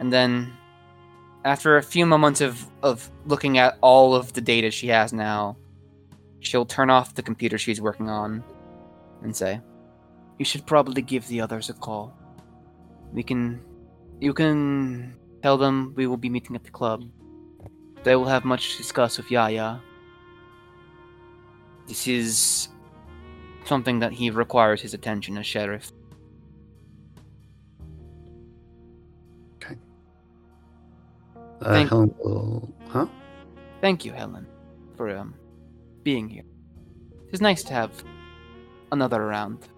[0.01, 0.53] and then
[1.47, 5.57] after a few moments of of looking at all of the data she has now,
[6.41, 8.43] she'll turn off the computer she's working on
[9.23, 9.61] and say,
[10.39, 12.13] "You should probably give the others a call.
[13.13, 13.61] We can
[14.21, 17.05] you can tell them we will be meeting at the club.
[18.03, 19.81] They will have much to discuss with Yaya.
[21.87, 22.69] This is
[23.65, 25.93] something that he requires his attention as sheriff.
[31.63, 33.07] Uh, Thank- Helen will, huh?
[33.81, 34.47] Thank you, Helen,
[34.97, 35.35] for um
[36.03, 36.45] being here.
[37.33, 37.91] It's nice to have
[38.93, 39.69] another around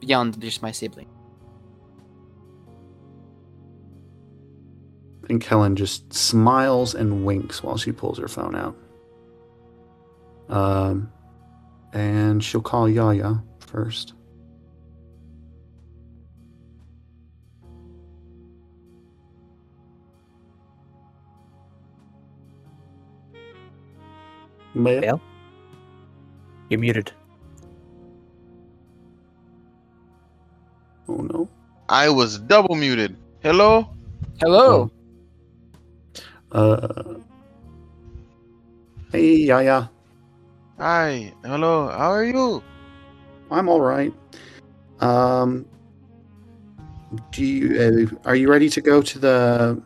[0.00, 1.08] beyond just my sibling.
[5.28, 8.74] And Helen just smiles and winks while she pulls her phone out.
[10.48, 11.12] Um,
[11.92, 14.14] and she'll call Yaya first.
[24.78, 25.00] Maya?
[25.02, 25.16] Yeah.
[26.70, 27.12] You're muted.
[31.08, 31.48] Oh no.
[31.88, 33.16] I was double muted.
[33.42, 33.88] Hello?
[34.40, 34.90] Hello.
[36.52, 37.14] Uh.
[39.10, 39.90] Hey, Yaya.
[40.78, 41.32] Hi.
[41.44, 41.88] Hello.
[41.88, 42.62] How are you?
[43.50, 44.12] I'm all right.
[45.00, 45.66] Um.
[47.32, 49.82] Do you uh, are you ready to go to the?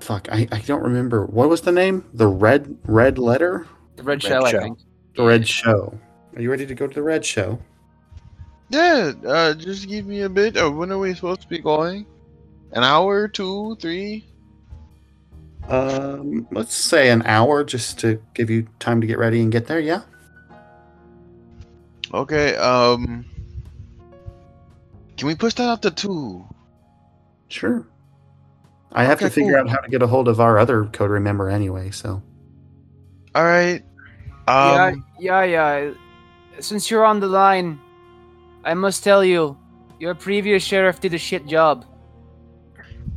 [0.00, 1.26] Fuck, I, I don't remember.
[1.26, 2.04] What was the name?
[2.14, 3.66] The red red letter.
[3.96, 4.58] The Red, Red Show, Show.
[4.58, 4.78] I think.
[5.16, 5.98] The red show.
[6.34, 7.58] Are you ready to go to the red show?
[8.70, 10.56] Yeah, uh, just give me a bit.
[10.56, 12.06] Uh, when are we supposed to be going?
[12.72, 14.24] An hour, two, three?
[15.68, 19.66] Um, let's say an hour just to give you time to get ready and get
[19.66, 19.80] there.
[19.80, 20.02] Yeah.
[22.14, 23.26] Okay, um.
[25.16, 26.44] Can we push that up to two?
[27.48, 27.86] Sure.
[28.92, 29.60] I have to figure cool.
[29.60, 31.90] out how to get a hold of our other code member anyway.
[31.90, 32.22] So
[33.36, 33.84] Alright.
[34.48, 35.92] yeah, Um, yeah, yeah.
[36.58, 37.78] Since you're on the line,
[38.64, 39.56] I must tell you,
[40.00, 41.84] your previous sheriff did a shit job.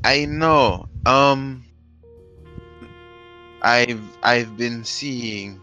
[0.03, 0.87] I know.
[1.05, 1.65] Um.
[3.61, 5.59] I've I've been seeing.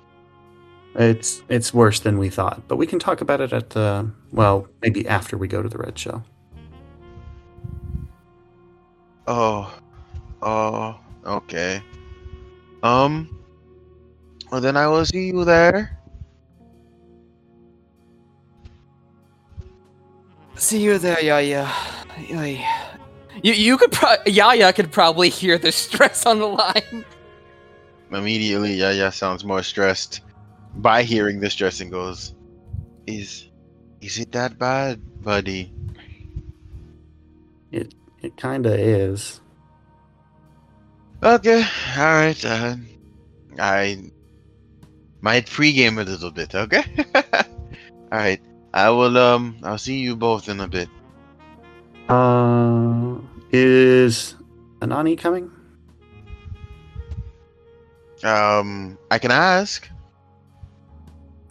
[0.94, 2.66] it's it's worse than we thought.
[2.66, 5.78] But we can talk about it at the well, maybe after we go to the
[5.78, 6.22] red show.
[9.26, 9.72] Oh,
[10.42, 11.82] oh, okay.
[12.82, 13.36] Um.
[14.50, 15.96] Well, then I will see you there.
[20.56, 21.70] See you there, Yaya.
[22.28, 22.98] Yaya.
[23.42, 27.04] You, you could pro- Yaya could probably hear the stress on the line.
[28.10, 30.20] Immediately, Yaya sounds more stressed
[30.76, 32.34] by hearing the stress and goes,
[33.06, 33.48] "Is,
[34.00, 35.72] is it that bad, buddy?"
[37.70, 39.40] It it kind of is.
[41.22, 41.62] Okay,
[41.98, 42.44] all right.
[42.44, 42.76] Uh,
[43.58, 44.10] I
[45.20, 46.54] might pregame a little bit.
[46.54, 46.82] Okay.
[47.14, 47.42] all
[48.10, 48.40] right.
[48.72, 49.18] I will.
[49.18, 49.58] Um.
[49.62, 50.88] I'll see you both in a bit.
[52.08, 53.18] Uh,
[53.52, 54.34] is
[54.80, 55.50] Anani coming?
[58.24, 58.96] Um.
[59.10, 59.90] I can ask.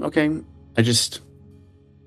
[0.01, 0.31] Okay.
[0.77, 1.21] I just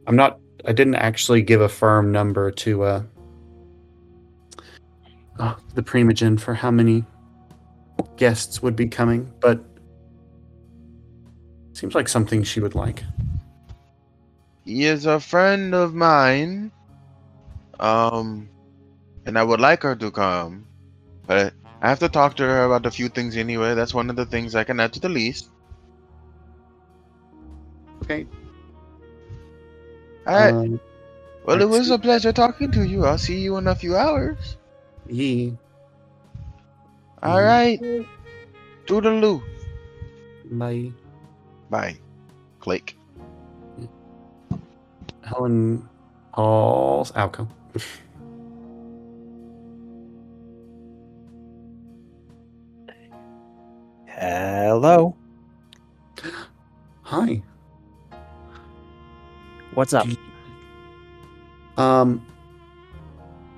[0.06, 3.02] I'm not I didn't actually give a firm number to uh
[5.38, 7.04] uh, the Primogen for how many
[8.16, 9.60] guests would be coming, but
[11.72, 13.02] seems like something she would like.
[14.64, 16.70] He is a friend of mine.
[17.80, 18.48] Um,
[19.26, 20.66] and I would like her to come,
[21.26, 23.74] but I have to talk to her about a few things anyway.
[23.74, 25.50] That's one of the things I can add to the list.
[28.02, 28.26] Okay.
[30.26, 30.54] All right.
[30.54, 30.80] Um,
[31.44, 31.94] well, it was see.
[31.94, 33.04] a pleasure talking to you.
[33.04, 34.56] I'll see you in a few hours.
[35.08, 35.56] ye
[37.22, 37.46] All Mhm.
[37.46, 38.06] right.
[38.86, 39.42] Toodaloo.
[40.50, 40.92] by
[41.70, 41.96] Bye.
[42.60, 42.96] Click.
[45.22, 45.88] Helen
[46.34, 47.46] Hall's Alco.
[54.06, 55.16] Hello.
[57.02, 57.42] Hi.
[59.74, 60.06] What's up?
[61.76, 62.24] Um,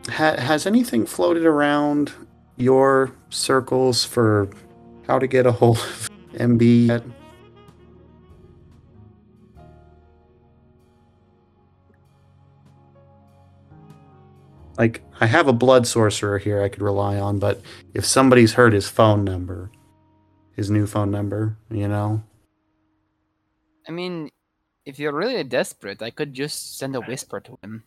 [0.09, 2.13] ha- has anything floated around
[2.57, 4.49] your circles for
[5.07, 7.03] how to get a hold of MB yet?
[14.77, 17.61] Like, I have a blood sorcerer here I could rely on, but
[17.95, 19.71] if somebody's heard his phone number,
[20.57, 22.25] his new phone number, you know,
[23.87, 24.31] I mean,
[24.87, 27.85] if you're really desperate, I could just send a whisper to him.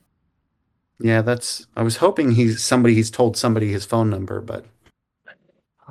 [1.00, 1.66] yeah, that's.
[1.76, 4.66] I was hoping he's somebody he's told somebody his phone number, but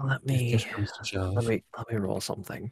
[0.05, 1.35] Let me push comes to shove.
[1.35, 2.71] let me let me roll something.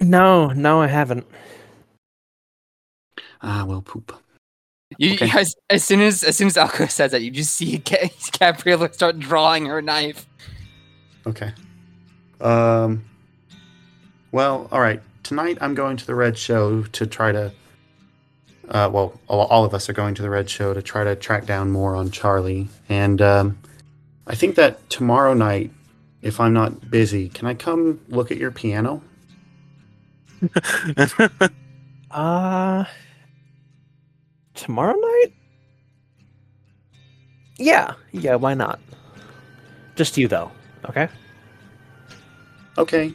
[0.00, 1.26] No, no, I haven't.
[3.42, 4.12] Ah, well, poop.
[4.98, 5.30] You, Okay.
[5.34, 8.92] as, as soon as as soon as Alco says that, you just see Ga- Gabriella
[8.92, 10.26] start drawing her knife.
[11.26, 11.52] Okay.
[12.40, 13.04] Um.
[14.32, 15.02] Well, all right.
[15.22, 17.52] Tonight I'm going to the Red Show to try to.
[18.68, 21.14] Uh, well, all, all of us are going to the Red Show to try to
[21.14, 23.58] track down more on Charlie, and um,
[24.26, 25.70] I think that tomorrow night,
[26.22, 29.02] if I'm not busy, can I come look at your piano?
[32.08, 32.84] Uh
[34.54, 35.32] tomorrow night?
[37.58, 38.80] Yeah, yeah, why not?
[39.96, 40.50] Just you though,
[40.88, 41.08] okay?
[42.78, 43.12] Okay.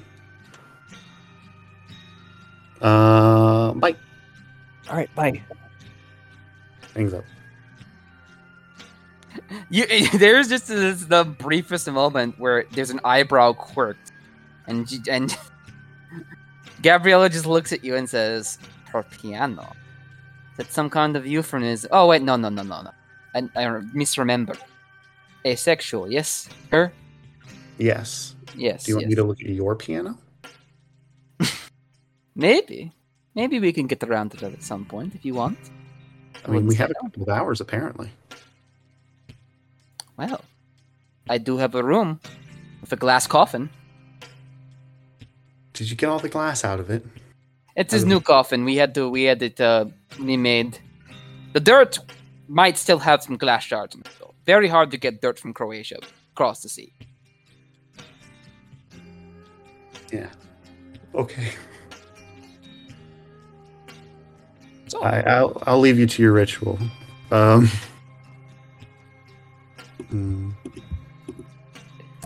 [2.82, 3.96] Uh, bye.
[4.92, 5.42] All right, bye.
[6.96, 7.24] Hangs up.
[9.70, 9.86] You,
[10.18, 13.96] there's just this, the briefest moment where there's an eyebrow quirk,
[14.68, 15.38] and you- and
[16.82, 18.60] Gabriella just looks at you and says,
[18.92, 19.64] "Her piano."
[20.52, 21.90] Is that some kind of euphemism?
[21.94, 22.92] Oh wait, no, no, no, no, no.
[23.34, 24.56] I, I misremember.
[25.46, 26.50] Asexual, yes.
[26.70, 26.92] Her,
[27.78, 28.36] Yes.
[28.56, 28.84] yes.
[28.84, 29.10] Do you want yes.
[29.12, 30.18] me to look at your piano?
[32.36, 32.92] Maybe,
[33.36, 35.58] maybe we can get around to that at some point if you want.
[36.46, 38.10] I mean, we have a couple of hours apparently.
[40.18, 40.42] Well,
[41.30, 42.20] I do have a room
[42.82, 43.70] with a glass coffin.
[45.74, 47.06] Did you get all the glass out of it?
[47.76, 48.66] It's his new coffin.
[48.66, 49.10] We had to.
[49.10, 49.86] We had it uh,
[50.20, 50.78] remade.
[51.54, 52.00] The dirt
[52.48, 54.34] might still have some glass shards in it, though.
[54.46, 56.00] Very hard to get dirt from Croatia
[56.34, 56.94] across the sea.
[60.12, 60.30] Yeah.
[61.16, 61.54] Okay.
[64.96, 66.78] I, I'll I'll leave you to your ritual.
[67.32, 67.70] Um.
[70.10, 70.52] hmm.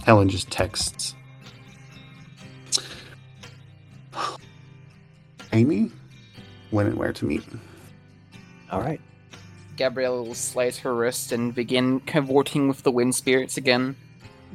[0.03, 1.15] Helen just texts.
[5.53, 5.91] Amy,
[6.71, 7.43] when and where to meet?
[8.71, 9.01] All right.
[9.77, 13.95] Gabrielle will slice her wrist and begin cavorting with the wind spirits again.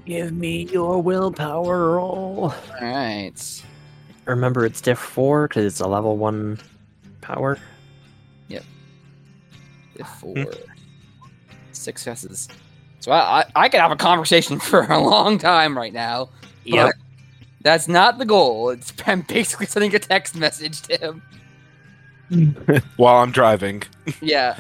[0.07, 2.53] Give me your willpower roll.
[2.53, 3.63] All right.
[4.25, 6.59] Remember, it's diff four because it's a level one
[7.21, 7.59] power.
[10.05, 10.47] Four
[11.73, 12.49] successes.
[13.01, 16.29] So I, I I could have a conversation for a long time right now.
[16.71, 16.95] But
[17.63, 18.71] that's not the goal.
[18.71, 20.97] It's I'm basically sending a text message to
[22.31, 22.83] him.
[22.97, 23.83] While I'm driving.
[24.21, 24.57] Yeah.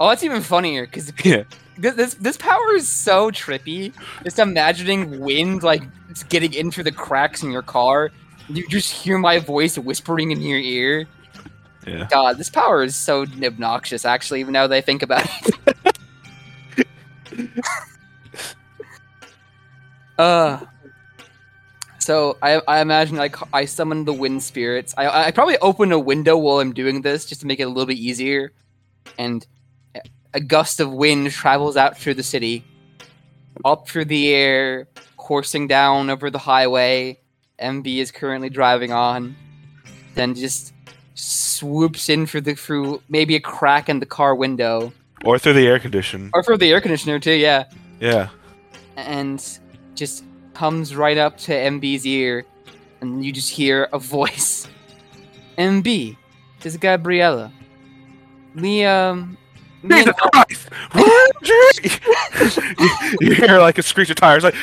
[0.00, 1.42] Oh, it's even funnier because Yeah.
[1.76, 3.92] this, this this power is so trippy.
[4.22, 8.10] Just imagining wind like it's getting in through the cracks in your car.
[8.48, 11.06] You just hear my voice whispering in your ear.
[11.88, 12.06] Yeah.
[12.10, 14.04] God, this power is so obnoxious.
[14.04, 15.28] Actually, even now that I think about
[16.76, 16.86] it.
[20.18, 20.60] uh.
[21.98, 24.94] So I, I imagine like I summon the wind spirits.
[24.96, 27.68] I I probably open a window while I'm doing this just to make it a
[27.68, 28.52] little bit easier,
[29.18, 29.46] and
[30.34, 32.64] a gust of wind travels out through the city,
[33.64, 37.18] up through the air, coursing down over the highway.
[37.60, 39.34] MB is currently driving on,
[40.14, 40.72] then just
[41.18, 44.92] swoops in through the through maybe a crack in the car window
[45.24, 46.30] Or through the air condition.
[46.32, 47.32] or through the air conditioner too.
[47.34, 47.64] Yeah,
[48.00, 48.28] Yeah.
[48.96, 49.42] and
[49.94, 50.24] just
[50.54, 52.44] comes right up to MB's ear,
[53.00, 54.68] and you just hear a voice.
[55.58, 56.16] MB,
[56.60, 57.52] this is Gabriella.
[58.54, 59.36] We um.
[59.82, 60.12] Me and
[61.44, 62.58] Jesus Christ!
[62.78, 64.54] you, you hear like a screech of tires, like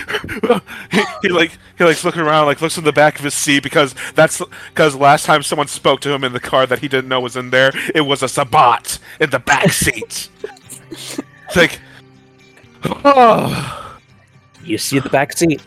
[0.91, 3.63] he, he like he like looking around, like looks in the back of his seat
[3.63, 7.07] because that's because last time someone spoke to him in the car that he didn't
[7.07, 10.29] know was in there, it was a Sabbat in the back seat.
[10.91, 11.79] it's like,
[12.83, 13.81] oh,
[14.65, 15.61] You see the back seat.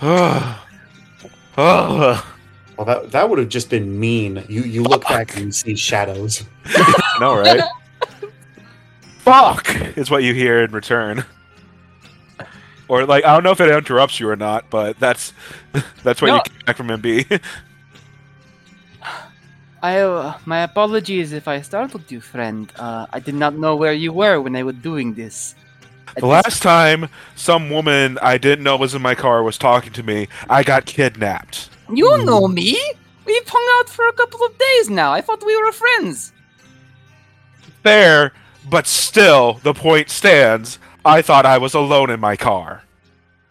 [0.00, 0.64] oh,
[1.58, 2.30] oh.
[2.76, 4.44] Well, that that would have just been mean.
[4.48, 6.44] You you look back and you see shadows.
[7.20, 7.60] No, right?
[9.18, 11.24] Fuck is what you hear in return.
[12.88, 15.32] Or like I don't know if it interrupts you or not, but that's
[16.02, 16.34] that's what No.
[16.36, 17.40] you get back from MB.
[19.82, 22.72] I uh, my apologies if I startled you, friend.
[22.78, 25.54] Uh, I did not know where you were when I was doing this.
[26.08, 29.58] I the just- last time some woman I didn't know was in my car was
[29.58, 31.70] talking to me, I got kidnapped.
[31.92, 32.78] you know me.
[33.26, 35.10] We've hung out for a couple of days now.
[35.12, 36.30] I thought we were friends.
[37.84, 38.32] Fair,
[38.68, 40.78] but still the point stands.
[41.04, 42.82] I thought I was alone in my car.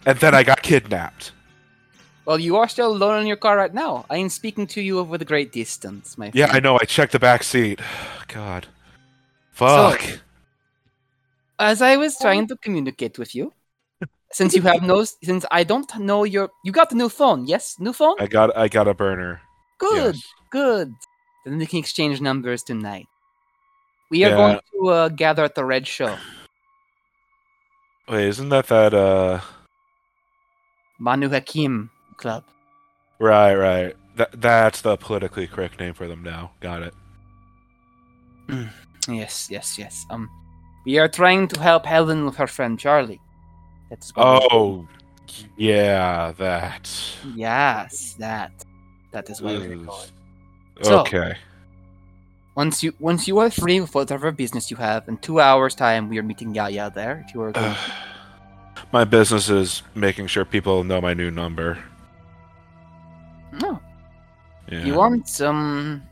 [0.06, 1.32] And then I got kidnapped.
[2.26, 4.06] Well, you are still alone in your car right now.
[4.10, 6.36] I am speaking to you over the great distance, my friend.
[6.36, 7.80] Yeah, I know, I checked the back seat.
[8.28, 8.66] God.
[9.52, 10.02] Fuck.
[11.60, 13.54] As I was trying to communicate with you,
[14.32, 17.76] since you have no, since I don't know your, you got the new phone, yes,
[17.80, 18.16] new phone.
[18.20, 19.42] I got I got a burner.
[19.78, 20.24] Good, Yes.
[20.50, 20.92] good.
[21.46, 23.06] Then we can exchange numbers tonight.
[24.10, 24.36] We are Yeah.
[24.36, 26.16] going to uh, gather at the Red Show.
[28.08, 29.40] Wait, isn't that that uh
[31.00, 32.44] Banu Haqim Club.
[33.20, 33.96] right, right.
[34.16, 36.52] That that's the politically correct name for them now.
[36.60, 36.94] Got it.
[39.08, 40.06] Yes, yes, yes.
[40.10, 40.30] Um,
[40.86, 43.20] we are trying to help Helen with her friend Charlie.
[43.90, 44.88] That's Oh,
[45.58, 46.90] yeah, that.
[47.36, 48.52] yes, that.
[49.12, 50.10] That is why we're calling.
[50.82, 51.36] So- Okay.
[52.56, 56.08] Once you once you are free with whatever business you have, in two hours' time
[56.10, 57.24] we are meeting Yaya there.
[57.28, 57.54] If you are
[58.94, 61.78] my business is making sure people know my new number.
[63.54, 63.80] no,
[64.70, 64.84] Yeah.
[64.86, 66.04] you want some.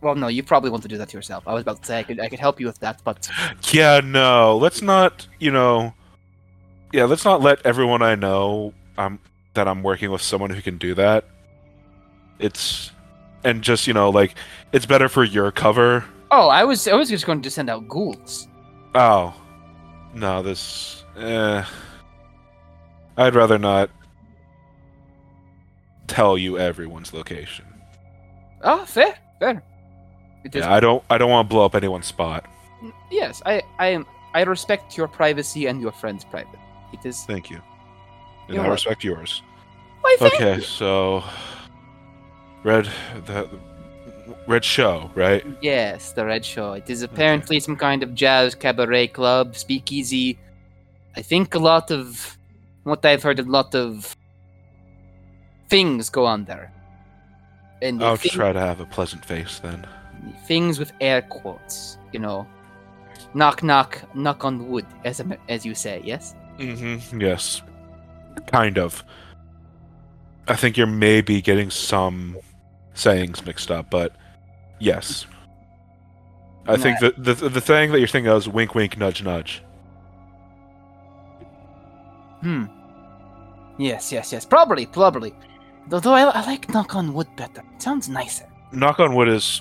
[0.00, 1.44] Well, no, you probably want to do that yourself.
[1.46, 3.28] I was about to say I could I could help you with that, but
[3.72, 4.56] Yeah, no.
[4.56, 5.94] Let's not, you know.
[6.92, 9.18] Yeah, let's not let everyone I know um
[9.54, 11.24] that I'm working with someone who can do that.
[12.40, 12.90] It's
[13.44, 14.34] and just, you know, like
[14.72, 16.04] it's better for your cover.
[16.30, 18.48] oh, I was I was just going to send out ghouls.
[18.94, 19.34] Oh.
[20.14, 21.64] No, this eh.
[23.16, 23.90] I'd rather not
[26.06, 27.64] tell you everyone's location.
[28.62, 29.62] Oh, fair, fair.
[30.52, 32.44] Yeah, I don't I don't want to blow up anyone's spot.
[33.10, 34.06] Yes, I, I am.
[34.34, 36.58] I respect your privacy and your friend's private.
[36.92, 37.24] It is.
[37.24, 37.60] Thank you.
[38.48, 39.42] And I respect yours.
[40.02, 40.60] Why, thank Okay, you.
[40.60, 41.24] so
[42.64, 42.88] red
[43.26, 43.48] the
[44.46, 45.44] red show, right?
[45.60, 46.72] Yes, the Red Show.
[46.72, 50.38] It is apparently some kind of jazz cabaret club, speakeasy.
[51.16, 52.36] I think a lot of
[52.82, 54.16] what I've heard, a lot of
[55.68, 56.72] things go on there.
[57.82, 59.86] And I'll thing- try to have a pleasant face then.
[60.46, 62.46] things with air quotes, you know.
[63.34, 66.00] Knock, knock, knock on wood, as as you say.
[66.04, 66.34] Yes.
[66.58, 67.20] Mm-hmm.
[67.20, 67.62] Yes.
[68.46, 69.04] Kind of.
[70.48, 72.36] I think you're maybe getting some
[72.94, 74.16] sayings mixed up, but
[74.78, 75.26] yes.
[76.66, 79.62] I think the, the the thing that you're thinking of is wink, wink, nudge, nudge.
[82.40, 82.64] Hmm.
[83.78, 84.44] Yes, yes, yes.
[84.44, 85.34] Probably, probably.
[85.92, 87.62] Although I, I like knock on wood better.
[87.74, 88.46] It sounds nicer.
[88.72, 89.60] Knock on wood is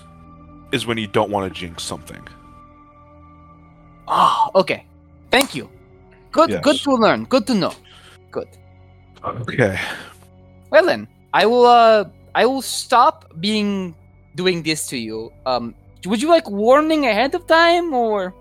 [0.72, 2.26] is when you don't want to jinx something.
[4.08, 4.86] Oh, okay.
[5.32, 5.70] Thank you.
[6.32, 6.64] Good, Yes.
[6.64, 7.26] good to learn.
[7.26, 7.74] Good to know.
[8.32, 8.48] Good.
[9.24, 9.80] Okay.
[10.72, 11.66] Well then, I will.
[11.66, 12.06] Uh,
[12.36, 13.96] I will stop being
[14.36, 15.32] doing this to you.
[15.46, 18.34] Um, would you like warning ahead of time, or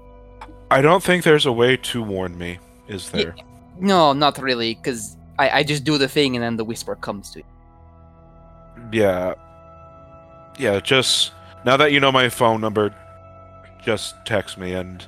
[0.71, 2.59] I don't think there's a way to warn me,
[2.89, 3.23] is Yeah.
[3.23, 3.35] there?
[3.79, 4.13] no?
[4.13, 7.39] Not really, because I, I just do the thing and then the whisper comes to
[7.41, 7.45] you.
[8.93, 9.35] Yeah.
[10.59, 11.33] Yeah, just
[11.65, 12.95] now that you know my phone number,
[13.85, 15.05] just text me and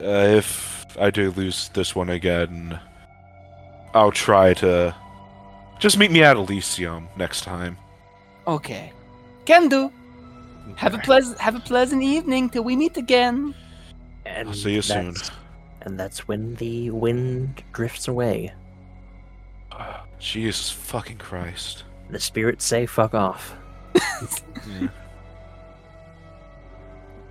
[0.00, 2.78] uh, if I do lose this one again,
[3.94, 4.94] I'll try to
[5.82, 7.76] just meet me at Elysium next time.
[8.46, 8.92] Okay.
[9.44, 9.92] Can do.
[10.76, 13.52] Have a pleasant have a pleasant evening till we meet again.
[14.24, 15.16] And I'll see you soon.
[15.80, 18.54] And that's when the wind drifts away.
[20.20, 21.82] Jesus fucking Christ.
[22.10, 23.56] The spirits say fuck off.
[24.68, 24.86] Yeah.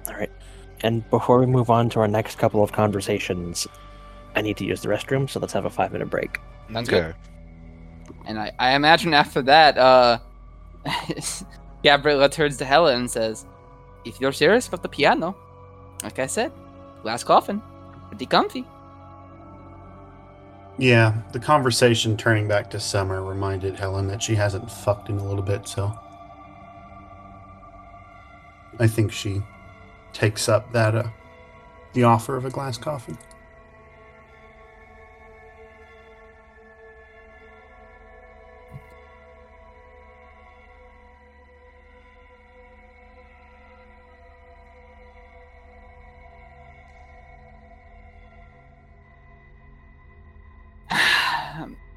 [0.10, 0.32] All right.
[0.82, 3.66] And before we move on to our next couple of conversations,
[4.36, 6.40] I need to use the restroom, so let's have a five minute break.
[6.70, 7.16] Sounds good.
[8.26, 10.20] And I, I imagine after that, uh,
[11.84, 13.46] Gabriella turns to Helen and says,
[14.06, 15.36] If you're serious about the piano,
[16.04, 16.52] like I said,
[17.02, 17.62] glass coffin,
[18.10, 18.66] pretty comfy.
[20.78, 25.28] Yeah, the conversation turning back to summer reminded Helen that she hasn't fucked in a
[25.28, 25.98] little bit, so
[28.80, 29.42] I think she
[30.14, 31.10] takes up that uh,
[31.94, 33.18] the offer of a glass coffin.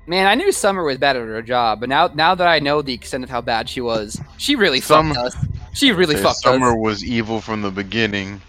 [0.06, 2.82] Man, I knew Summer was bad at her job, but now now that I know
[2.82, 5.46] the extent of how bad she was, she really Summer- fucked us.
[5.72, 6.72] She really fucked Summer us.
[6.72, 8.40] Summer was evil from the beginning.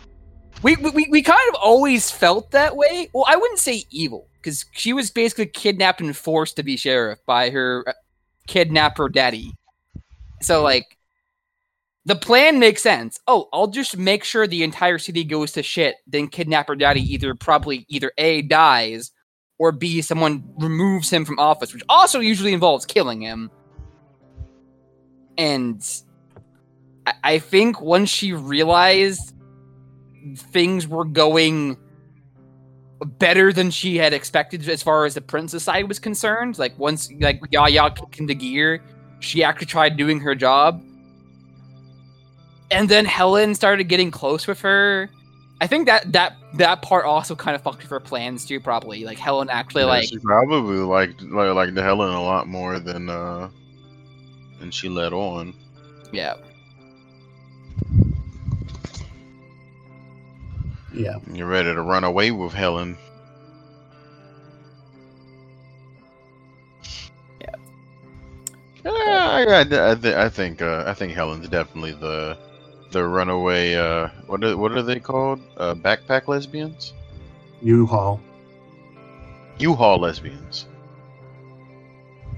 [0.63, 3.09] We, we we kind of always felt that way.
[3.13, 7.19] Well, I wouldn't say evil because she was basically kidnapped and forced to be sheriff
[7.25, 7.93] by her uh,
[8.47, 9.53] kidnapper daddy.
[10.41, 10.97] So like,
[12.05, 13.19] the plan makes sense.
[13.27, 15.95] Oh, I'll just make sure the entire city goes to shit.
[16.05, 19.11] Then kidnapper daddy either probably either a dies
[19.57, 23.49] or b someone removes him from office, which also usually involves killing him.
[25.37, 25.85] And
[27.23, 29.33] I, think once she realized
[30.35, 31.77] things were going
[33.05, 36.57] better than she had expected as far as the princess side was concerned.
[36.57, 38.81] Like once like Yaya kicked into gear,
[39.19, 40.83] she actually tried doing her job.
[42.71, 45.09] And then Helen started getting close with her.
[45.61, 49.05] I think that that that part also kind of fucked with her plans too, probably.
[49.05, 53.09] Like Helen actually Yeah, like she probably liked like, liked Helen a lot more than
[53.09, 53.49] uh
[54.59, 55.53] than she let on.
[56.11, 56.35] yeah.
[60.93, 61.17] Yeah.
[61.33, 62.97] You're ready to run away with Helen.
[67.41, 67.55] Yeah.
[68.85, 72.37] Yeah, I, I, I, I, th- I think uh, I think Helen's definitely the
[72.95, 73.75] the runaway.
[73.75, 75.41] Uh, what are, what are they called?
[75.57, 76.93] Uh, backpack lesbians?
[77.61, 78.21] U-Haul.
[79.59, 80.65] U-Haul lesbians.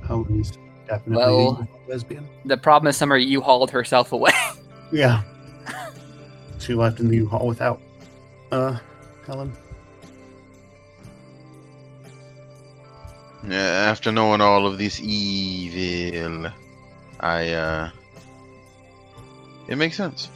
[0.07, 0.57] Helen's
[0.87, 2.27] definitely Well- a lesbian.
[2.45, 4.31] The problem is Summer you hauled herself away.
[4.89, 5.21] Yeah.
[6.59, 7.81] she left in the U-Haul without
[8.53, 8.77] uh
[9.25, 9.51] Helen.
[13.45, 13.57] Yeah,
[13.91, 16.49] after knowing all of this evil,
[17.19, 17.89] I uh,
[19.67, 20.29] it makes sense.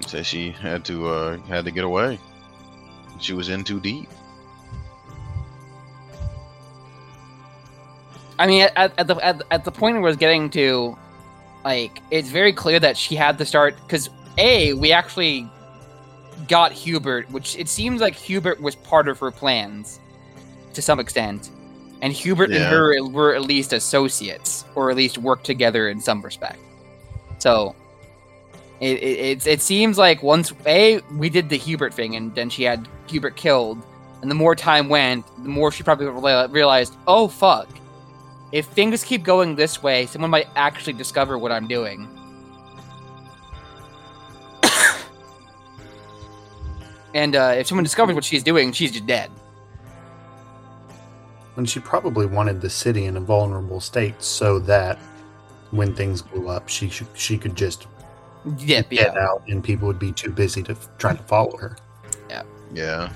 [0.00, 0.06] Yeah.
[0.06, 2.18] So she had to uh had to get away.
[3.20, 4.08] She was in too deep.
[8.38, 10.96] I mean, at, at, the at, at the point where it's getting to,
[11.64, 15.50] like, it's very clear that she had to start because a we actually
[16.46, 19.98] got Hubert, which it seems like Hubert was part of her plans
[20.74, 21.50] to some extent,
[22.00, 26.22] and Hubert and her were at least associates or at least worked together in some
[26.22, 26.60] respect.
[27.38, 27.74] So.
[28.80, 32.48] It, it, it, it seems like once a we did the Hubert thing and then
[32.48, 33.82] she had Hubert killed,
[34.22, 37.68] and the more time went, the more she probably realized, oh fuck,
[38.52, 42.08] if things keep going this way, someone might actually discover what I'm doing.
[47.14, 49.30] and uh, if someone discovers what she's doing, she's just dead.
[51.56, 54.98] And she probably wanted the city in a vulnerable state so that
[55.72, 57.86] when things blew up, she sh- she could just
[58.58, 59.20] Yep, get yeah.
[59.20, 61.76] out, and people would be too busy to f- try to follow her.
[62.30, 62.42] Yeah.
[62.72, 63.12] Yeah.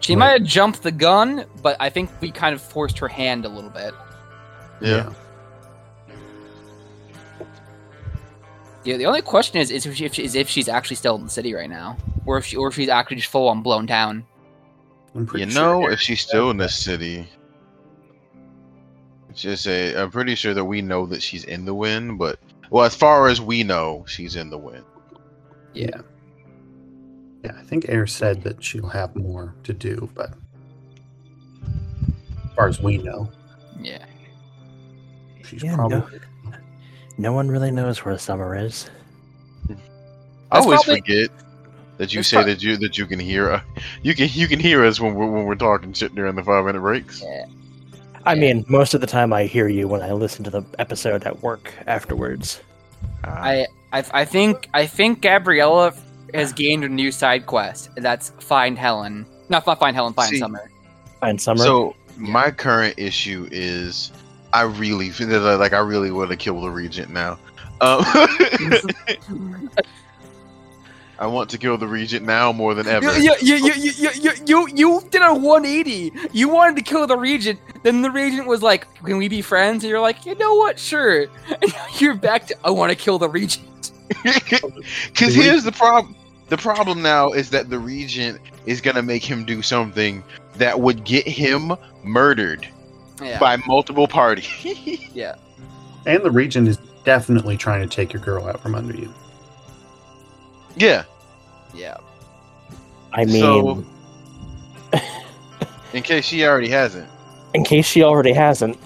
[0.00, 3.44] She might have jumped the gun, but I think we kind of forced her hand
[3.46, 3.94] a little bit.
[4.80, 5.12] Yeah.
[8.84, 11.16] Yeah, the only question is is if, she, if she, is if she's actually still
[11.16, 11.96] in the city right now,
[12.26, 14.26] or if she or if she's actually just full on blown down.
[15.14, 17.26] I'm You pretty know, sure if she's still in this city,
[19.30, 19.96] it's just a.
[19.96, 22.38] I'm pretty sure that we know that she's in the wind, but
[22.70, 24.82] well, as far as we know, she's in the win.
[25.72, 26.00] Yeah.
[27.44, 30.32] Yeah, I think Air said that she'll have more to do, but
[31.62, 33.30] as far as we know,
[33.80, 34.04] Yeah.
[35.44, 36.20] she's Yeah, probably
[37.18, 38.90] No one really knows where Summer is.
[40.50, 41.30] I always probably- forget
[41.98, 43.50] that you That's say prob- that you that you can hear.
[43.52, 43.60] Uh,
[44.02, 46.64] you can you can hear us when we're when we're talking shit during the five
[46.64, 47.22] minute breaks.
[48.26, 51.24] I mean, most of the time I hear you when I listen to the episode
[51.24, 52.60] at work afterwards.
[53.24, 55.92] Ah, I, I I think I think Gabriella
[56.32, 59.26] has gained a new side quest, that's find Helen.
[59.48, 60.70] Not not find Helen, find See- Summer.
[61.20, 61.62] Find Summer.
[61.62, 64.12] So my current issue is
[64.52, 67.38] I really feel like I really want to kill the regent now.
[67.80, 68.04] Um,
[71.24, 73.18] I want to kill the regent now more than ever.
[73.18, 76.12] You, you, you, you, you, you, you, you did a 180.
[76.32, 79.84] You wanted to kill the regent, then the regent was like, "Can we be friends?"
[79.84, 80.78] And you're like, "You know what?
[80.78, 81.22] Sure."
[81.62, 83.64] And you're back to, "I want to kill the regent."
[84.22, 86.14] Because here's the problem.
[86.50, 90.22] The problem now is that the regent is gonna make him do something
[90.56, 91.72] that would get him
[92.02, 92.68] murdered
[93.22, 94.46] Yeah, by multiple parties.
[95.14, 95.36] yeah.
[96.06, 99.12] and the regent is definitely trying to take your girl out from under you.
[100.76, 101.04] yeah.
[101.74, 101.96] Yeah.
[103.12, 103.84] I mean, So-
[105.92, 107.08] In case she already hasn't.
[107.54, 108.76] in case she already hasn't.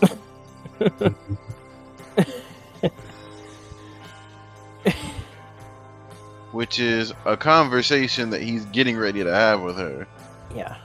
[6.53, 10.07] Which is a conversation that he's getting ready to have with her.
[10.55, 10.77] yeah.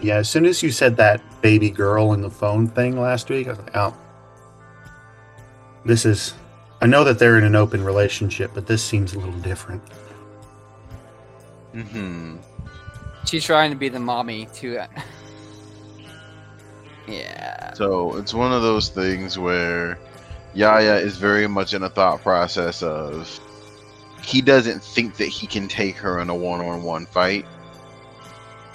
[0.00, 3.46] Yeah, as soon as you said that baby girl in the phone thing last week,
[3.46, 3.96] I was like, oh,
[5.86, 6.34] this is.
[6.82, 9.80] I know that they're in an open relationship, but this seems a little different.
[11.74, 12.36] Hmm
[13.26, 14.80] She's trying to be the mommy too.
[17.08, 17.72] yeah.
[17.74, 19.98] So it's one of those things where
[20.54, 23.40] Yaya is very much in a thought process of
[24.22, 27.44] he doesn't think that he can take her in a one-on-one fight,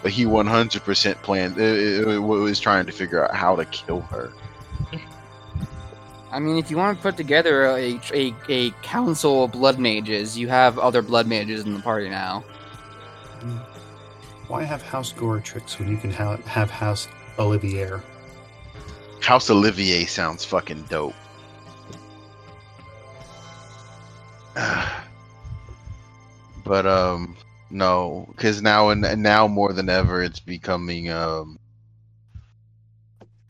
[0.04, 1.56] but he 100% planned.
[2.24, 4.32] Was trying to figure out how to kill her.
[6.32, 10.38] I mean, if you want to put together a, a, a council of blood mages,
[10.38, 12.44] you have other blood mages in the party now.
[14.50, 17.08] Why have House Goratrix when you can ha- have House
[17.38, 18.02] Olivier?
[19.22, 21.14] House Olivier sounds fucking dope.
[26.66, 27.38] but um
[27.70, 31.60] no, because now and now more than ever, it's becoming um.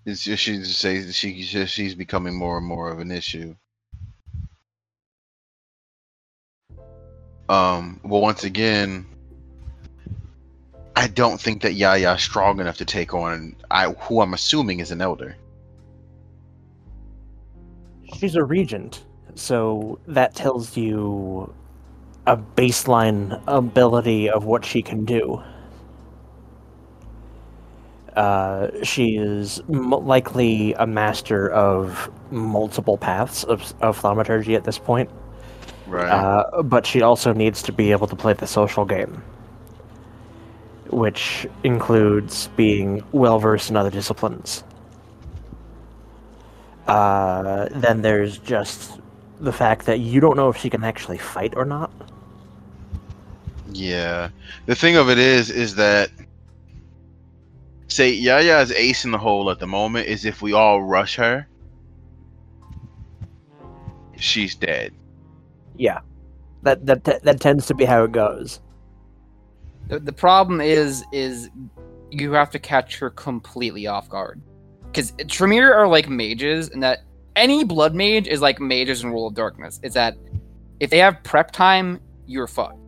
[0.05, 3.55] It's just she just says she just, she's becoming more and more of an issue.
[7.47, 8.01] Um.
[8.03, 9.05] Well, once again,
[10.99, 14.91] I don't think that Yaya's strong enough to take on I who I'm assuming is
[14.91, 15.35] an elder.
[18.17, 19.05] she's a regent,
[19.35, 21.53] so that tells you
[22.27, 25.41] a baseline ability of what she can do.
[28.15, 34.77] Uh, she is m- likely a master of multiple paths of, of thaumaturgy at this
[34.79, 35.09] point,
[35.87, 36.09] Right.
[36.09, 39.21] uh, but she also needs to be able to play the social game,
[40.89, 44.63] which includes being well versed in other disciplines.
[46.87, 48.99] Uh, then there's just
[49.39, 51.91] the fact that you don't know if she can actually fight or not.
[53.71, 54.29] Yeah.
[54.65, 56.09] The thing of it is, is that
[57.87, 61.47] say Yaya's ace in the hole at the moment is if we all rush her,
[64.17, 64.93] she's dead.
[65.75, 65.99] Yeah,
[66.63, 68.59] that that that, that tends to be how it goes.
[69.89, 71.49] The, the problem is, is
[72.11, 74.41] you have to catch her completely off guard.
[74.85, 76.99] Because Tremere are like mages, and that
[77.35, 79.79] any blood mage is like mages in World of Darkness.
[79.83, 80.15] Is that
[80.79, 82.79] if they have prep time, you're fucked.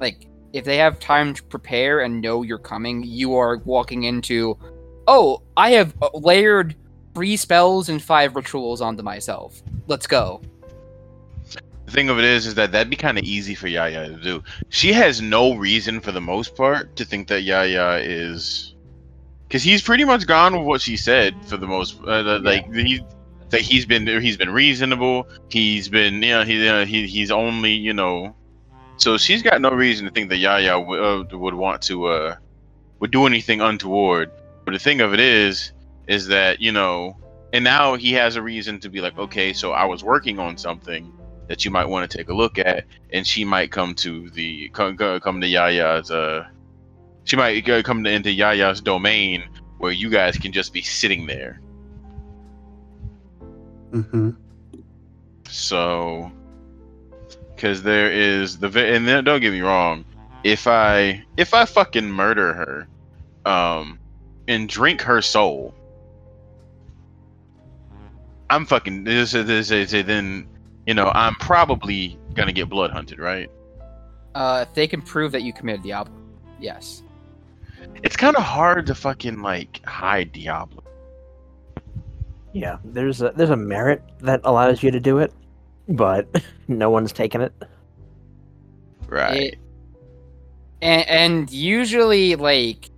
[0.00, 4.58] Like if they have time to prepare and know you're coming, you are walking into,
[5.06, 6.74] oh, I have uh, layered
[7.14, 9.62] three spells and five rituals onto myself.
[9.86, 10.42] Let's go.
[11.86, 14.16] The thing of it is, is that that'd be kind of easy for Yaya to
[14.20, 14.42] do.
[14.70, 18.74] She has no reason, for the most part, to think that Yaya is,
[19.48, 22.00] because he's pretty much gone with what she said for the most.
[22.02, 23.00] Uh, the- like he,
[23.50, 25.28] that he's been he's been reasonable.
[25.48, 28.34] He's been you know he uh, he he's only you know,
[28.96, 32.36] so she's got no reason to think that Yaya w- uh, would want to uh
[32.98, 34.32] would do anything untoward.
[34.64, 35.72] But the thing of it is,
[36.08, 37.16] is that you know,
[37.52, 40.56] and now he has a reason to be like, okay, so I was working on
[40.58, 41.12] something
[41.48, 44.68] that you might want to take a look at, and she might come to the
[44.70, 46.46] come, come to Yaya's uh,
[47.24, 49.44] she might go come to, into Yaya's domain
[49.78, 51.60] where you guys can just be sitting there.
[53.92, 54.30] Mm hmm
[55.48, 56.32] So,
[57.54, 60.04] because there is the and then, don't get me wrong,
[60.44, 62.88] if I if I fucking murder her,
[63.50, 63.98] um,
[64.48, 65.74] and drink her soul,
[68.50, 70.48] I'm fucking this this, this, this then
[70.86, 73.50] you know I'm probably gonna get blood hunted, right?
[74.34, 76.10] Uh, if they can prove that you committed diablerie,
[76.60, 77.02] yes.
[78.02, 80.82] It's kind of hard to fucking like hide diablerie.
[82.52, 85.32] Yeah, there's a there's a merit that allows you to do it,
[85.88, 86.26] but
[86.68, 87.52] no one's taken it.
[89.08, 89.36] Right.
[89.54, 89.58] It-
[90.82, 92.90] and, and usually, like,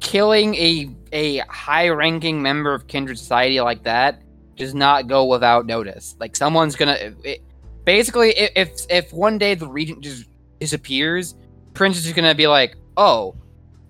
[0.00, 4.22] killing a a high ranking member of Kindred Society like that
[4.60, 6.14] does not go without notice.
[6.20, 7.14] Like, someone's gonna.
[7.24, 7.42] It,
[7.84, 10.26] basically, if if one day the regent just
[10.60, 11.34] disappears,
[11.74, 13.34] Prince is just gonna be like, "Oh,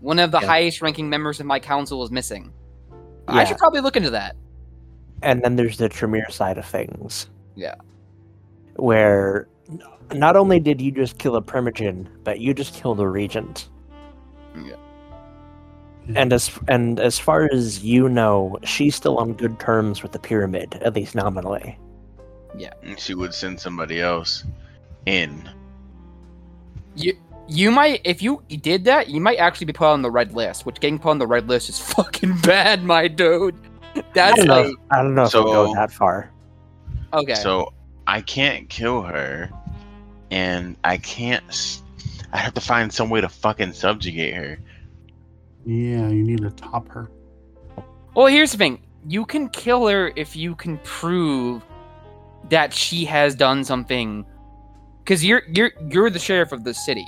[0.01, 0.47] one of the Yeah.
[0.47, 2.53] highest ranking members of my council is missing."
[3.29, 4.35] I should probably look into that.
[5.23, 7.29] And then there's the Tremere side of things.
[7.55, 7.75] Yeah.
[8.77, 9.47] Where
[10.13, 13.69] not only did you just kill a primogen, but you just killed a regent.
[16.17, 20.19] And as and as far as you know, she's still on good terms with the
[20.19, 21.79] pyramid, at least nominally.
[22.57, 22.73] Yeah.
[22.99, 24.45] she would send somebody else
[25.07, 25.49] in.
[26.97, 27.17] You
[27.49, 30.67] you might if you did that, you might actually be put on the red list.
[30.67, 33.57] Which getting put on the red list is fucking bad, my dude.
[34.15, 34.63] That's I don't know.
[34.63, 36.31] like if- I don't know if it'll go that far.
[37.13, 37.35] okay.
[37.35, 37.73] So
[38.07, 39.51] I can't kill her,
[40.31, 41.81] and I can't.
[42.33, 44.59] I have to find some way to fucking subjugate her.
[45.65, 47.11] Yeah, you need to top her.
[48.15, 51.63] Well, here's the thing: you can kill her if you can prove
[52.49, 54.25] that she has done something.
[55.05, 57.07] Because you're you're you're the sheriff of the city.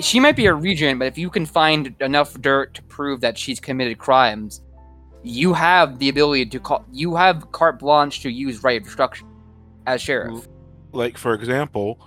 [0.00, 3.38] She might be a regent, but if you can find enough dirt to prove that
[3.38, 4.60] she's committed crimes,
[5.22, 6.84] you have the ability to call.
[6.92, 9.28] You have carte blanche to use right of destruction
[9.86, 10.48] as sheriff.
[10.92, 12.00] Like for example,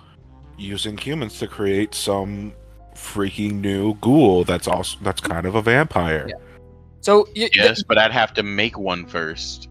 [0.56, 2.52] using humans to create some
[2.98, 6.26] freaking new ghoul that's also that's kind of a vampire.
[6.28, 6.34] Yeah.
[7.00, 9.68] So y- Yes, but I'd have to make one first.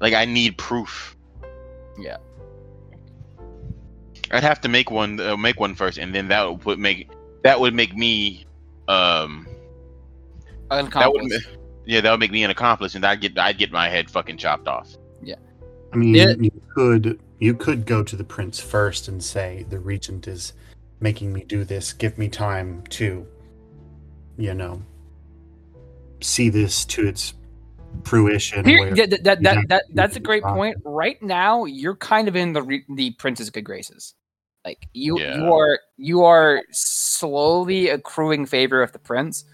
[0.00, 1.16] Like I need proof.
[1.98, 2.18] Yeah.
[4.30, 7.08] I'd have to make one, uh, make one first, and then that would put make
[7.44, 8.44] that would make me,
[8.88, 9.46] um,
[10.70, 11.30] an that would,
[11.84, 14.36] yeah, that would make me an accomplice, and I'd get I'd get my head fucking
[14.36, 14.96] chopped off.
[15.22, 15.36] Yeah.
[15.92, 16.34] I mean, Yeah.
[16.38, 20.52] you could you could go to the prince first and say the regent is
[21.00, 21.92] making me do this.
[21.92, 23.26] Give me time to,
[24.38, 24.82] you know,
[26.20, 27.34] see this to its
[28.04, 28.64] fruition.
[28.64, 30.76] Here, where- that, that, that, that, that- that's a great it point.
[30.84, 34.14] Right now, you're kind of in the re- the prince's good graces.
[34.64, 35.36] Like you, Yeah.
[35.36, 39.44] you are you are slowly accruing favor of the prince,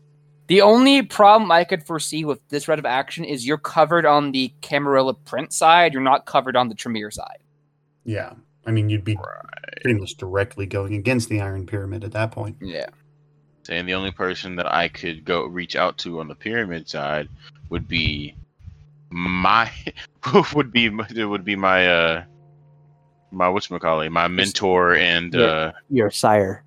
[0.48, 4.32] The only problem I could foresee with this route of action is you're covered on
[4.32, 5.92] the Camarilla print side.
[5.92, 7.42] You're not covered on the Tremere side.
[8.04, 8.32] Yeah.
[8.66, 9.18] I mean, you'd be
[9.82, 12.56] pretty much directly going against the Iron Pyramid at that point.
[12.60, 12.86] Yeah.
[13.64, 17.28] Saying the only person that I could go reach out to on the pyramid side
[17.70, 18.34] would be
[19.10, 19.70] my
[20.54, 22.24] would be it would be my uh
[23.30, 25.40] my whatchamacallit, my mentor and Yeah.
[25.42, 26.64] uh Your sire.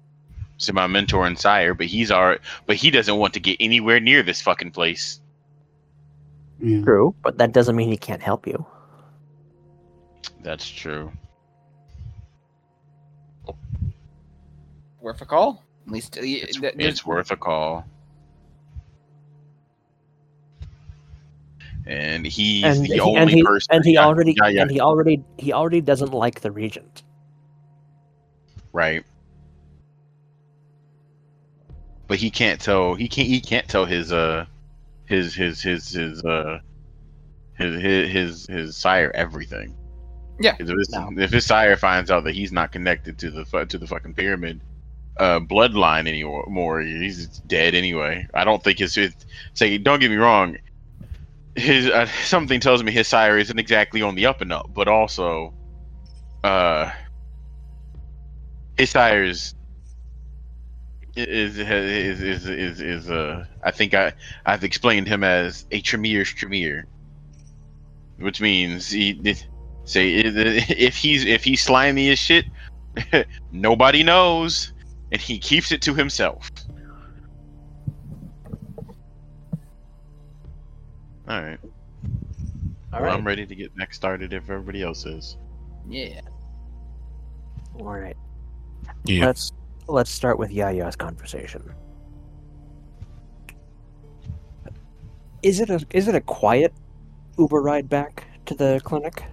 [0.58, 4.00] so my mentor and sire, but he's our but he doesn't want to get anywhere
[4.00, 5.20] near this fucking place.
[6.62, 6.82] Yeah.
[6.82, 8.66] True, but that doesn't mean he can't help you.
[10.42, 11.12] That's true.
[15.06, 15.62] Worth a call.
[15.86, 17.86] At least uh, It's, th- there's- it's worth a call.
[21.86, 23.76] And he's and the he, only and he, person.
[23.76, 27.04] and he yeah, already yeah, yeah, and he already he already doesn't like the regent.
[28.74, 29.06] right.
[32.08, 32.96] But he can't tell.
[32.96, 33.28] He can't.
[33.28, 34.46] He can't tell his uh,
[35.06, 36.60] his his his his uh,
[37.60, 39.76] his his his, his sire everything.
[40.40, 40.56] Yeah.
[40.58, 41.12] 'Cause If his, No.
[41.18, 44.60] if his sire finds out that he's not connected to the to the fucking pyramid
[45.18, 48.28] uh bloodline anymore, he's dead anyway.
[48.34, 49.14] I don't think his, his
[49.54, 49.78] say.
[49.78, 50.58] Don't get me wrong.
[51.56, 54.88] His uh, something tells me his sire isn't exactly on the up and up, but
[54.88, 55.54] also,
[56.44, 56.92] uh,
[58.78, 59.56] his sire's
[61.16, 64.14] is is is is is uh I think I
[64.46, 66.86] I've explained him as a Tremere's Tremere,
[68.20, 69.36] which means he
[69.86, 72.46] say if he's if he's slimy as shit,
[73.52, 74.74] nobody knows,
[75.16, 76.52] and he keeps it to himself.
[81.30, 81.58] All right.
[81.64, 81.70] All
[82.92, 83.14] well, right.
[83.14, 85.38] I'm ready to get next started if everybody else is.
[85.88, 86.20] yeah.
[87.80, 88.18] All right.
[89.06, 89.28] Yeah.
[89.28, 89.54] Let's
[89.88, 91.64] let's start with Yaya's conversation.
[95.44, 96.74] Is it a is it a quiet
[97.38, 99.24] Uber ride back to the clinic?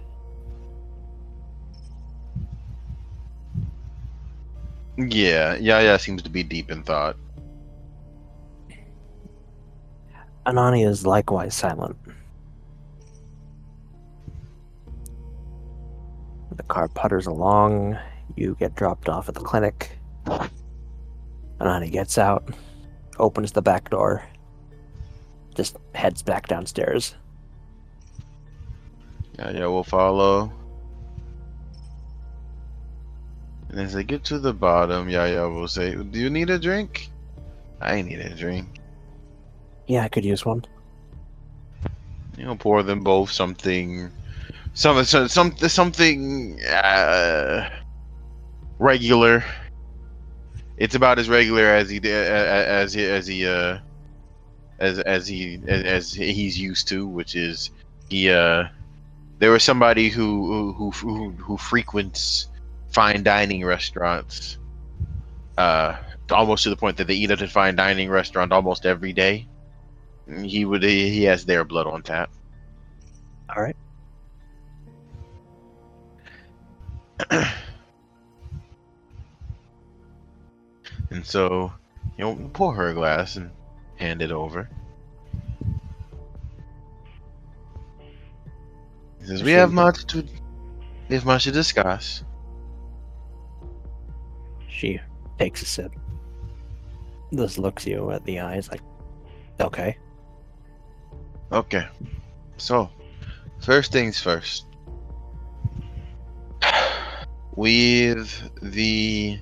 [4.97, 5.97] Yeah, yeah, yeah.
[5.97, 7.17] Seems to be deep in thought.
[10.45, 11.95] Anani is likewise silent.
[16.51, 17.97] The car putters along.
[18.35, 19.97] You get dropped off at the clinic.
[21.59, 22.53] Anani gets out,
[23.19, 24.23] opens the back door,
[25.55, 27.15] just heads back downstairs.
[29.39, 30.51] Yeah, yeah, we'll follow.
[33.73, 37.09] And as they get to the bottom, yeah, we'll say, "Do you need a drink?"
[37.81, 38.67] I need a drink.
[39.87, 40.63] Yeah, I could use one.
[42.37, 44.11] You know, pour them both something,
[44.75, 47.67] some, some, some something uh,
[48.77, 49.43] regular.
[50.77, 53.79] It's about as regular as he did, as he, as he, uh,
[54.77, 57.71] as as he as, as he's used to, which is
[58.07, 58.29] he.
[58.29, 58.65] Uh,
[59.39, 62.49] there was somebody who who who who frequents
[62.93, 64.57] fine dining restaurants,
[65.57, 65.97] uh,
[66.31, 69.47] almost to the point that they eat at a fine dining restaurant almost every day.
[70.43, 72.29] He would he has their blood on tap.
[73.55, 73.75] All right.
[81.13, 81.71] And so,
[82.17, 83.51] you know, pour her a glass and
[83.97, 84.67] hand it over.
[89.19, 90.25] He says, "We have much to,
[91.07, 92.23] we have much to discuss."
[94.83, 94.99] She
[95.39, 95.95] takes a sip.
[97.33, 98.81] Just looks you at the eyes like,
[99.61, 99.97] okay.
[101.53, 101.87] Okay.
[102.57, 102.89] So,
[103.61, 104.65] first things first.
[107.55, 108.29] With
[108.61, 109.39] the.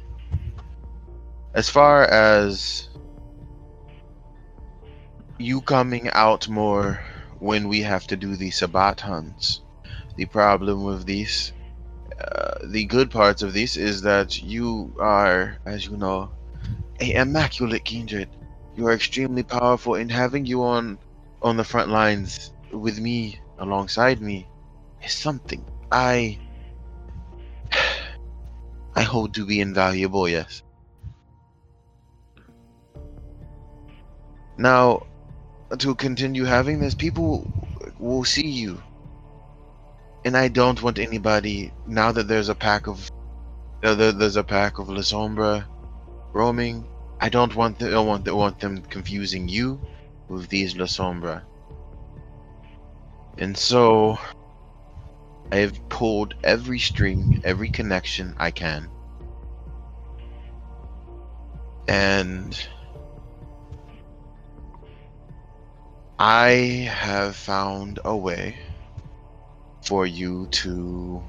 [1.55, 2.89] As far as.
[5.39, 7.03] You coming out more
[7.39, 9.61] when we have to do the Sabbat hunts.
[10.17, 11.51] The problem with these.
[12.21, 16.29] Uh, the good parts of this is that you are, as you know,
[16.99, 18.29] a immaculate kindred.
[18.75, 20.99] You are extremely powerful, and having you on
[21.41, 24.47] on the front lines with me alongside me
[25.03, 26.37] is something I
[28.95, 30.61] I hold to be invaluable, yes.
[34.57, 35.07] Now
[35.77, 37.49] to continue having this, people
[37.97, 38.81] will see you.
[40.23, 43.09] And I don't want anybody now that there's a pack of
[43.83, 45.65] uh, there, there's a pack of Lasombra
[46.33, 46.87] roaming.
[47.19, 49.81] I don't want the, I want, want them confusing you
[50.27, 51.43] with these Lasombra.
[53.37, 54.19] And so
[55.51, 58.89] I have pulled every string, every connection I can.
[61.87, 62.67] And
[66.19, 68.57] I have found a way
[69.81, 71.23] for you to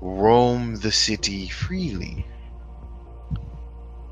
[0.00, 2.26] roam the city freely.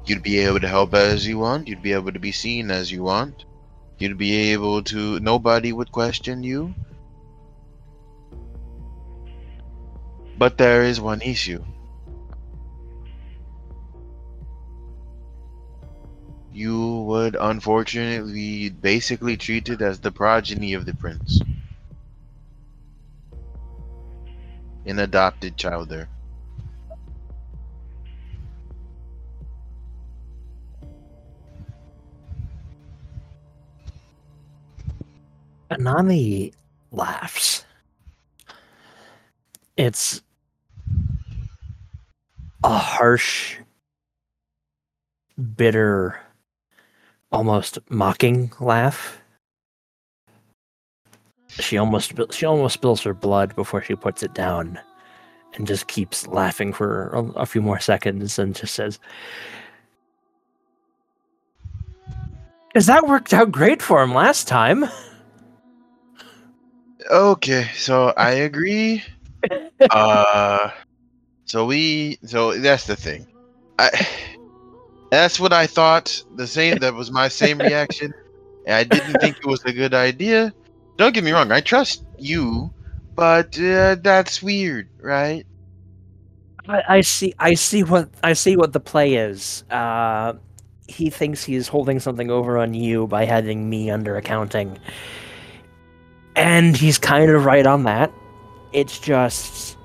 [0.04, 2.90] You'd be able to help as you want, you'd be able to be seen as
[2.90, 3.44] you want,
[3.98, 6.74] you'd be able to, nobody would question you.
[10.38, 11.64] But there is one issue.
[16.52, 21.40] You would unfortunately be basically treated as the progeny of the prince.
[24.88, 26.08] An adopted child there.
[35.70, 36.54] Anani
[36.90, 37.66] laughs.
[39.76, 40.22] It's
[42.64, 43.58] a harsh,
[45.54, 46.18] bitter,
[47.30, 49.20] almost mocking laugh.
[51.58, 54.78] She almost she almost spills her blood before she puts it down,
[55.54, 58.98] and just keeps laughing for a, a few more seconds, and just says,
[62.74, 64.84] "Cause that worked out great for him last time."
[67.10, 69.02] Okay, so I agree.
[69.90, 70.70] uh,
[71.44, 73.26] so we, so that's the thing.
[73.78, 73.90] I,
[75.10, 76.22] that's what I thought.
[76.36, 76.78] The same.
[76.78, 78.12] That was my same reaction.
[78.68, 80.52] I didn't think it was a good idea.
[80.98, 81.50] Don't get me wrong.
[81.50, 82.70] I trust you,
[83.14, 85.46] but uh, that's weird, right?
[86.68, 87.32] I, I see.
[87.38, 88.56] I see what I see.
[88.56, 89.64] What the play is.
[89.70, 90.34] Uh,
[90.88, 94.78] he thinks he's holding something over on you by having me under accounting,
[96.36, 98.12] and he's kind of right on that.
[98.72, 99.78] It's just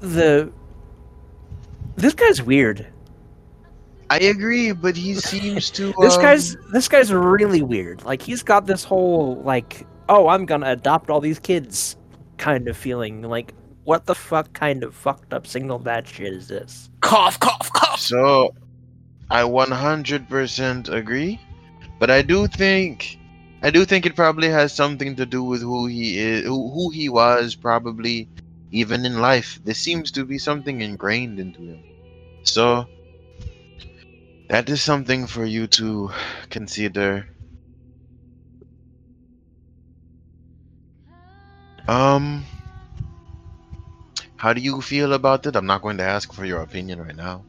[0.00, 0.52] the
[1.96, 2.86] this guy's weird.
[4.10, 5.94] I agree, but he seems to.
[6.00, 8.04] This um, guy's this guy's really weird.
[8.04, 11.96] Like he's got this whole like, oh, I'm gonna adopt all these kids
[12.36, 13.22] kind of feeling.
[13.22, 16.90] Like, what the fuck kind of fucked up single bad shit is this?
[17.00, 17.98] Cough, cough, cough.
[17.98, 18.54] So,
[19.30, 21.40] I 100% agree,
[21.98, 23.18] but I do think,
[23.62, 26.90] I do think it probably has something to do with who he is, who, who
[26.90, 28.28] he was, probably
[28.70, 29.60] even in life.
[29.64, 31.82] There seems to be something ingrained into him.
[32.42, 32.86] So,
[34.50, 36.10] that is something for you to
[36.50, 37.31] consider.
[41.88, 42.44] Um,
[44.36, 45.56] how do you feel about it?
[45.56, 47.44] I'm not going to ask for your opinion right now.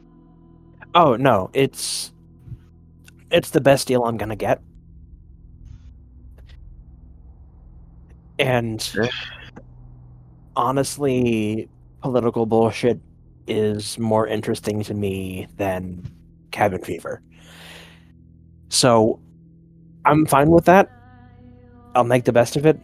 [0.94, 2.12] Oh no, it's
[3.30, 4.60] it's the best deal I'm gonna get.
[8.38, 8.92] And
[10.56, 11.68] honestly,
[12.00, 13.00] political bullshit
[13.46, 16.04] is more interesting to me than
[16.50, 17.22] cabin fever.
[18.68, 19.20] So
[20.04, 20.90] I'm fine with that.
[21.94, 22.78] I'll make the best of it.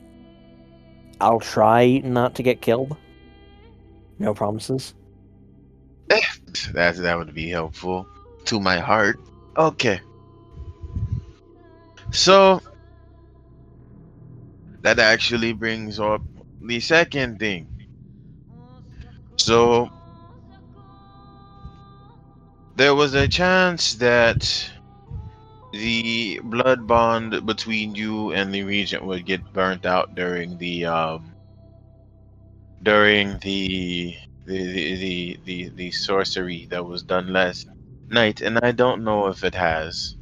[1.20, 2.96] I'll try not to get killed.
[4.18, 4.94] No promises.
[6.72, 8.06] That that would be helpful
[8.46, 9.20] to my heart.
[9.56, 10.00] Okay.
[12.10, 12.60] So
[14.82, 16.22] that actually brings up
[16.60, 17.68] the second thing.
[19.36, 19.88] So
[22.76, 24.70] there was a chance that
[25.72, 31.36] the blood bond between you and the regent would get burnt out during the um
[32.82, 37.68] during the the the the, the, the sorcery that was done last
[38.10, 40.16] night and I don't know if it has.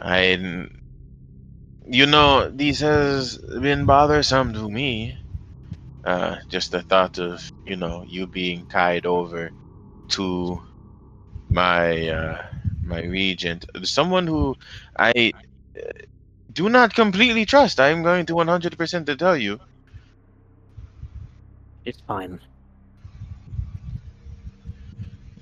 [0.00, 0.68] I
[1.86, 5.18] you know, this has been bothersome to me.
[6.04, 9.52] Uh just the thought of, you know, you being tied over
[10.10, 10.62] to
[11.50, 12.42] my uh
[12.84, 14.56] my regent, someone who
[14.98, 15.32] I
[15.76, 15.80] uh,
[16.52, 17.80] do not completely trust.
[17.80, 19.60] I am going to 100% to tell you.
[21.84, 22.40] It's fine.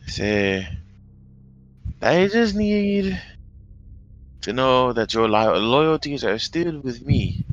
[0.06, 0.68] Say,
[2.02, 3.20] I just need
[4.42, 7.44] to know that your lo- loyalties are still with me.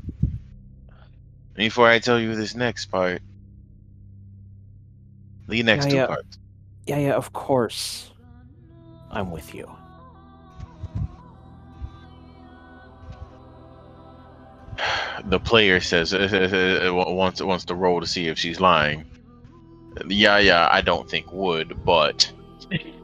[1.56, 3.22] Before I tell you this next part,
[5.48, 6.06] the next Yeah, two yeah.
[6.06, 6.38] parts.
[6.86, 8.12] Yeah, yeah, of course.
[9.16, 9.70] I'm with you.
[15.26, 19.06] The player says uh, wants wants to roll to see if she's lying.
[20.08, 22.32] Yeah, yeah, I don't think would, but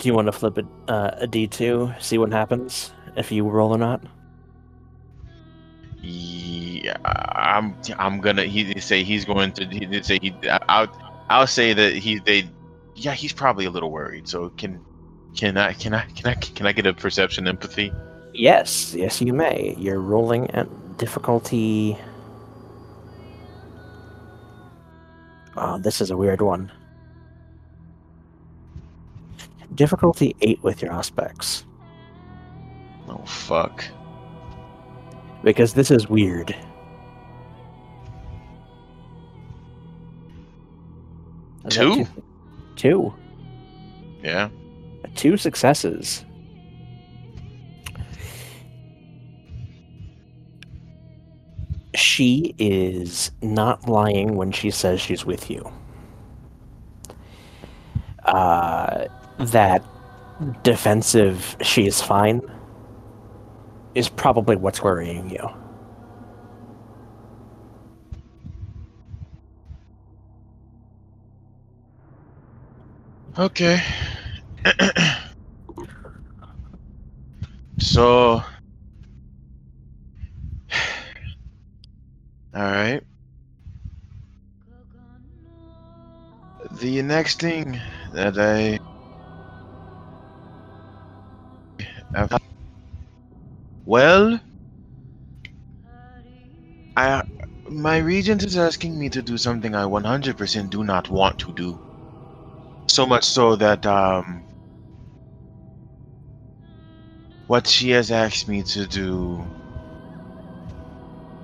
[0.00, 3.74] Do you want to flip it uh, a d2, see what happens if you roll
[3.74, 4.02] or not?
[6.00, 7.76] Yeah, I'm.
[7.98, 8.44] I'm gonna.
[8.44, 9.66] He say he's going to.
[9.66, 10.34] He did say he.
[10.70, 10.88] I'll.
[11.28, 12.18] I'll say that he.
[12.18, 12.48] They.
[13.00, 14.28] Yeah, he's probably a little worried.
[14.28, 14.84] So can.
[15.34, 15.72] Can I?
[15.72, 16.04] Can I?
[16.04, 16.34] Can I?
[16.34, 17.90] Can I get a perception empathy?
[18.34, 19.74] Yes, yes, you may.
[19.78, 20.68] You're rolling at
[20.98, 21.96] difficulty.
[25.56, 26.70] Oh, this is a weird one.
[29.74, 31.64] Difficulty 8 with your aspects.
[33.08, 33.84] Oh fuck.
[35.42, 36.54] Because this is weird.
[41.64, 42.06] Is Two?
[42.80, 43.12] Two.
[44.22, 44.48] Yeah.
[45.14, 46.24] Two successes.
[51.94, 55.70] She is not lying when she says she's with you.
[58.24, 59.08] Uh,
[59.38, 59.84] that
[60.62, 62.40] defensive, she is fine,
[63.94, 65.46] is probably what's worrying you.
[73.38, 73.80] Okay.
[77.78, 78.42] so.
[82.54, 83.02] Alright.
[86.70, 87.80] The next thing
[88.12, 88.78] that I.
[92.14, 92.40] have-
[93.84, 94.40] Well.
[96.96, 97.24] I.
[97.68, 101.80] My regent is asking me to do something I 100% do not want to do.
[102.90, 104.42] So much so that um
[107.46, 109.46] what she has asked me to do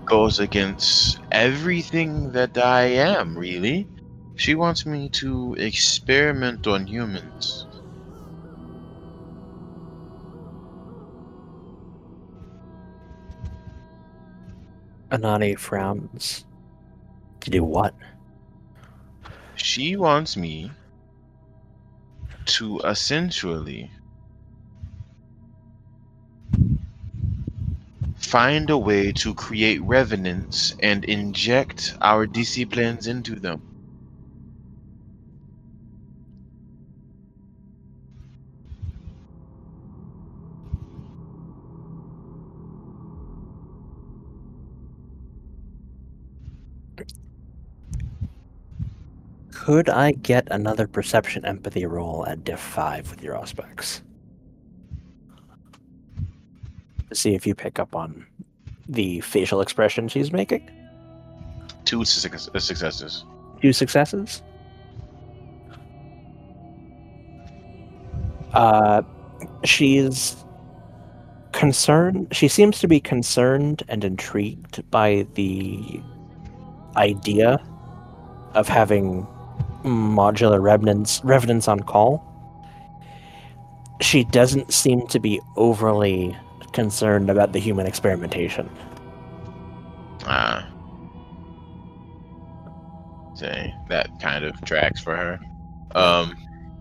[0.06, 3.86] goes against everything that I am, really.
[4.34, 7.64] She wants me to experiment on humans.
[15.12, 16.44] Anani frowns.
[17.42, 17.94] To do what?
[19.54, 20.72] She wants me
[22.46, 23.92] to essentially
[28.18, 33.75] find a way to create revenants and inject our disciplines into them.
[49.66, 54.00] Could I get another perception empathy roll at diff 5 with your aspects?
[57.08, 58.24] To see if you pick up on
[58.88, 60.70] the facial expression she's making.
[61.84, 63.24] Two suc- successes.
[63.60, 64.40] Two successes.
[68.52, 69.02] Uh,
[69.64, 70.36] she's
[71.50, 72.28] concerned.
[72.30, 76.00] She seems to be concerned and intrigued by the
[76.94, 77.58] idea
[78.54, 79.26] of having
[79.86, 82.22] modular revenants revenants on call.
[84.00, 86.36] She doesn't seem to be overly
[86.72, 88.68] concerned about the human experimentation.
[90.26, 90.68] Ah.
[93.34, 95.40] Say that kind of tracks for her.
[95.94, 96.36] Um,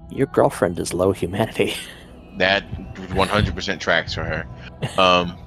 [0.10, 1.74] Your girlfriend is low humanity.
[2.38, 4.48] that 100% tracks for her.
[4.98, 5.38] Um,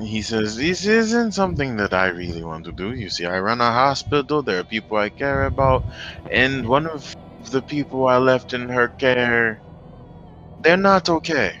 [0.00, 2.94] he says, This isn't something that I really want to do.
[2.94, 5.84] You see, I run a hospital, there are people I care about,
[6.30, 9.62] and one of the people I left in her care,
[10.58, 11.54] they're not okay.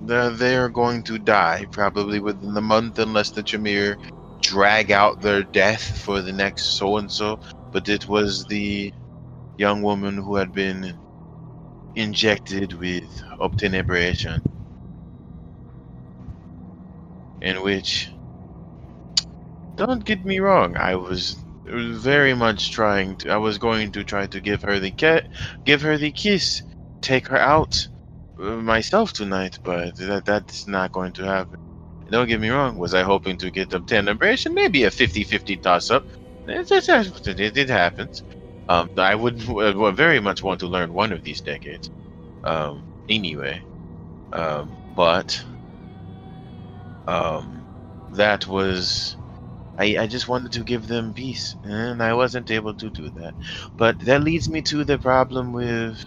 [0.00, 3.98] They're, they're going to die probably within the month unless the Tremere
[4.42, 7.40] drag out their death for the next so and so.
[7.72, 8.94] But it was the
[9.58, 10.96] young woman who had been
[11.94, 14.42] injected with obtenebration
[17.46, 18.10] in which
[19.76, 24.26] don't get me wrong i was very much trying to i was going to try
[24.26, 25.28] to give her the cat
[25.64, 26.62] give her the kiss
[27.02, 27.86] take her out
[28.40, 31.58] uh, myself tonight but that that's not going to happen.
[32.10, 36.06] Don't get me wrong was i hoping to get obtenebration maybe a 50-50 toss up
[36.48, 36.70] it,
[37.40, 38.22] it, it, happens.
[38.68, 41.90] Um, i would, would very much want to learn one of these decades.
[42.44, 43.60] Um, anyway
[44.32, 45.44] um, but
[47.06, 47.66] um,
[48.10, 49.16] that was
[49.78, 53.36] I, I just wanted to give them peace and i wasn't able to do that.
[53.76, 56.04] But that leads me to the problem with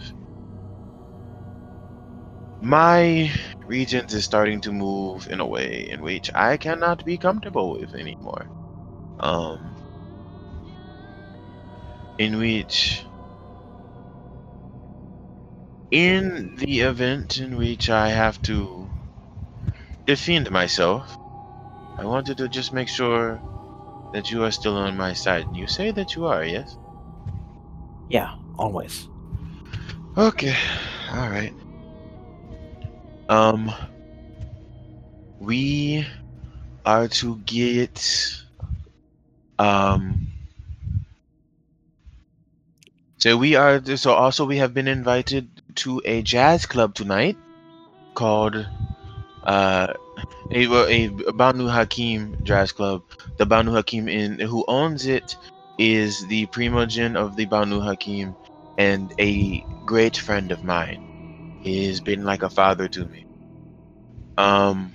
[2.62, 3.32] my
[3.66, 7.94] regent is starting to move in a way in which i cannot be comfortable with
[7.94, 8.50] anymore.
[9.20, 9.76] Um
[12.18, 13.06] in which
[15.92, 18.92] in the event in which i have to
[20.06, 21.18] defend myself
[21.98, 23.44] I wanted to just make sure
[24.12, 25.48] that you are still on my side.
[25.52, 26.78] You say that you are, yes?
[28.08, 29.08] Yeah, always.
[30.16, 30.54] Okay.
[31.12, 31.54] All right.
[33.28, 33.72] Um
[35.40, 36.06] we
[36.84, 38.00] are to get
[39.58, 40.28] um
[43.18, 47.38] so we are so also we have been invited to a jazz club tonight
[48.14, 48.68] called
[49.44, 49.94] uh
[50.50, 53.04] a, a Banu Haqim jazz club.
[53.38, 55.36] The Banu Haqim in who owns it
[55.78, 58.36] is the primogen of the Banu Haqim
[58.78, 61.00] and a great friend of mine.
[61.60, 63.26] He has been like a father to me.
[64.38, 64.94] Um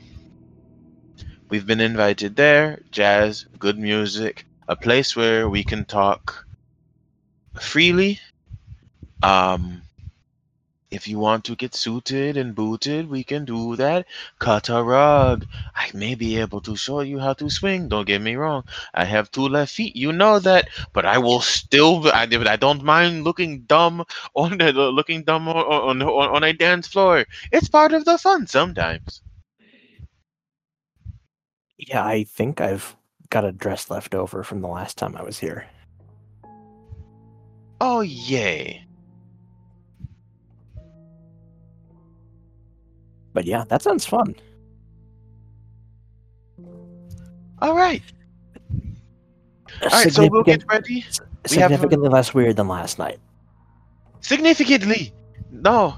[1.49, 6.45] we've been invited there, jazz, good music, a place where we can talk
[7.59, 8.19] freely.
[9.23, 9.84] Um
[10.95, 14.07] if you want to get suited and booted, we can do that.
[14.39, 15.45] Cut a rug.
[15.75, 17.89] I may be able to show you how to swing.
[17.89, 18.63] Don't get me wrong.
[18.93, 19.95] I have two left feet.
[19.95, 20.69] You know that.
[20.93, 22.07] But I will still.
[22.07, 26.87] I, I don't mind looking dumb on the looking dumb on, on on a dance
[26.87, 27.25] floor.
[27.51, 29.21] It's part of the fun sometimes.
[31.77, 32.95] Yeah, I think I've
[33.29, 35.67] got a dress left over from the last time I was here.
[37.81, 38.84] Oh yay!
[43.35, 44.33] But yeah, that sounds fun.
[47.61, 48.01] All right.
[49.83, 50.11] All right.
[50.11, 51.03] So we'll get ready.
[51.51, 53.19] we have significantly less weird than last night.
[54.21, 55.13] Significantly.
[55.51, 55.97] No.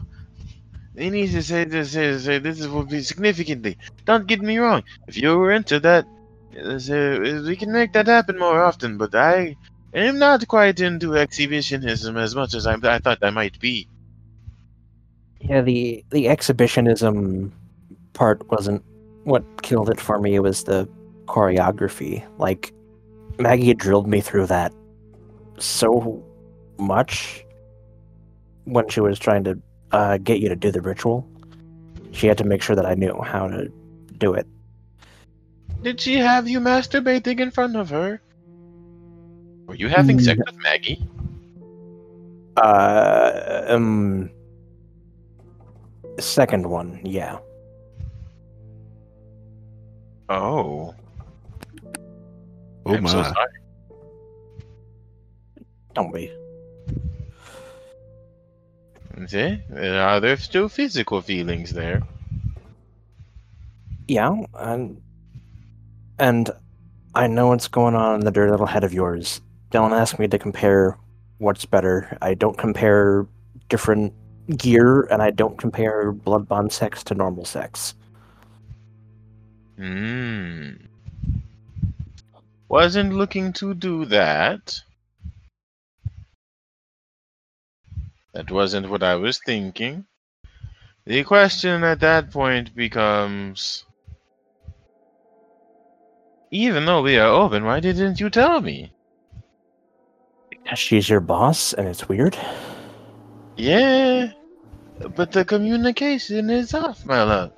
[0.98, 1.92] He needs to say this.
[1.92, 3.78] Say this will be significantly.
[4.06, 4.84] Don't get me wrong.
[5.08, 6.06] If you were into that,
[6.58, 8.98] uh, we can make that happen more often.
[8.98, 9.56] But I
[9.94, 13.88] am not quite into exhibitionism as much as I, I thought I might be.
[15.42, 17.54] Yeah, the the exhibitionism
[18.14, 18.84] part wasn't
[19.24, 20.36] what killed it for me.
[20.36, 20.88] It was the
[21.26, 22.26] choreography.
[22.38, 22.74] Like
[23.40, 24.74] Maggie had drilled me through that
[25.58, 26.24] so
[26.78, 27.46] much
[28.66, 29.60] when she was trying to
[29.92, 31.28] uh, get you to do the ritual.
[32.12, 33.72] She had to make sure that I knew how to
[34.18, 34.48] do it.
[35.84, 38.20] Did she have you masturbating in front of her?
[39.68, 41.06] Were you having sex with Maggie?
[42.56, 44.30] Uh, um,
[46.20, 47.40] second one, yeah.
[50.30, 50.94] Oh.
[52.86, 53.24] Oh I'm so my.
[53.34, 53.52] sorry.
[55.94, 56.32] Don't be.
[59.28, 59.60] See?
[59.76, 62.04] Uh, Are there still physical feelings there?
[64.08, 65.02] Yeah, and
[66.20, 66.50] and
[67.16, 69.42] I know what's going on in the dirty little head of yours.
[69.72, 70.98] Don't ask me to compare
[71.40, 72.16] what's better.
[72.22, 73.26] I don't compare
[73.70, 74.14] different
[74.56, 77.96] gear, and I don't compare blood bond sex to normal sex.
[79.78, 80.72] Hmm.
[82.70, 84.82] Wasn't looking to do that.
[88.34, 90.06] That wasn't what I was thinking.
[91.06, 93.86] The question at that point becomes
[96.52, 98.92] even though we are open, why didn't you tell me?
[100.50, 102.38] Because she's your boss, and it's weird.
[103.58, 104.34] Yeah,
[105.16, 107.52] but the communication is off, my love.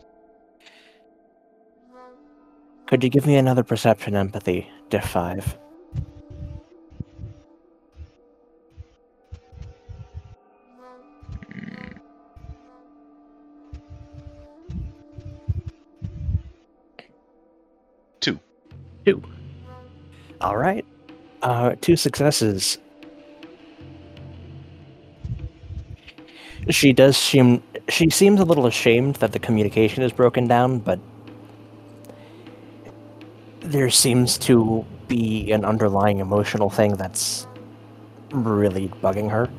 [2.88, 5.58] Could you give me another perception empathy, diff five?
[18.22, 18.40] Two.
[19.06, 19.22] Two.
[20.42, 20.86] All right.
[21.42, 22.78] Uh, two successes.
[26.70, 27.64] She does seem.
[27.88, 31.00] She seems a little ashamed that the communication is broken down, but
[33.62, 37.48] there seems to be an underlying emotional thing that's
[38.32, 39.50] really bugging her.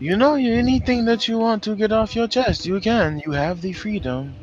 [0.00, 3.22] You know, anything that you want to get off your chest, you can.
[3.24, 4.34] You have the freedom.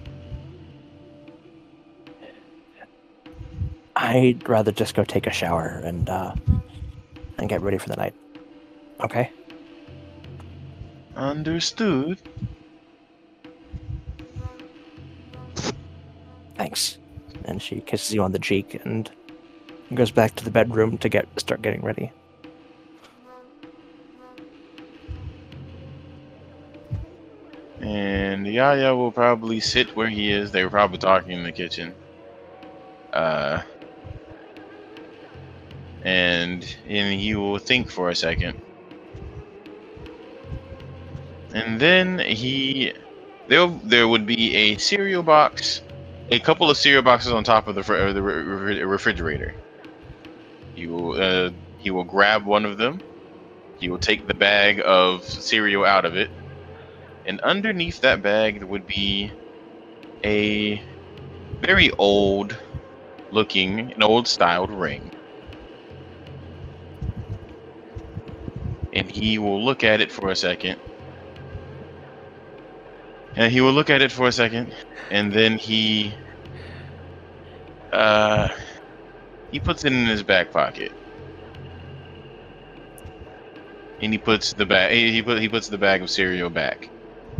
[3.95, 6.33] I'd rather just go take a shower and uh,
[7.41, 8.13] and get ready for the night.
[9.01, 9.31] Okay.
[11.15, 12.21] Understood.
[16.55, 16.99] Thanks.
[17.45, 19.09] And she kisses you on the cheek and
[19.93, 22.11] goes back to the bedroom to get start getting ready.
[27.81, 30.51] And Yaya will probably sit where he is.
[30.51, 31.95] They were probably talking in the kitchen.
[33.11, 33.63] Uh,
[36.01, 38.55] and and he will think for a second.
[41.53, 42.93] And then he
[43.47, 45.81] there there would be a cereal box,
[46.29, 49.55] a couple of cereal boxes on top of the fr- the re- refrigerator.
[50.73, 53.03] He will uh, he will grab one of them.
[53.75, 56.31] He will take the bag of cereal out of it
[57.25, 59.31] and underneath that bag would be
[60.25, 60.81] a
[61.61, 62.57] very old
[63.31, 65.11] looking, an old styled ring.
[69.11, 70.79] He will look at it for a second.
[73.35, 74.73] And he will look at it for a second,
[75.09, 76.13] and then he
[77.93, 78.49] uh
[79.51, 80.91] he puts it in his back pocket.
[84.01, 86.89] And he puts the bag he put he puts the bag of cereal back.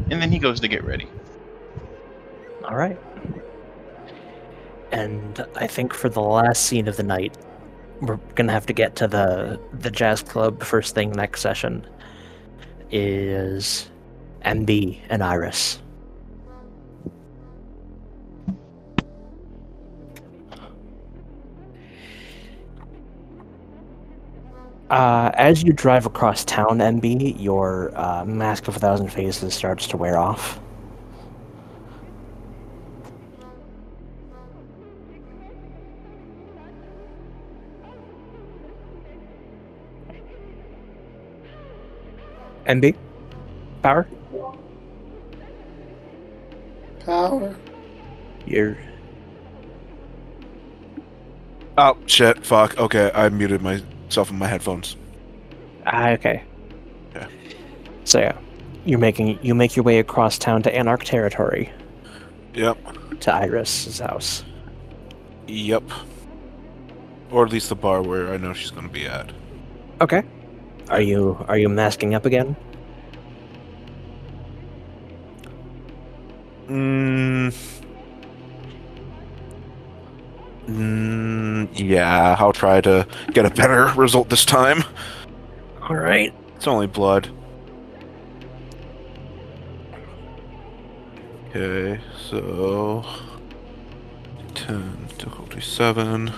[0.10, 1.08] And then he goes to get ready.
[2.64, 3.00] All right.
[4.92, 7.38] And I think for the last scene of the night,
[8.02, 11.86] we're gonna have to get to the the jazz club first thing next session.
[12.92, 13.90] Is
[14.44, 15.80] MB and Iris.
[24.90, 29.88] Uh, as you drive across town, MB, your uh, mask of a thousand faces starts
[29.88, 30.61] to wear off.
[42.66, 42.96] MB?
[43.82, 44.08] Power?
[47.06, 47.56] Power.
[48.46, 48.78] You're.
[51.78, 52.46] Oh shit!
[52.46, 52.78] Fuck.
[52.78, 54.98] Okay, I muted myself in my headphones.
[55.86, 56.44] Ah, okay.
[57.16, 57.28] Yeah.
[58.04, 58.38] So yeah,
[58.86, 61.72] you're making you make your way across town to Anarch territory
[62.54, 62.78] Yep.
[63.22, 64.44] to Iris's house.
[65.48, 65.84] Yep.
[67.32, 69.32] Or at least the bar where I know she's gonna be at.
[70.02, 70.24] Okay.
[70.92, 72.54] Are you are you masking up again?
[76.68, 77.56] Mm.
[80.68, 84.84] Mm, yeah, I'll try to get a better result this time.
[85.82, 86.34] All right.
[86.58, 87.30] It's only blood.
[91.50, 93.06] Okay, so
[94.56, 96.32] 10 difficulty 7.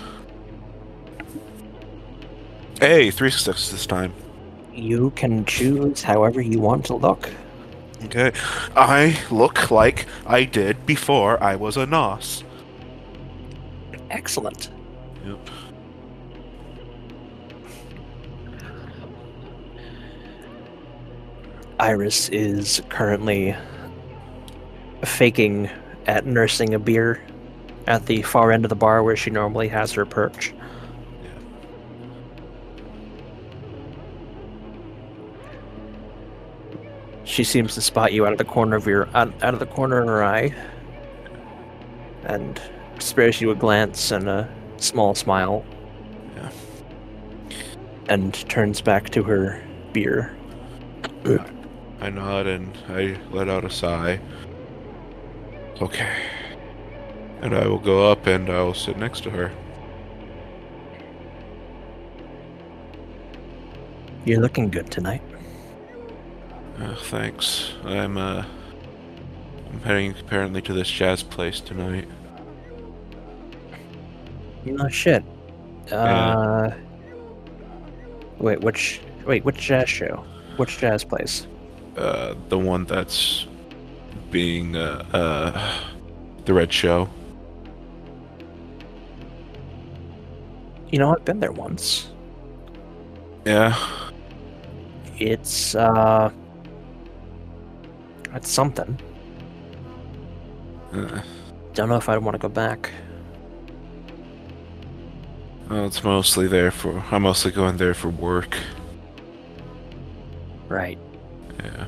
[2.80, 4.14] Hey, three successes this time.
[4.74, 7.30] You can choose however you want to look.
[8.06, 8.32] Okay,
[8.76, 12.44] I look like I did before I was a Nos.
[14.10, 14.70] Excellent.
[15.26, 15.50] Yep.
[21.80, 23.56] Iris is currently
[25.04, 25.70] faking
[26.06, 27.22] at nursing a beer
[27.88, 30.54] at the far end of the bar where she normally has her perch.
[37.34, 39.66] She seems to spot you out of the corner of your out, out of the
[39.66, 40.54] corner of her eye,
[42.26, 42.62] and
[43.00, 44.48] spares you a glance and a
[44.78, 45.66] small smile,
[46.36, 46.52] Yeah.
[48.08, 49.64] and turns back to her
[49.94, 50.36] beer.
[52.00, 54.20] I nod and I let out a sigh.
[55.82, 56.16] Okay.
[57.42, 59.52] And I will go up and I will sit next to her.
[64.24, 65.24] You're looking good tonight.
[66.84, 67.72] Uh, thanks.
[67.86, 68.44] I'm uh
[69.72, 72.10] I'm heading apparently to this jazz place tonight.
[74.66, 75.24] No shit.
[75.92, 76.72] Uh,
[78.38, 80.26] wait, which wait, which jazz show?
[80.58, 81.48] Which jazz place?
[81.96, 83.48] Uh the one that's
[84.30, 85.82] being uh uh
[86.44, 87.10] the red show.
[90.92, 92.10] You know, I've been there once.
[93.46, 93.76] Yeah.
[95.18, 96.32] It's uh,
[98.34, 99.00] it's something.
[100.92, 101.22] Uh,
[101.74, 102.92] Don't know if I'd want to go back.
[105.70, 108.58] well, it's mostly there for I'm mostly going there for work.
[110.68, 111.00] Right.
[111.64, 111.86] Yeah.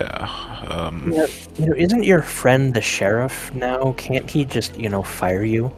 [0.00, 0.64] Yeah.
[0.68, 1.26] Um You know,
[1.58, 3.92] you know, isn't your friend the sheriff now?
[3.96, 5.72] Can't he just, you know, fire you?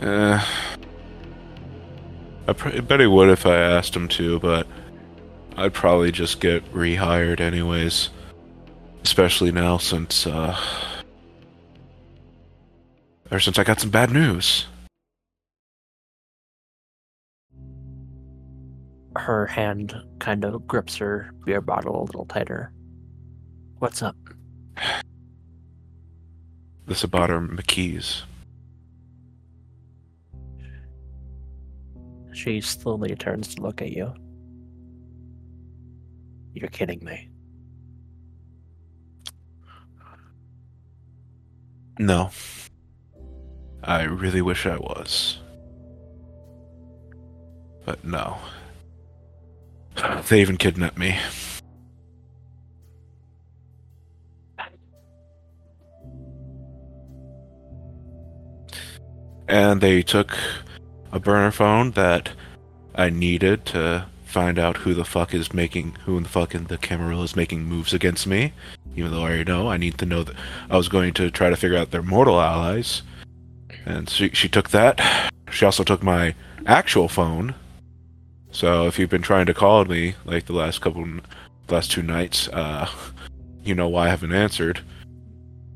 [0.00, 0.42] Uh,
[2.50, 4.66] I pr- bet he would if I asked him to, but
[5.56, 8.10] I'd probably just get rehired anyways.
[9.04, 10.58] Especially now since, uh.
[13.30, 14.66] Ever since I got some bad news.
[19.14, 22.72] Her hand kind of grips her beer bottle a little tighter.
[23.78, 24.16] What's up?
[26.86, 28.22] This about our McKees.
[32.32, 34.12] She slowly turns to look at you.
[36.52, 37.28] You're kidding me.
[41.98, 42.30] No.
[43.82, 45.38] I really wish I was.
[47.84, 48.38] But no.
[50.28, 51.18] They even kidnapped me.
[59.48, 60.36] And they took
[61.12, 62.30] a burner phone that
[62.94, 66.78] I needed to find out who the fuck is making who the fuck in the
[66.78, 68.52] Camarilla is making moves against me.
[68.94, 70.36] Even though I already know, I need to know that
[70.70, 73.02] I was going to try to figure out their mortal allies.
[73.84, 75.30] And she she took that.
[75.50, 76.34] She also took my
[76.66, 77.54] actual phone.
[78.52, 81.06] So if you've been trying to call me like the last couple
[81.68, 82.88] last two nights, uh
[83.64, 84.80] you know why I haven't answered.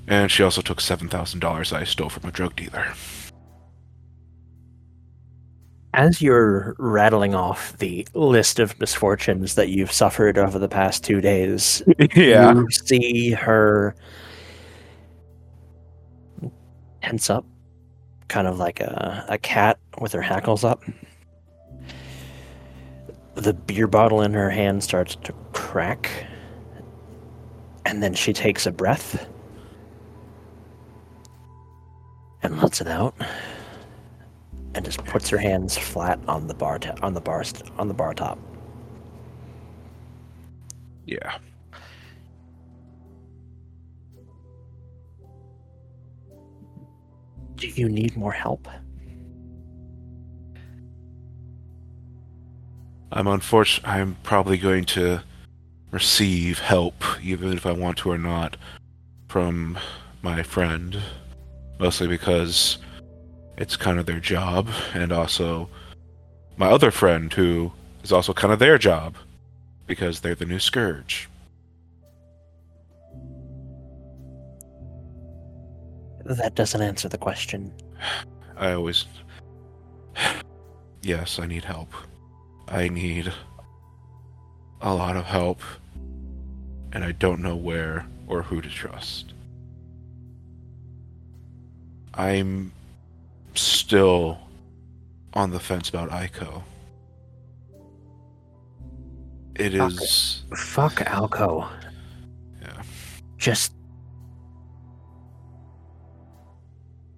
[0.06, 2.94] And she also took seven thousand dollars I stole from a drug dealer.
[5.96, 11.20] As you're rattling off the list of misfortunes that you've suffered over the past two
[11.20, 11.84] days,
[12.16, 13.94] you see her
[17.00, 17.46] tense up,
[18.26, 20.82] kind of like a, a cat with her hackles up.
[23.36, 26.10] The beer bottle in her hand starts to crack,
[27.86, 29.28] and then she takes a breath
[32.42, 33.14] and lets it out,
[34.74, 37.88] and just puts her hands flat on the bar ta- on the bar st- on
[37.88, 38.38] the bar top.
[41.06, 41.38] Yeah.
[47.56, 48.68] Do you need more help?
[53.12, 53.88] I'm unfortunate.
[53.88, 55.22] I'm probably going to
[55.92, 58.56] receive help, even if I want to or not,
[59.28, 59.78] from
[60.20, 61.00] my friend.
[61.78, 62.78] Mostly because
[63.56, 65.68] it's kind of their job, and also
[66.56, 69.16] my other friend, who is also kind of their job,
[69.86, 71.28] because they're the new scourge.
[76.24, 77.72] That doesn't answer the question.
[78.56, 79.04] I always.
[81.02, 81.92] Yes, I need help.
[82.66, 83.32] I need
[84.80, 85.60] a lot of help,
[86.92, 89.34] and I don't know where or who to trust.
[92.14, 92.72] I'm
[93.54, 94.38] still
[95.34, 96.62] on the fence about Ico.
[99.56, 99.92] It Fuck.
[99.92, 100.42] is.
[100.56, 101.68] Fuck Alco.
[102.60, 102.82] Yeah.
[103.38, 103.72] Just.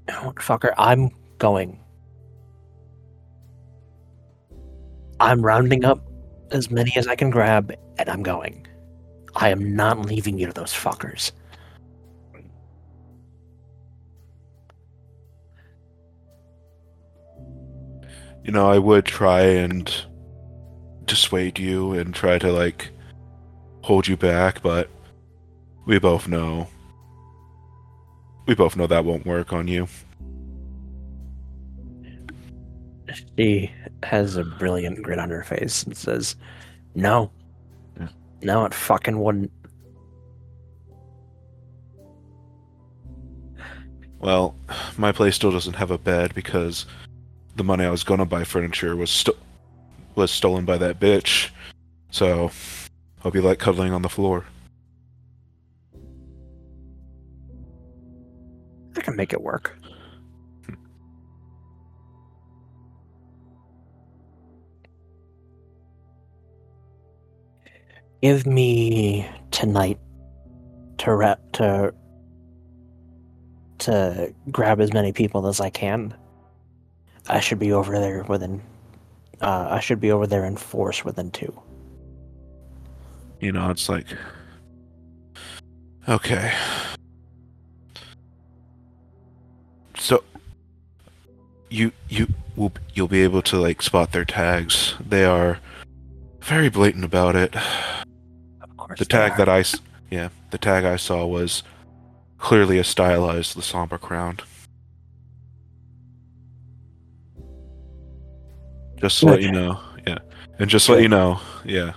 [0.09, 1.79] Fucker, I'm going.
[5.19, 6.07] I'm rounding up
[6.51, 8.67] as many as I can grab, and I'm going.
[9.35, 11.33] I am not leaving you to those fuckers.
[18.47, 19.93] You know, I would try and
[21.05, 22.91] dissuade you and try to, like,
[23.83, 24.89] hold you back, but
[25.85, 26.69] we both know.
[28.47, 29.89] We both know that won't work on you.
[33.37, 33.73] She
[34.05, 36.37] has a brilliant grin on her face and says,
[36.95, 37.33] No.
[37.99, 38.09] Yeah.
[38.43, 39.51] No, it fucking wouldn't.
[44.21, 44.55] Well,
[44.97, 46.87] my place still doesn't have a bed because
[47.57, 49.37] the money I was gonna buy furniture was sto-
[50.15, 51.51] was stolen by that bitch.
[52.11, 52.51] So,
[53.25, 54.45] I'll be like cuddling on the floor.
[58.97, 59.77] I can make it work.
[68.23, 69.99] Give me tonight
[70.99, 71.95] to re- to
[73.79, 76.15] to grab as many people as I can.
[77.29, 78.63] I should be over there within.
[79.41, 81.53] Uh, I should be over there in force within two.
[83.41, 84.07] You know, it's like
[86.09, 86.55] okay.
[89.99, 90.23] So
[91.69, 94.95] you you will you'll be able to like spot their tags.
[95.01, 95.59] They are
[96.41, 97.55] very blatant about it.
[97.57, 99.65] Of course, The tag that I
[100.11, 101.63] yeah, the tag I saw was
[102.39, 104.39] clearly a stylized Lasombra crown.
[108.99, 110.19] Just to let you know, yeah,
[110.59, 111.93] and just to let you know, yeah,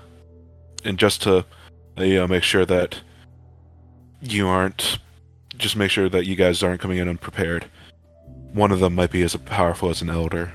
[0.83, 1.45] and just to
[1.97, 2.99] uh, you know make sure that
[4.21, 4.99] you aren't,
[5.57, 7.65] just make sure that you guys aren't coming in unprepared.
[8.51, 10.51] One of them might be as powerful as an elder.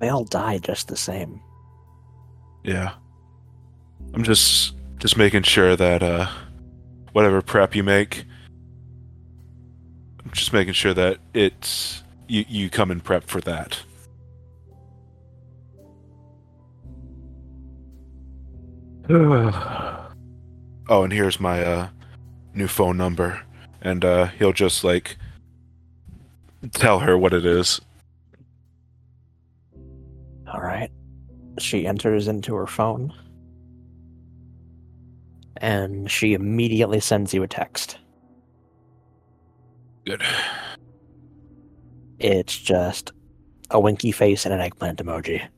[0.00, 1.40] they all die just the same.
[2.64, 2.94] Yeah.
[4.14, 6.28] I'm just just making sure that uh
[7.12, 8.24] whatever prep you make
[10.32, 13.80] just making sure that it's you you come and prep for that.
[19.10, 21.88] oh, and here's my uh
[22.54, 23.40] new phone number
[23.80, 25.16] and uh he'll just like
[26.72, 27.80] tell her what it is.
[30.52, 30.90] All right.
[31.58, 33.12] She enters into her phone.
[35.56, 37.98] And she immediately sends you a text.
[40.04, 40.22] Good.
[42.18, 43.12] It's just
[43.70, 45.48] a winky face and an eggplant emoji.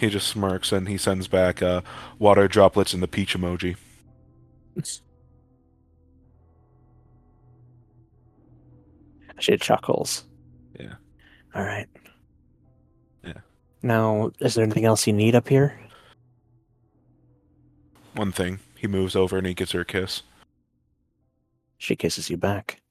[0.00, 1.82] He just smirks and he sends back uh,
[2.18, 3.76] water droplets and the peach emoji.
[9.38, 10.24] She chuckles.
[10.78, 10.96] Yeah.
[11.54, 11.88] All right.
[13.24, 13.40] Yeah.
[13.82, 15.80] Now, is there anything else you need up here?
[18.14, 18.58] One thing.
[18.76, 20.24] He moves over and he gives her a kiss.
[21.80, 22.82] She kisses you back.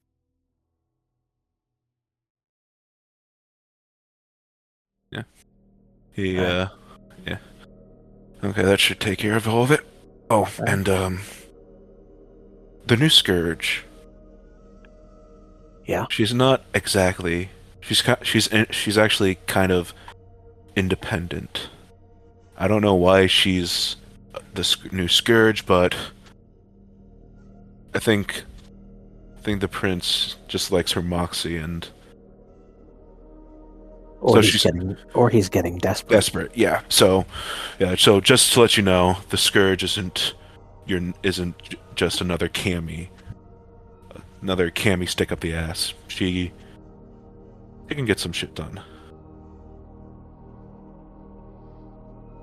[5.12, 5.22] Yeah.
[6.12, 6.52] He, Alright.
[6.52, 6.70] uh,
[7.28, 7.38] yeah.
[8.44, 9.86] Okay, that should take care of all of it.
[10.32, 10.60] Oh, Alright.
[10.68, 11.20] and, um,
[12.88, 13.86] the new Scourge.
[15.86, 16.08] Yeah.
[16.10, 17.52] She's not exactly.
[17.82, 19.94] She's she's in, she's actually kind of
[20.76, 21.70] independent.
[22.58, 23.98] I don't know why she's
[24.56, 25.96] the new Scourge, but
[27.94, 28.46] I think
[29.40, 31.88] I think the prince just likes her moxie and
[34.22, 36.10] Or So he's she's- getting or he's getting desperate.
[36.14, 36.52] desperate.
[36.54, 36.82] Yeah.
[36.90, 37.26] So,
[37.80, 37.96] yeah.
[37.96, 40.34] So just to let you know, the scourge isn't
[40.86, 41.56] your isn't
[41.96, 43.08] just another cami,
[44.42, 45.94] another cami stick up the ass.
[46.10, 46.52] She,
[47.88, 48.82] she can get some shit done.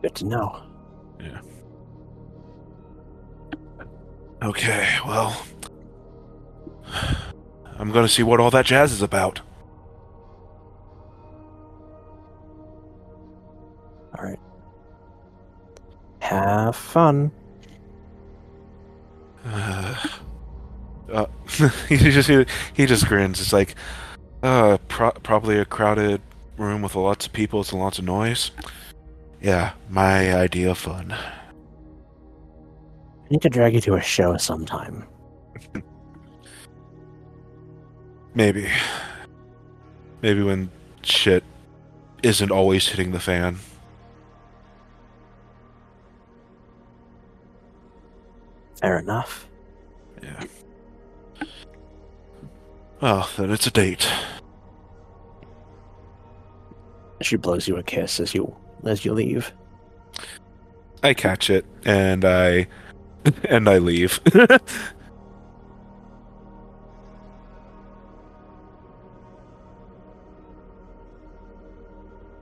[0.01, 0.63] Good to know.
[1.21, 1.41] Yeah.
[4.43, 4.97] Okay.
[5.07, 5.37] Well,
[7.79, 9.41] I'm gonna see what all that jazz is about.
[14.19, 14.39] All right.
[16.21, 17.31] Have fun.
[19.45, 19.95] Uh,
[21.13, 21.27] uh,
[21.89, 23.41] he just he, he just grins.
[23.41, 23.75] It's like,
[24.43, 26.21] uh, pro- probably a crowded
[26.57, 28.51] room with lots of people and lots of noise.
[29.43, 31.13] Yeah, my idea of fun.
[31.13, 35.07] I need to drag you to a show sometime.
[38.37, 38.69] Maybe,
[40.21, 41.43] maybe when shit
[42.23, 43.57] isn't always hitting the fan.
[48.79, 49.49] Fair enough.
[50.23, 50.45] Yeah.
[53.01, 54.07] Well, then it's a date.
[57.23, 59.51] She blows you a kiss as you as you leave.
[61.03, 62.67] I catch it and I
[63.45, 64.21] and I leave.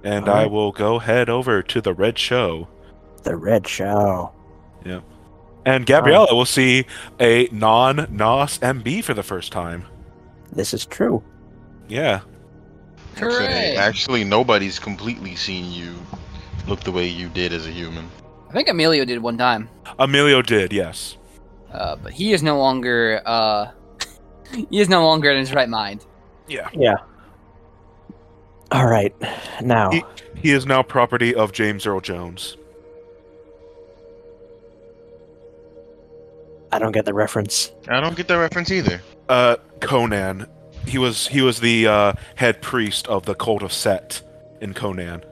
[0.05, 2.68] and I will go head over to the red show.
[3.24, 4.33] The Red Show.
[4.84, 5.00] Yeah.
[5.66, 6.84] And Gabriella will see
[7.18, 9.86] a non NOS MB for the first time.
[10.52, 11.24] This is true.
[11.89, 12.20] Yeah.
[13.16, 15.94] Actually, actually, nobody's completely seen you
[16.66, 18.10] look the way you did as a human.
[18.50, 19.68] I think Emilio did one time,
[19.99, 21.16] Emilio did, yes.
[21.73, 23.23] uh, but he is no longer.
[23.24, 23.70] Uh,
[24.52, 26.05] he is no longer in his right mind.
[26.47, 26.68] Yeah.
[26.73, 26.97] Yeah.
[28.75, 29.15] All right.
[29.62, 30.03] Now, He,
[30.36, 32.57] he is now property of James Earl Jones.
[36.73, 37.70] I don't get the reference.
[37.89, 39.01] I don't get the reference either.
[39.28, 40.47] Uh, Conan.
[40.86, 44.20] He was he was the uh, head priest of the cult of Set
[44.61, 45.25] in Conan.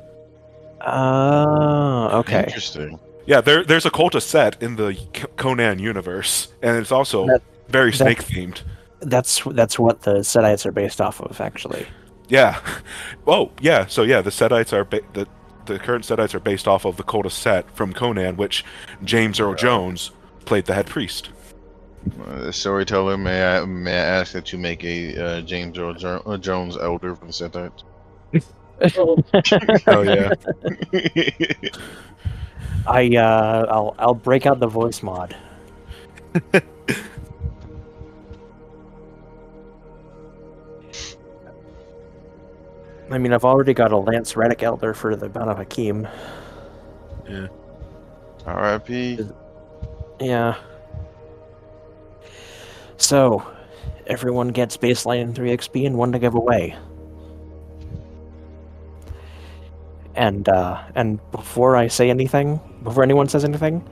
[0.80, 2.44] Oh, okay.
[2.44, 2.98] Interesting.
[3.26, 4.96] Yeah, there there's a cult of Set in the
[5.36, 8.62] Conan universe, and it's also That- very snake themed.
[9.00, 11.86] That's that's what the Setites are based off of, actually.
[12.32, 12.60] Yeah.
[13.24, 13.86] Oh, yeah.
[13.86, 15.28] So yeah, the Setites are ba- the
[15.66, 18.64] the current Setites are based off of the cult of Set from Conan, which
[19.04, 20.10] James Earl Jones
[20.44, 21.30] played the head priest.
[22.26, 26.22] Uh, storyteller, may I may I ask that you make a uh, James Earl jo-
[26.26, 27.84] uh, Jones elder for the Setites?
[29.86, 30.32] Oh yeah.
[32.86, 35.36] I uh, I'll I'll break out the voice mod.
[43.12, 46.10] I mean, I've already got a Lance Reddick Elder for the Banu Haqim.
[48.46, 49.18] R.I.P.
[50.20, 50.56] Yeah.
[52.96, 53.46] So,
[54.06, 56.76] everyone gets baseline and 3 XP and one to give away.
[60.14, 63.82] And uh and before I say anything, before anyone says anything,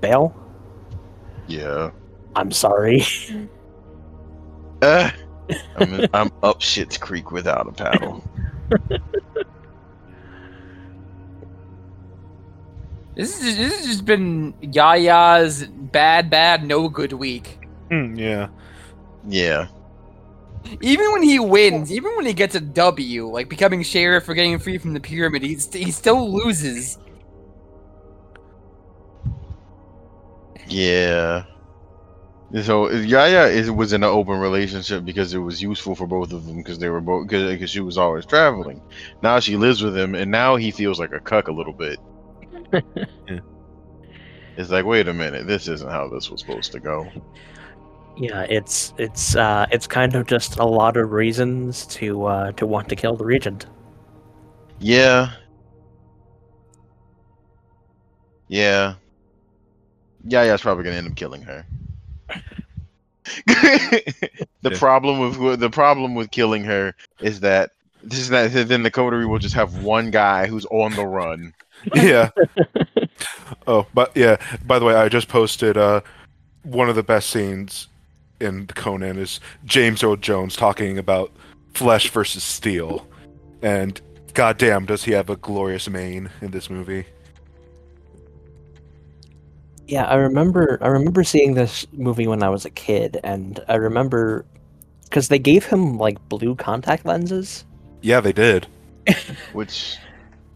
[0.00, 0.34] Bale,
[1.48, 1.90] Yeah.
[2.36, 3.02] I'm sorry.
[4.80, 5.10] Uh,
[5.76, 8.24] I'm, in- I'm up Shit's Creek without a paddle.
[13.14, 17.66] This is this has just been Yaya's bad, bad, no good week.
[17.90, 18.48] Hmm, yeah.
[19.26, 19.66] Yeah.
[20.80, 24.58] Even when he wins, even when he gets a W, like becoming sheriff or getting
[24.58, 26.98] free from the pyramid, he's, he still loses.
[30.68, 31.44] Yeah.
[32.62, 36.46] So Yaya is was in an open relationship because it was useful for both of
[36.46, 38.80] them because they were both because she was always traveling.
[39.22, 41.98] Now she lives with him, and now he feels like a cuck a little bit.
[43.28, 43.40] Yeah.
[44.58, 47.06] It's like, wait a minute, this isn't how this was supposed to go.
[48.16, 52.66] Yeah, it's it's uh, it's kind of just a lot of reasons to uh, to
[52.66, 53.66] want to kill the regent.
[54.80, 55.30] Yeah.
[58.48, 58.94] Yeah.
[60.26, 61.64] Yaya's probably gonna end up killing her.
[63.46, 64.78] the Yeah.
[64.78, 67.70] problem with the problem with killing her is that
[68.02, 71.52] this is that then the coterie will just have one guy who's on the run.
[71.94, 72.30] yeah.
[73.66, 74.36] oh, but yeah.
[74.66, 76.00] By the way, I just posted uh,
[76.62, 77.88] one of the best scenes
[78.40, 81.32] in Conan is James Earl Jones talking about
[81.74, 83.06] flesh versus steel,
[83.62, 84.00] and
[84.34, 87.04] goddamn, does he have a glorious mane in this movie?
[89.88, 90.78] Yeah, I remember.
[90.82, 94.44] I remember seeing this movie when I was a kid, and I remember
[95.04, 97.64] because they gave him like blue contact lenses.
[98.02, 98.66] Yeah, they did.
[99.54, 99.96] which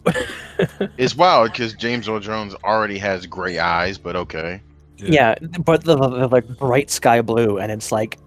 [0.98, 4.60] is wild because James Earl Jones already has gray eyes, but okay.
[4.98, 8.18] Yeah, but the, the like bright sky blue, and it's like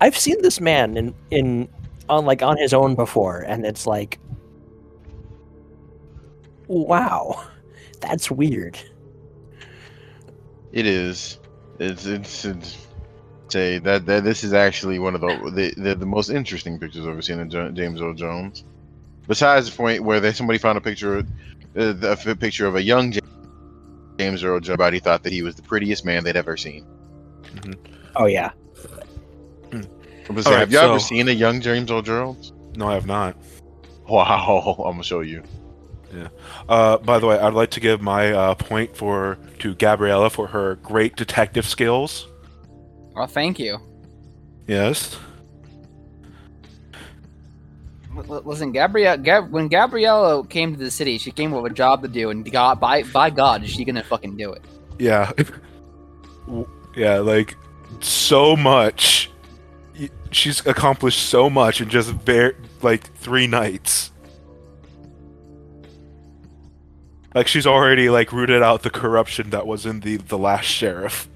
[0.00, 1.68] I've seen this man in in
[2.08, 4.18] on like on his own before, and it's like,
[6.68, 7.42] wow,
[8.00, 8.78] that's weird.
[10.76, 11.38] It is.
[11.78, 12.86] It's it's, it's
[13.48, 17.06] say that, that this is actually one of the the, the, the most interesting pictures
[17.06, 18.62] I've ever seen of jo- James Earl Jones.
[19.26, 21.22] Besides the point where they, somebody found a picture, uh,
[21.74, 23.10] the, a picture of a young
[24.18, 26.84] James Earl Jones, everybody thought that he was the prettiest man they'd ever seen.
[28.14, 28.50] Oh yeah,
[29.72, 29.86] I'm gonna
[30.28, 32.52] All say, right, have you ever seen a young James Earl Jones?
[32.76, 33.34] No, I have not.
[34.06, 35.42] Wow, I'm gonna show you.
[36.68, 40.48] Uh, by the way, I'd like to give my uh, point for to Gabriella for
[40.48, 42.26] her great detective skills.
[43.14, 43.78] Well, thank you.
[44.66, 45.16] Yes.
[48.14, 49.18] Listen, Gabrielle.
[49.18, 52.50] Gab- when Gabriella came to the city, she came with a job to do, and
[52.50, 54.64] God, by by God, is she gonna fucking do it?
[54.98, 55.32] Yeah.
[56.96, 57.56] Yeah, like
[58.00, 59.30] so much.
[60.30, 64.12] She's accomplished so much in just very like three nights.
[67.36, 71.28] Like she's already like rooted out the corruption that was in the the last sheriff.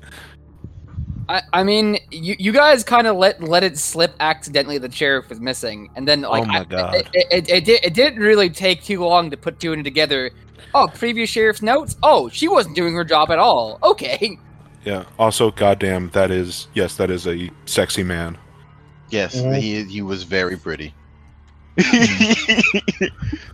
[1.28, 4.78] I, I mean, you, you guys kind of let let it slip accidentally.
[4.78, 6.94] The sheriff was missing, and then like, Oh my I- God.
[6.94, 9.84] it, it, it, it, did, it didn't really take too long to put two and
[9.84, 10.30] together.
[10.74, 11.96] Oh, previous sheriff's notes.
[12.02, 13.78] Oh, she wasn't doing her job at all.
[13.84, 14.38] Okay,
[14.86, 15.04] Yeah.
[15.18, 18.38] Also, goddamn, that is yes, that is a sexy man.
[19.10, 19.58] Yes, Mhm.
[19.60, 20.94] he he was very pretty.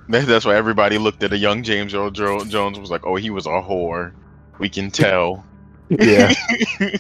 [0.08, 3.30] That- That's why everybody looked at a young James Earl Jones was like, "Oh, he
[3.30, 4.12] was a whore."
[4.58, 5.44] We can tell.
[5.90, 6.32] Yeah.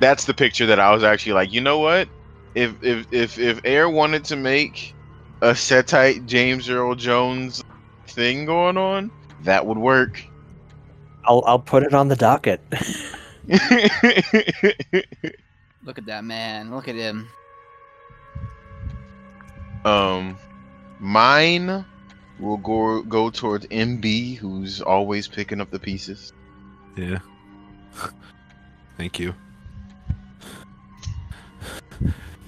[0.00, 2.08] That's the picture that I was actually like, you know what?
[2.54, 4.94] If if if if Air wanted to make
[5.40, 7.62] a Setite James Earl Jones
[8.08, 9.10] thing going on,
[9.44, 10.22] that would work.
[11.24, 12.60] I'll I'll put it on the docket.
[15.84, 16.70] look at that man.
[16.74, 17.28] Look at him.
[19.84, 20.36] Um,
[21.00, 21.84] mine
[22.38, 26.32] will go go towards MB, who's always picking up the pieces.
[26.96, 27.18] Yeah.
[28.96, 29.34] Thank you.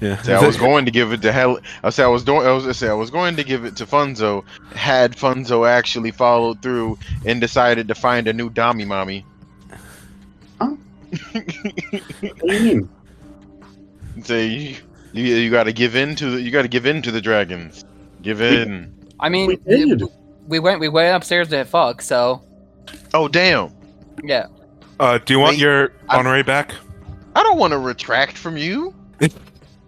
[0.01, 0.21] Yeah.
[0.23, 1.59] See, I was going to give it to Hell.
[1.83, 2.47] I said I was doing.
[2.47, 4.45] I was gonna say I was going to give it to Funzo.
[4.75, 9.25] Had Funzo actually followed through and decided to find a new Dami mommy.
[10.61, 10.77] Huh?
[12.21, 12.89] What do you mean?
[14.23, 14.77] Say
[15.15, 17.11] you, you, you got to give in to the, you got to give in to
[17.11, 17.85] the dragons.
[18.23, 18.93] Give in.
[19.21, 20.03] I mean, We we, did.
[20.49, 22.03] we went we went upstairs to fuck.
[22.03, 22.43] So
[23.15, 23.73] Oh damn!
[24.23, 24.47] yeah.
[25.01, 26.73] Uh, do you want Wait, your I- honorary back?
[27.37, 28.95] I don't want to retract from you.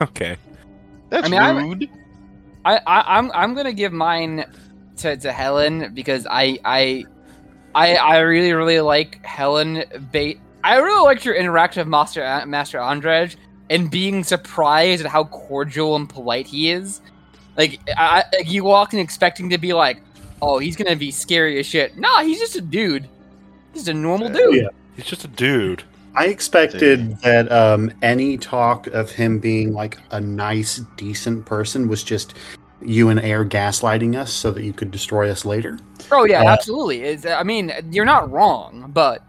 [0.03, 0.37] Okay.
[1.09, 1.89] That's I mean, I- rude.
[2.67, 4.45] I, I I'm I'm gonna give mine
[4.99, 7.05] to, to Helen because I I
[7.75, 10.39] I I really really like Helen bait.
[10.65, 13.37] I really liked your interactive master Master Andrej
[13.71, 17.01] and being surprised at how cordial and polite he is.
[17.57, 20.03] Like I, I you walk in expecting to be like,
[20.43, 21.97] oh he's gonna be scary as shit.
[21.97, 23.09] Nah, he's just a dude.
[23.73, 24.55] He's a normal dude.
[24.55, 24.69] yeah.
[24.95, 25.83] He's just a dude.
[26.15, 32.03] I expected that um, any talk of him being like a nice, decent person was
[32.03, 32.33] just
[32.81, 35.79] you and Air gaslighting us so that you could destroy us later.
[36.11, 37.03] Oh yeah, Uh, absolutely.
[37.03, 39.23] It's, I mean, you're not wrong, but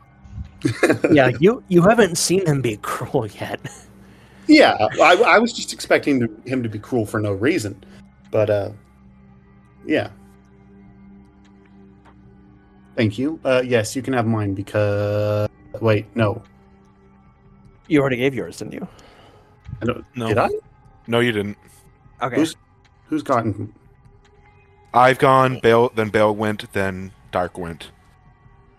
[1.11, 3.59] yeah, you you haven't seen him be cruel yet.
[4.47, 7.83] Yeah, I, I was just expecting to, him to be cruel for no reason,
[8.31, 8.71] but uh,
[9.85, 10.09] yeah.
[12.95, 13.39] Thank you.
[13.45, 15.47] Uh, yes, you can have mine because
[15.81, 16.41] wait, no,
[17.87, 18.87] You already gave yours, didn't you?
[19.81, 20.05] I don't.
[20.15, 20.27] No.
[20.27, 20.49] Did I?
[21.07, 21.57] No, you didn't.
[22.21, 22.35] Okay.
[22.35, 22.55] Who's
[23.05, 23.73] who's gotten?
[24.93, 25.59] I've gone.
[25.61, 25.91] Bale.
[25.95, 26.71] Then Bale went.
[26.73, 27.91] Then Dark went.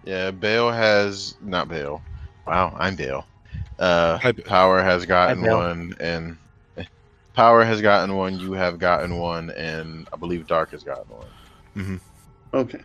[0.04, 2.02] Yeah, Bale has not Bale.
[2.46, 3.26] Wow, I'm Bale.
[3.78, 4.44] Uh, Hi, Bale.
[4.44, 6.36] Power has gotten one, and
[7.34, 8.38] Power has gotten one.
[8.38, 12.00] You have gotten one, and I believe Dark has gotten one.
[12.54, 12.80] Okay.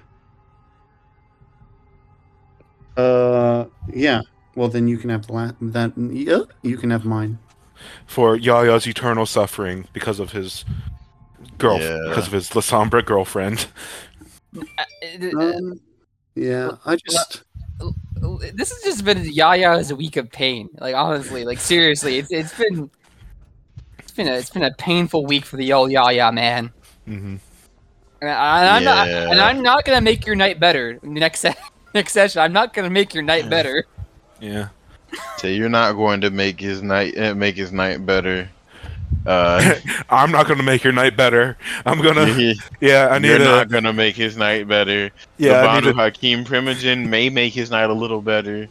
[2.96, 4.22] Uh, yeah.
[4.56, 5.94] Well, then you can have the la- that.
[5.98, 7.40] Yeah, you can have mine.
[8.06, 10.64] For Yaya's eternal suffering because of his
[11.58, 11.98] girl, Yeah.
[12.10, 13.66] because of his Lasombra girlfriend.
[14.56, 14.62] Uh,
[15.34, 15.80] uh, Um,
[16.36, 17.44] yeah, I just.
[18.54, 20.70] This has just been Yaya's week of pain.
[20.80, 22.90] Like honestly, like seriously, it's it's been
[24.00, 26.72] it's been a it's been a painful week for the old Yaya man.
[27.08, 27.36] Mm-hmm.
[28.22, 31.56] And, I, am not, and I'm not gonna make your night better next se-
[31.94, 32.42] next session.
[32.42, 33.50] I'm not gonna make your night Yeah.
[33.50, 33.86] better.
[34.40, 34.68] Yeah.
[35.38, 38.50] So you're not going to make his night uh, make his night better.
[39.26, 39.76] Uh,
[40.10, 41.58] I'm not gonna make your night better.
[41.86, 42.24] I'm gonna.
[42.82, 43.44] Yeah, I need you're to.
[43.46, 45.12] not gonna make his night better.
[45.38, 48.68] yeah, I Banu need to, Haqim Primogen may make his night a little better.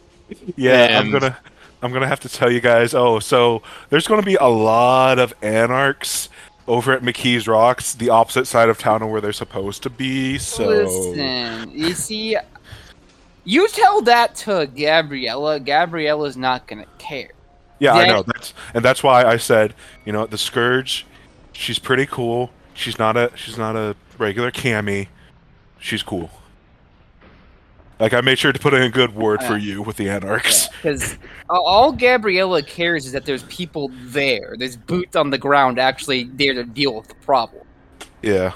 [0.55, 0.99] yeah.
[0.99, 1.37] I'm gonna.
[1.81, 2.93] I'm gonna have to tell you guys.
[2.93, 6.29] Oh, so there's gonna be a lot of anarchs
[6.67, 10.37] over at McKee's Rocks, the opposite side of town of where they're supposed to be.
[10.37, 12.37] So Listen, you see,
[13.43, 15.59] you tell that to Gabriella.
[15.59, 17.31] Gabriella's not gonna care.
[17.79, 18.23] Yeah, I know.
[18.23, 19.73] That's and that's why I said,
[20.05, 21.05] you know, the scourge.
[21.51, 22.51] She's pretty cool.
[22.73, 25.07] She's not a she's not a regular cami.
[25.79, 26.29] She's cool.
[27.99, 30.67] Like I made sure to put in a good word for you with the anarchs.
[30.67, 31.17] Because
[31.49, 34.55] all Gabriella cares is that there's people there.
[34.57, 37.65] There's boots on the ground actually there to deal with the problem.
[38.21, 38.53] Yeah,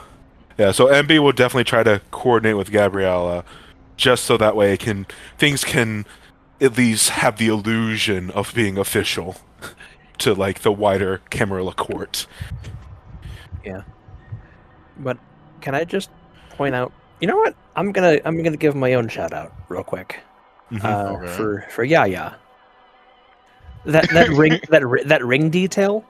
[0.57, 0.71] yeah.
[0.71, 3.45] So MB will definitely try to coordinate with Gabriella,
[3.95, 5.05] just so that way it can
[5.37, 6.05] things can
[6.60, 9.36] at least have the illusion of being official
[10.19, 12.27] to like the wider Camarilla court.
[13.64, 13.82] Yeah.
[14.98, 15.18] But
[15.61, 16.10] can I just
[16.52, 16.92] point out?
[17.19, 17.56] You know what?
[17.76, 20.19] I'm gonna I'm gonna give my own shout out real quick
[20.72, 20.84] Mhm.
[20.84, 21.27] uh, Okay.
[21.34, 22.36] for for Yaya.
[23.86, 26.03] That that ring that that ring detail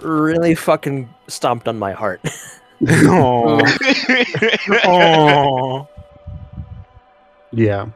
[0.00, 2.20] really fucking stomped on my heart.
[2.88, 3.60] Aw.
[4.84, 5.86] Aw.
[7.52, 7.86] Yeah.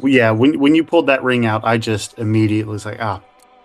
[0.00, 3.20] Well, Yeah, when when you pulled that ring out, I just immediately was like, ah,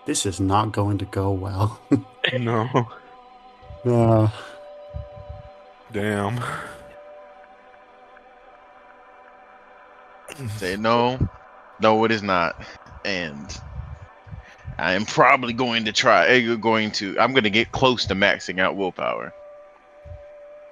[0.06, 1.80] this is not going to go well.
[2.40, 2.68] no.
[3.86, 4.30] uh,
[5.92, 6.40] Damn.
[10.58, 11.20] Say no,
[11.80, 12.60] no, it is not,
[13.06, 13.56] and
[14.80, 16.26] I am probably going to try.
[16.28, 19.32] eh, Going to, I'm going to get close to maxing out willpower.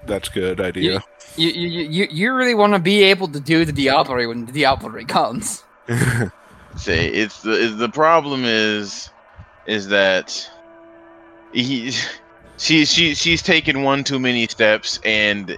[0.06, 1.04] That's good idea.
[1.36, 4.52] You you you, you really want to be able to do the Diablo when the
[4.52, 5.64] Diablo comes.
[6.78, 9.10] Say it's the it's, the problem is
[9.66, 10.50] is that
[11.54, 11.92] he
[12.58, 15.58] she she she's taken one too many steps and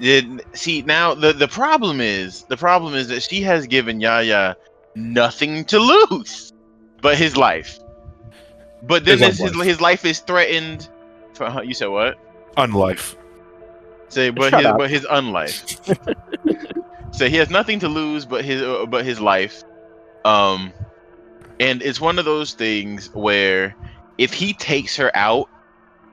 [0.00, 4.56] did see now the the problem is the problem is that she has given Yaya
[4.94, 6.52] nothing to lose
[7.02, 7.78] but his life.
[8.82, 10.04] But then His his his, life.
[10.04, 10.88] is threatened.
[11.34, 12.16] For, you said what?
[12.56, 13.16] Unlife.
[14.12, 14.78] Say, but Shut his up.
[14.78, 15.78] but his unlife.
[17.14, 19.64] so he has nothing to lose but his uh, but his life.
[20.26, 20.70] Um,
[21.58, 23.74] and it's one of those things where
[24.18, 25.48] if he takes her out,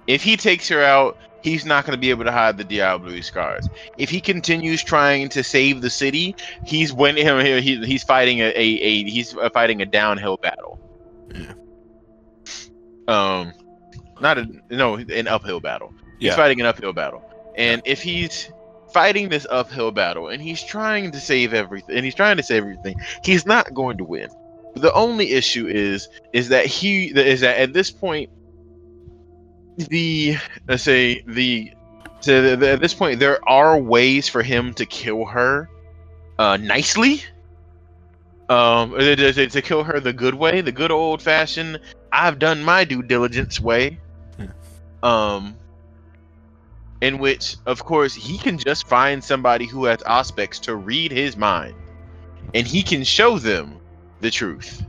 [0.08, 3.20] if he takes her out, he's not going to be able to hide the Diablo
[3.20, 3.68] scars.
[3.98, 8.46] If he continues trying to save the city, he's when he, he, he's fighting a,
[8.46, 10.80] a, a he's fighting a downhill battle.
[11.36, 11.54] Yeah.
[13.10, 13.54] Um,
[14.22, 15.94] not a no an uphill battle.
[16.18, 17.29] He's fighting an uphill battle.
[17.60, 18.50] And if he's
[18.94, 22.64] fighting this uphill battle and he's trying to save everything and he's trying to save
[22.64, 24.30] everything, he's not going to win.
[24.76, 28.30] The only issue is is that he is that at this point
[29.78, 31.72] the let's say the
[32.22, 35.70] so the, at this point there are ways for him to kill her
[36.38, 37.24] uh nicely
[38.50, 41.80] um to, to- to kill her the good way the good old fashioned
[42.12, 43.98] i've done my due diligence way
[44.38, 44.48] yeah.
[45.04, 45.56] um
[47.02, 51.38] in which of course he can just find somebody who has Auspex to read his
[51.38, 51.76] mind
[52.54, 53.80] and he can show them
[54.22, 54.84] the truth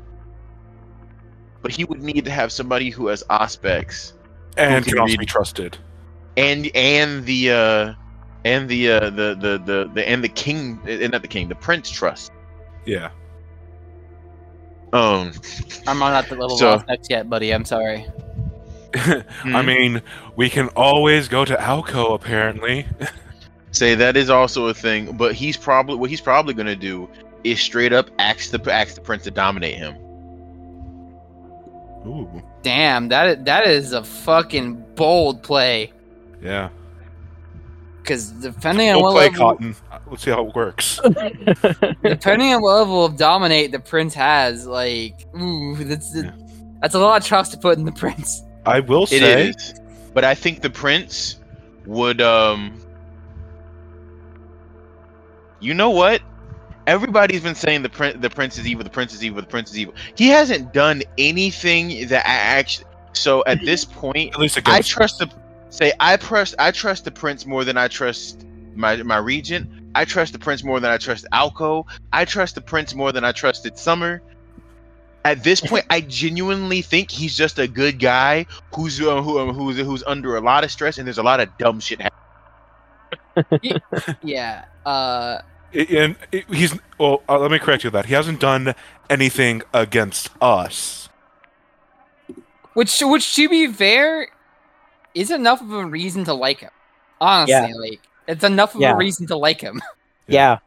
[1.62, 4.12] but he would need to have somebody who has Auspex
[4.56, 5.78] And can can also be trusted.
[6.36, 7.94] and and the uh
[8.44, 11.54] and the uh the the the, the and the king and not the king the
[11.54, 12.32] prince trust
[12.86, 13.10] Yeah.
[14.92, 15.30] Um,
[15.86, 17.52] I'm not at the level So- of sex yet, buddy.
[17.54, 18.04] I'm sorry.
[18.94, 19.66] I Hmm.
[19.66, 20.02] mean,
[20.36, 22.86] we can always go to Alco apparently.
[23.72, 27.08] say that is also a thing, but he's probably what he's probably gonna do
[27.44, 29.94] is straight up ask the ask the prince to dominate him.
[32.06, 32.42] Ooh.
[32.62, 35.92] Damn, that that is a fucking bold play.
[36.42, 36.70] Yeah.
[37.98, 39.76] Because depending on We'll what play level, Cotton.
[40.10, 40.98] Let's see how it works.
[42.02, 46.32] depending on what level of dominate the prince has, like, ooh, that's Yeah.
[46.80, 48.42] that's a lot of trust to put in the prince.
[48.66, 49.80] I will It say is,
[50.12, 51.38] but I think the prince
[51.86, 52.20] would.
[52.20, 52.80] Um,
[55.60, 56.22] you know what?
[56.86, 59.70] Everybody's been saying the prince, the prince is evil, the prince is evil, the prince
[59.70, 59.94] is evil.
[60.16, 62.86] He hasn't done anything that I actually.
[63.12, 65.30] So at this point, at least I trust the
[65.68, 69.68] say I trust I trust the prince more than I trust my my regent.
[69.94, 71.84] I trust the prince more than I trust Alco.
[72.12, 74.22] I trust the prince more than I trusted Summer.
[75.24, 79.52] At this point, I genuinely think he's just a good guy who's uh, who, uh,
[79.52, 83.80] who's who's under a lot of stress and there's a lot of dumb shit happening.
[84.22, 84.64] Yeah.
[84.86, 85.40] Uh,
[85.74, 87.22] I- and it- he's well.
[87.28, 88.06] Uh, let me correct you on that.
[88.06, 88.74] He hasn't done
[89.08, 91.08] anything against us.
[92.74, 94.28] which which to be fair,
[95.14, 96.70] is enough of a reason to like him.
[97.20, 97.68] Honestly, Yeah.
[97.76, 98.92] like it's enough of Yeah.
[98.94, 99.80] a reason to like him.
[100.26, 100.58] yeah.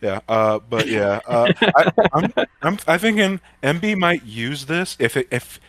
[0.00, 0.20] Yeah.
[0.28, 0.58] Uh.
[0.58, 1.20] But yeah.
[1.26, 1.52] Uh.
[1.76, 2.32] I, I'm.
[2.62, 2.78] I'm.
[2.86, 5.60] I thinking MB might use this if it, if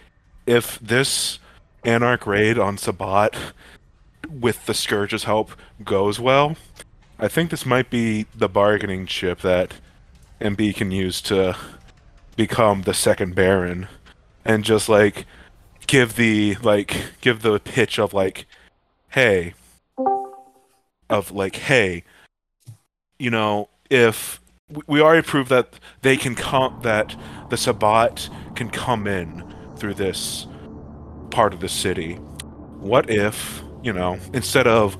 [0.45, 1.39] if this
[1.83, 3.35] Anarch raid on Sabbat
[4.29, 5.51] with the Scourge's help
[5.83, 6.55] goes well.
[7.19, 9.75] I think this might be the bargaining chip that
[10.39, 11.55] MB can use to
[12.35, 13.87] become the second Baron,
[14.43, 15.25] and just like
[15.87, 18.47] give the like give the pitch of like,
[19.09, 19.53] hey,
[21.09, 22.03] of like, hey,
[23.19, 24.39] you know, if
[24.69, 25.67] we- we already proved that
[26.01, 27.15] they can come that
[27.49, 29.43] the Sabbat can come in
[29.75, 30.47] through this
[31.29, 32.15] part of the city.
[32.79, 34.97] What if, you know, instead of,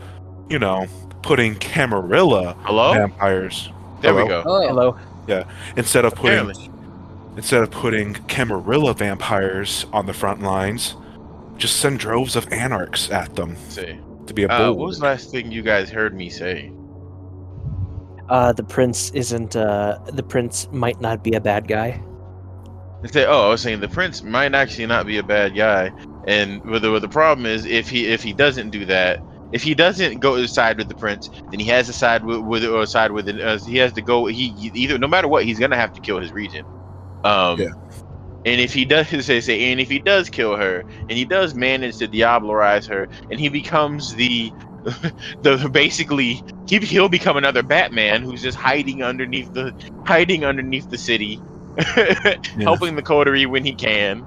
[0.50, 0.86] you know,
[1.24, 2.94] putting Camarilla Hello?
[2.94, 3.70] vampires
[4.02, 4.42] there we go.
[4.46, 4.96] Oh, Hello.
[5.28, 5.44] Yeah.
[5.78, 6.70] Instead of putting Apparently.
[7.38, 10.96] instead of putting Camarilla vampires on the front lines,
[11.58, 15.06] just send droves of anarchs at them Say, to be a uh, what was the
[15.06, 16.72] last thing you guys heard me say?
[18.32, 19.58] Uh, the prince isn't.
[19.58, 22.02] Uh, the prince might not be a bad guy.
[23.02, 25.92] They say, oh, I was saying the prince might actually not be a bad guy,
[26.28, 29.20] and what the, what the problem is if he if he doesn't do that,
[29.52, 32.64] if he doesn't go side with the prince, then he has to side with, with
[32.64, 33.42] or side with it.
[33.42, 34.28] Uh, he has to go.
[34.28, 36.66] He he- either no matter what, he's gonna have to kill his regent.
[37.26, 37.68] Um, Yeah.
[38.46, 41.54] And if he does say, say, and if he does kill her, and he does
[41.54, 44.54] manage to diablerize her, and he becomes the
[45.42, 49.74] the basically he he'll become another Batman who's just hiding underneath the
[50.06, 51.42] hiding underneath the city,
[52.58, 54.26] helping the coterie when he can,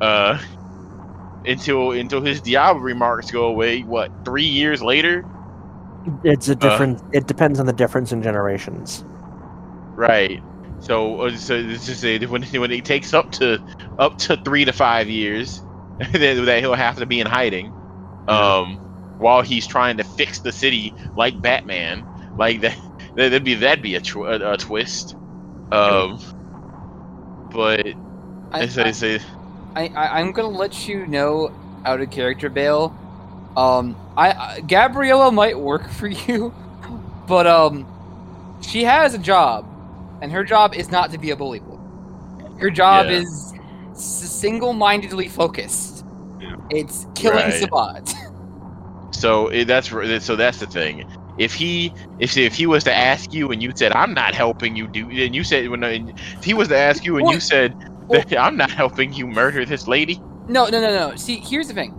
[0.00, 0.42] uh,
[1.44, 3.82] until until his Diablo remarks go away.
[3.82, 5.24] What three years later?
[6.22, 7.02] It's a different.
[7.12, 9.04] it depends on the difference in generations.
[9.96, 10.42] Right.
[10.80, 13.62] So, uh, so it's just say when when it takes up to
[13.98, 15.62] up to three to five years,
[15.98, 17.72] that, that he'll have to be in hiding,
[18.28, 18.85] um,
[19.18, 22.06] while he's trying to fix the city like Batman.
[22.36, 22.76] Like that,
[23.16, 25.14] that'd be that'd be a, tw- a, a twist.
[25.72, 26.20] Um,
[27.52, 27.86] but
[28.52, 29.24] I, it's, it's, it's,
[29.74, 31.52] I, I I'm gonna let you know
[31.84, 32.96] out of character, Bale.
[33.56, 36.54] Um, I, I Gabriella might work for you,
[37.26, 37.86] but um,
[38.60, 39.66] she has a job,
[40.20, 41.78] and her job is not to be a bully boy.
[42.58, 43.20] Her job Yeah.
[43.20, 43.54] is
[43.94, 46.04] single-mindedly focused.
[46.40, 46.56] Yeah.
[46.70, 47.52] It's killing Right.
[47.54, 48.14] Sabbat.
[49.10, 51.04] So eh, that's eh, so that's the thing.
[51.38, 54.74] If he if if he was to ask you and you said I'm not helping
[54.76, 57.34] you do and you said when uh, if he was to ask you and you
[57.34, 57.74] Well- said
[58.08, 61.16] well- I'm not helping you murder this lady, No, no, no, no.
[61.16, 61.92] See, here's the thing.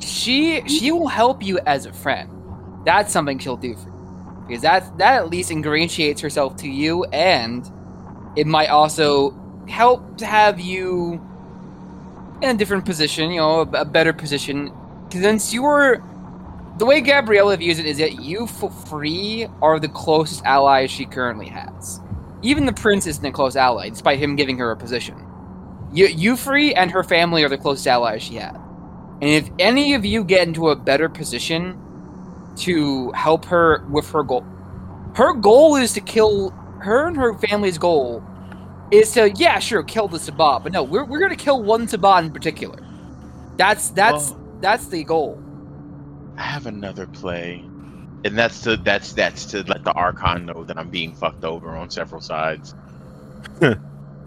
[0.00, 2.30] She she will help you as a friend.
[2.84, 4.44] That's something she'll do for you.
[4.48, 7.70] Because that that at least ingratiates herself to you and
[8.36, 9.30] it might also
[9.68, 11.20] help to have you
[12.42, 14.70] in a different position, you know, a, a better position.
[15.10, 16.02] Since you're
[16.78, 21.06] the way Gabriella views it is that you for free are the closest ally she
[21.06, 22.00] currently has.
[22.42, 25.16] Even the prince isn't a close ally, despite him giving her a position.
[25.92, 28.54] You, Euphrey and her family are the closest allies she had.
[29.22, 31.80] And if any of you get into a better position
[32.56, 34.44] to help her with her goal,
[35.14, 38.22] her goal is to kill her and her family's goal
[38.90, 42.24] is to yeah sure kill the Sabbat, but no we're we're gonna kill one Sabbat
[42.24, 42.78] in particular.
[43.56, 45.42] That's that's Well- that's the goal.
[46.36, 47.64] I have another play.
[48.24, 51.70] and that's to that's that's to let the Archon know that I'm being fucked over
[51.76, 52.74] on several sides.
[53.60, 53.76] Will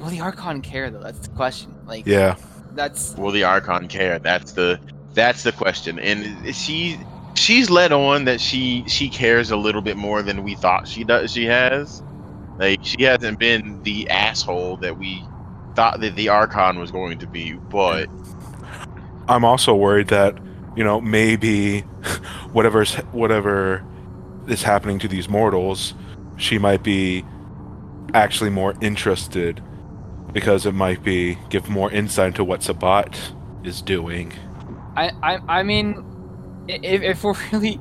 [0.09, 1.01] the Archon care though?
[1.03, 1.75] That's the question.
[1.85, 2.35] Like, Yeah.
[2.73, 4.19] that's Will the Archon care?
[4.19, 4.79] That's the
[5.13, 5.99] that's the question.
[5.99, 6.97] And she
[7.35, 11.03] she's led on that she she cares a little bit more than we thought she
[11.03, 11.31] does.
[11.33, 12.01] She has
[12.57, 15.23] like she hasn't been the asshole that we
[15.75, 17.53] thought that the Archon was going to be.
[17.53, 18.07] But
[19.27, 20.38] I'm also worried that
[20.80, 21.82] you know maybe
[22.53, 23.85] whatever's whatever
[24.48, 25.93] is happening to these mortals,
[26.38, 27.25] she might be
[28.14, 29.61] actually more interested
[30.32, 33.33] because it might be give more insight into what Sabbat
[33.66, 34.32] is doing.
[34.95, 37.77] I, I, I mean, if, if we're really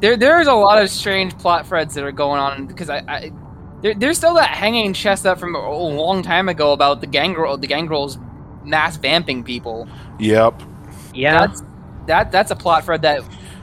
[0.00, 3.32] there, there's a lot of strange plot threads that are going on because I, I
[3.80, 7.56] there, there's still that hanging chest up from a long time ago about the gangrel,
[7.56, 8.18] the gangrels
[8.64, 9.86] mass vamping people.
[10.18, 10.62] Yep.
[11.14, 11.46] Yeah.
[11.46, 11.62] That's
[12.10, 13.22] that that's a plot thread that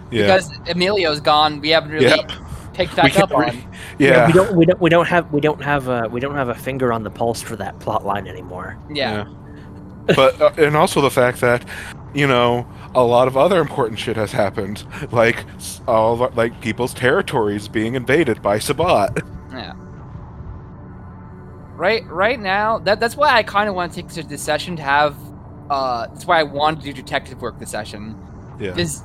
[0.09, 0.23] Yeah.
[0.23, 2.31] because Emilio's gone, we haven't really Yep.
[2.73, 3.41] picked We back can't up on.
[3.45, 3.67] re-
[3.99, 4.27] Yeah.
[4.27, 6.55] we don't we don't we don't have we don't have a we don't have a
[6.55, 8.77] finger on the pulse for that plot line anymore.
[8.89, 9.25] yeah.
[10.15, 11.65] but uh, and also the fact that
[12.13, 15.43] you know a lot of other important shit has happened, like
[15.87, 19.17] all of, like people's territories being invaded by Sabbat.
[19.51, 19.73] Yeah.
[21.75, 24.81] Right, right now, that that's why I kind of want to take this session to
[24.83, 25.15] have.
[25.69, 28.15] Uh, that's why I wanted to do detective work this session.
[28.59, 28.71] Yeah.
[28.71, 29.03] Because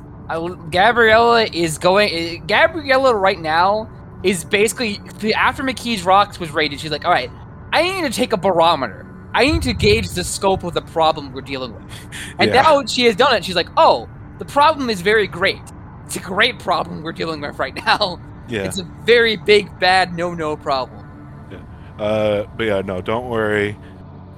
[0.70, 2.10] Gabriella is going.
[2.12, 3.90] eh, Gabriella right now
[4.22, 5.00] is basically
[5.34, 6.81] after McKee's rocks was raided.
[6.81, 7.31] She's like, all right,
[7.72, 9.06] I need to take a barometer.
[9.34, 11.82] I need to gauge the scope of the problem we're dealing with.
[12.39, 12.62] And Yeah.
[12.62, 13.44] now she has done it.
[13.44, 14.08] She's like, oh,
[14.39, 15.60] the problem is very great.
[16.06, 18.20] It's a great problem we're dealing with right now.
[18.48, 18.62] Yeah.
[18.64, 21.06] It's a very big, bad, no-no problem.
[21.50, 21.58] Yeah.
[22.05, 23.76] Uh, but yeah, no, don't worry.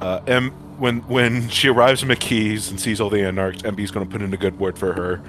[0.01, 4.07] Uh, M when when she arrives in McKee's and sees all the anarchs, MB's going
[4.07, 5.23] to put in a good word for her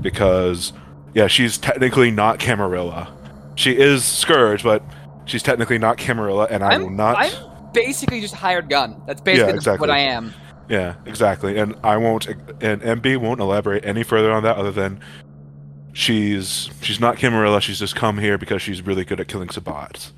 [0.00, 0.72] because
[1.14, 3.12] yeah, she's technically not Camarilla.
[3.56, 4.82] She is Scourge, but
[5.24, 7.16] she's technically not Camarilla, and I I'm- will not.
[7.18, 9.02] I'm basically just hired gun.
[9.06, 9.80] That's basically the- exactly.
[9.88, 10.32] what I am.
[10.68, 11.58] Yeah, exactly.
[11.58, 15.00] And I won't and MB won't elaborate any further on that other than
[15.94, 20.12] she's she's not Camarilla, she's just come here because she's really good at killing Sabbats.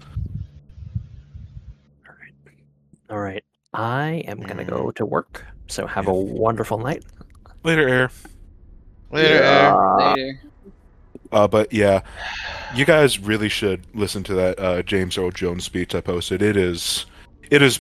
[3.08, 3.42] All right.
[3.72, 5.44] I am gonna go to work.
[5.68, 7.04] So have a wonderful night.
[7.62, 8.10] Later, Air.
[9.10, 9.74] later, air.
[10.14, 10.40] Later.
[11.32, 12.02] Uh but yeah,
[12.74, 16.42] you guys really should listen to that uh James Earl Jones speech I posted.
[16.42, 17.06] It is
[17.50, 17.79] it is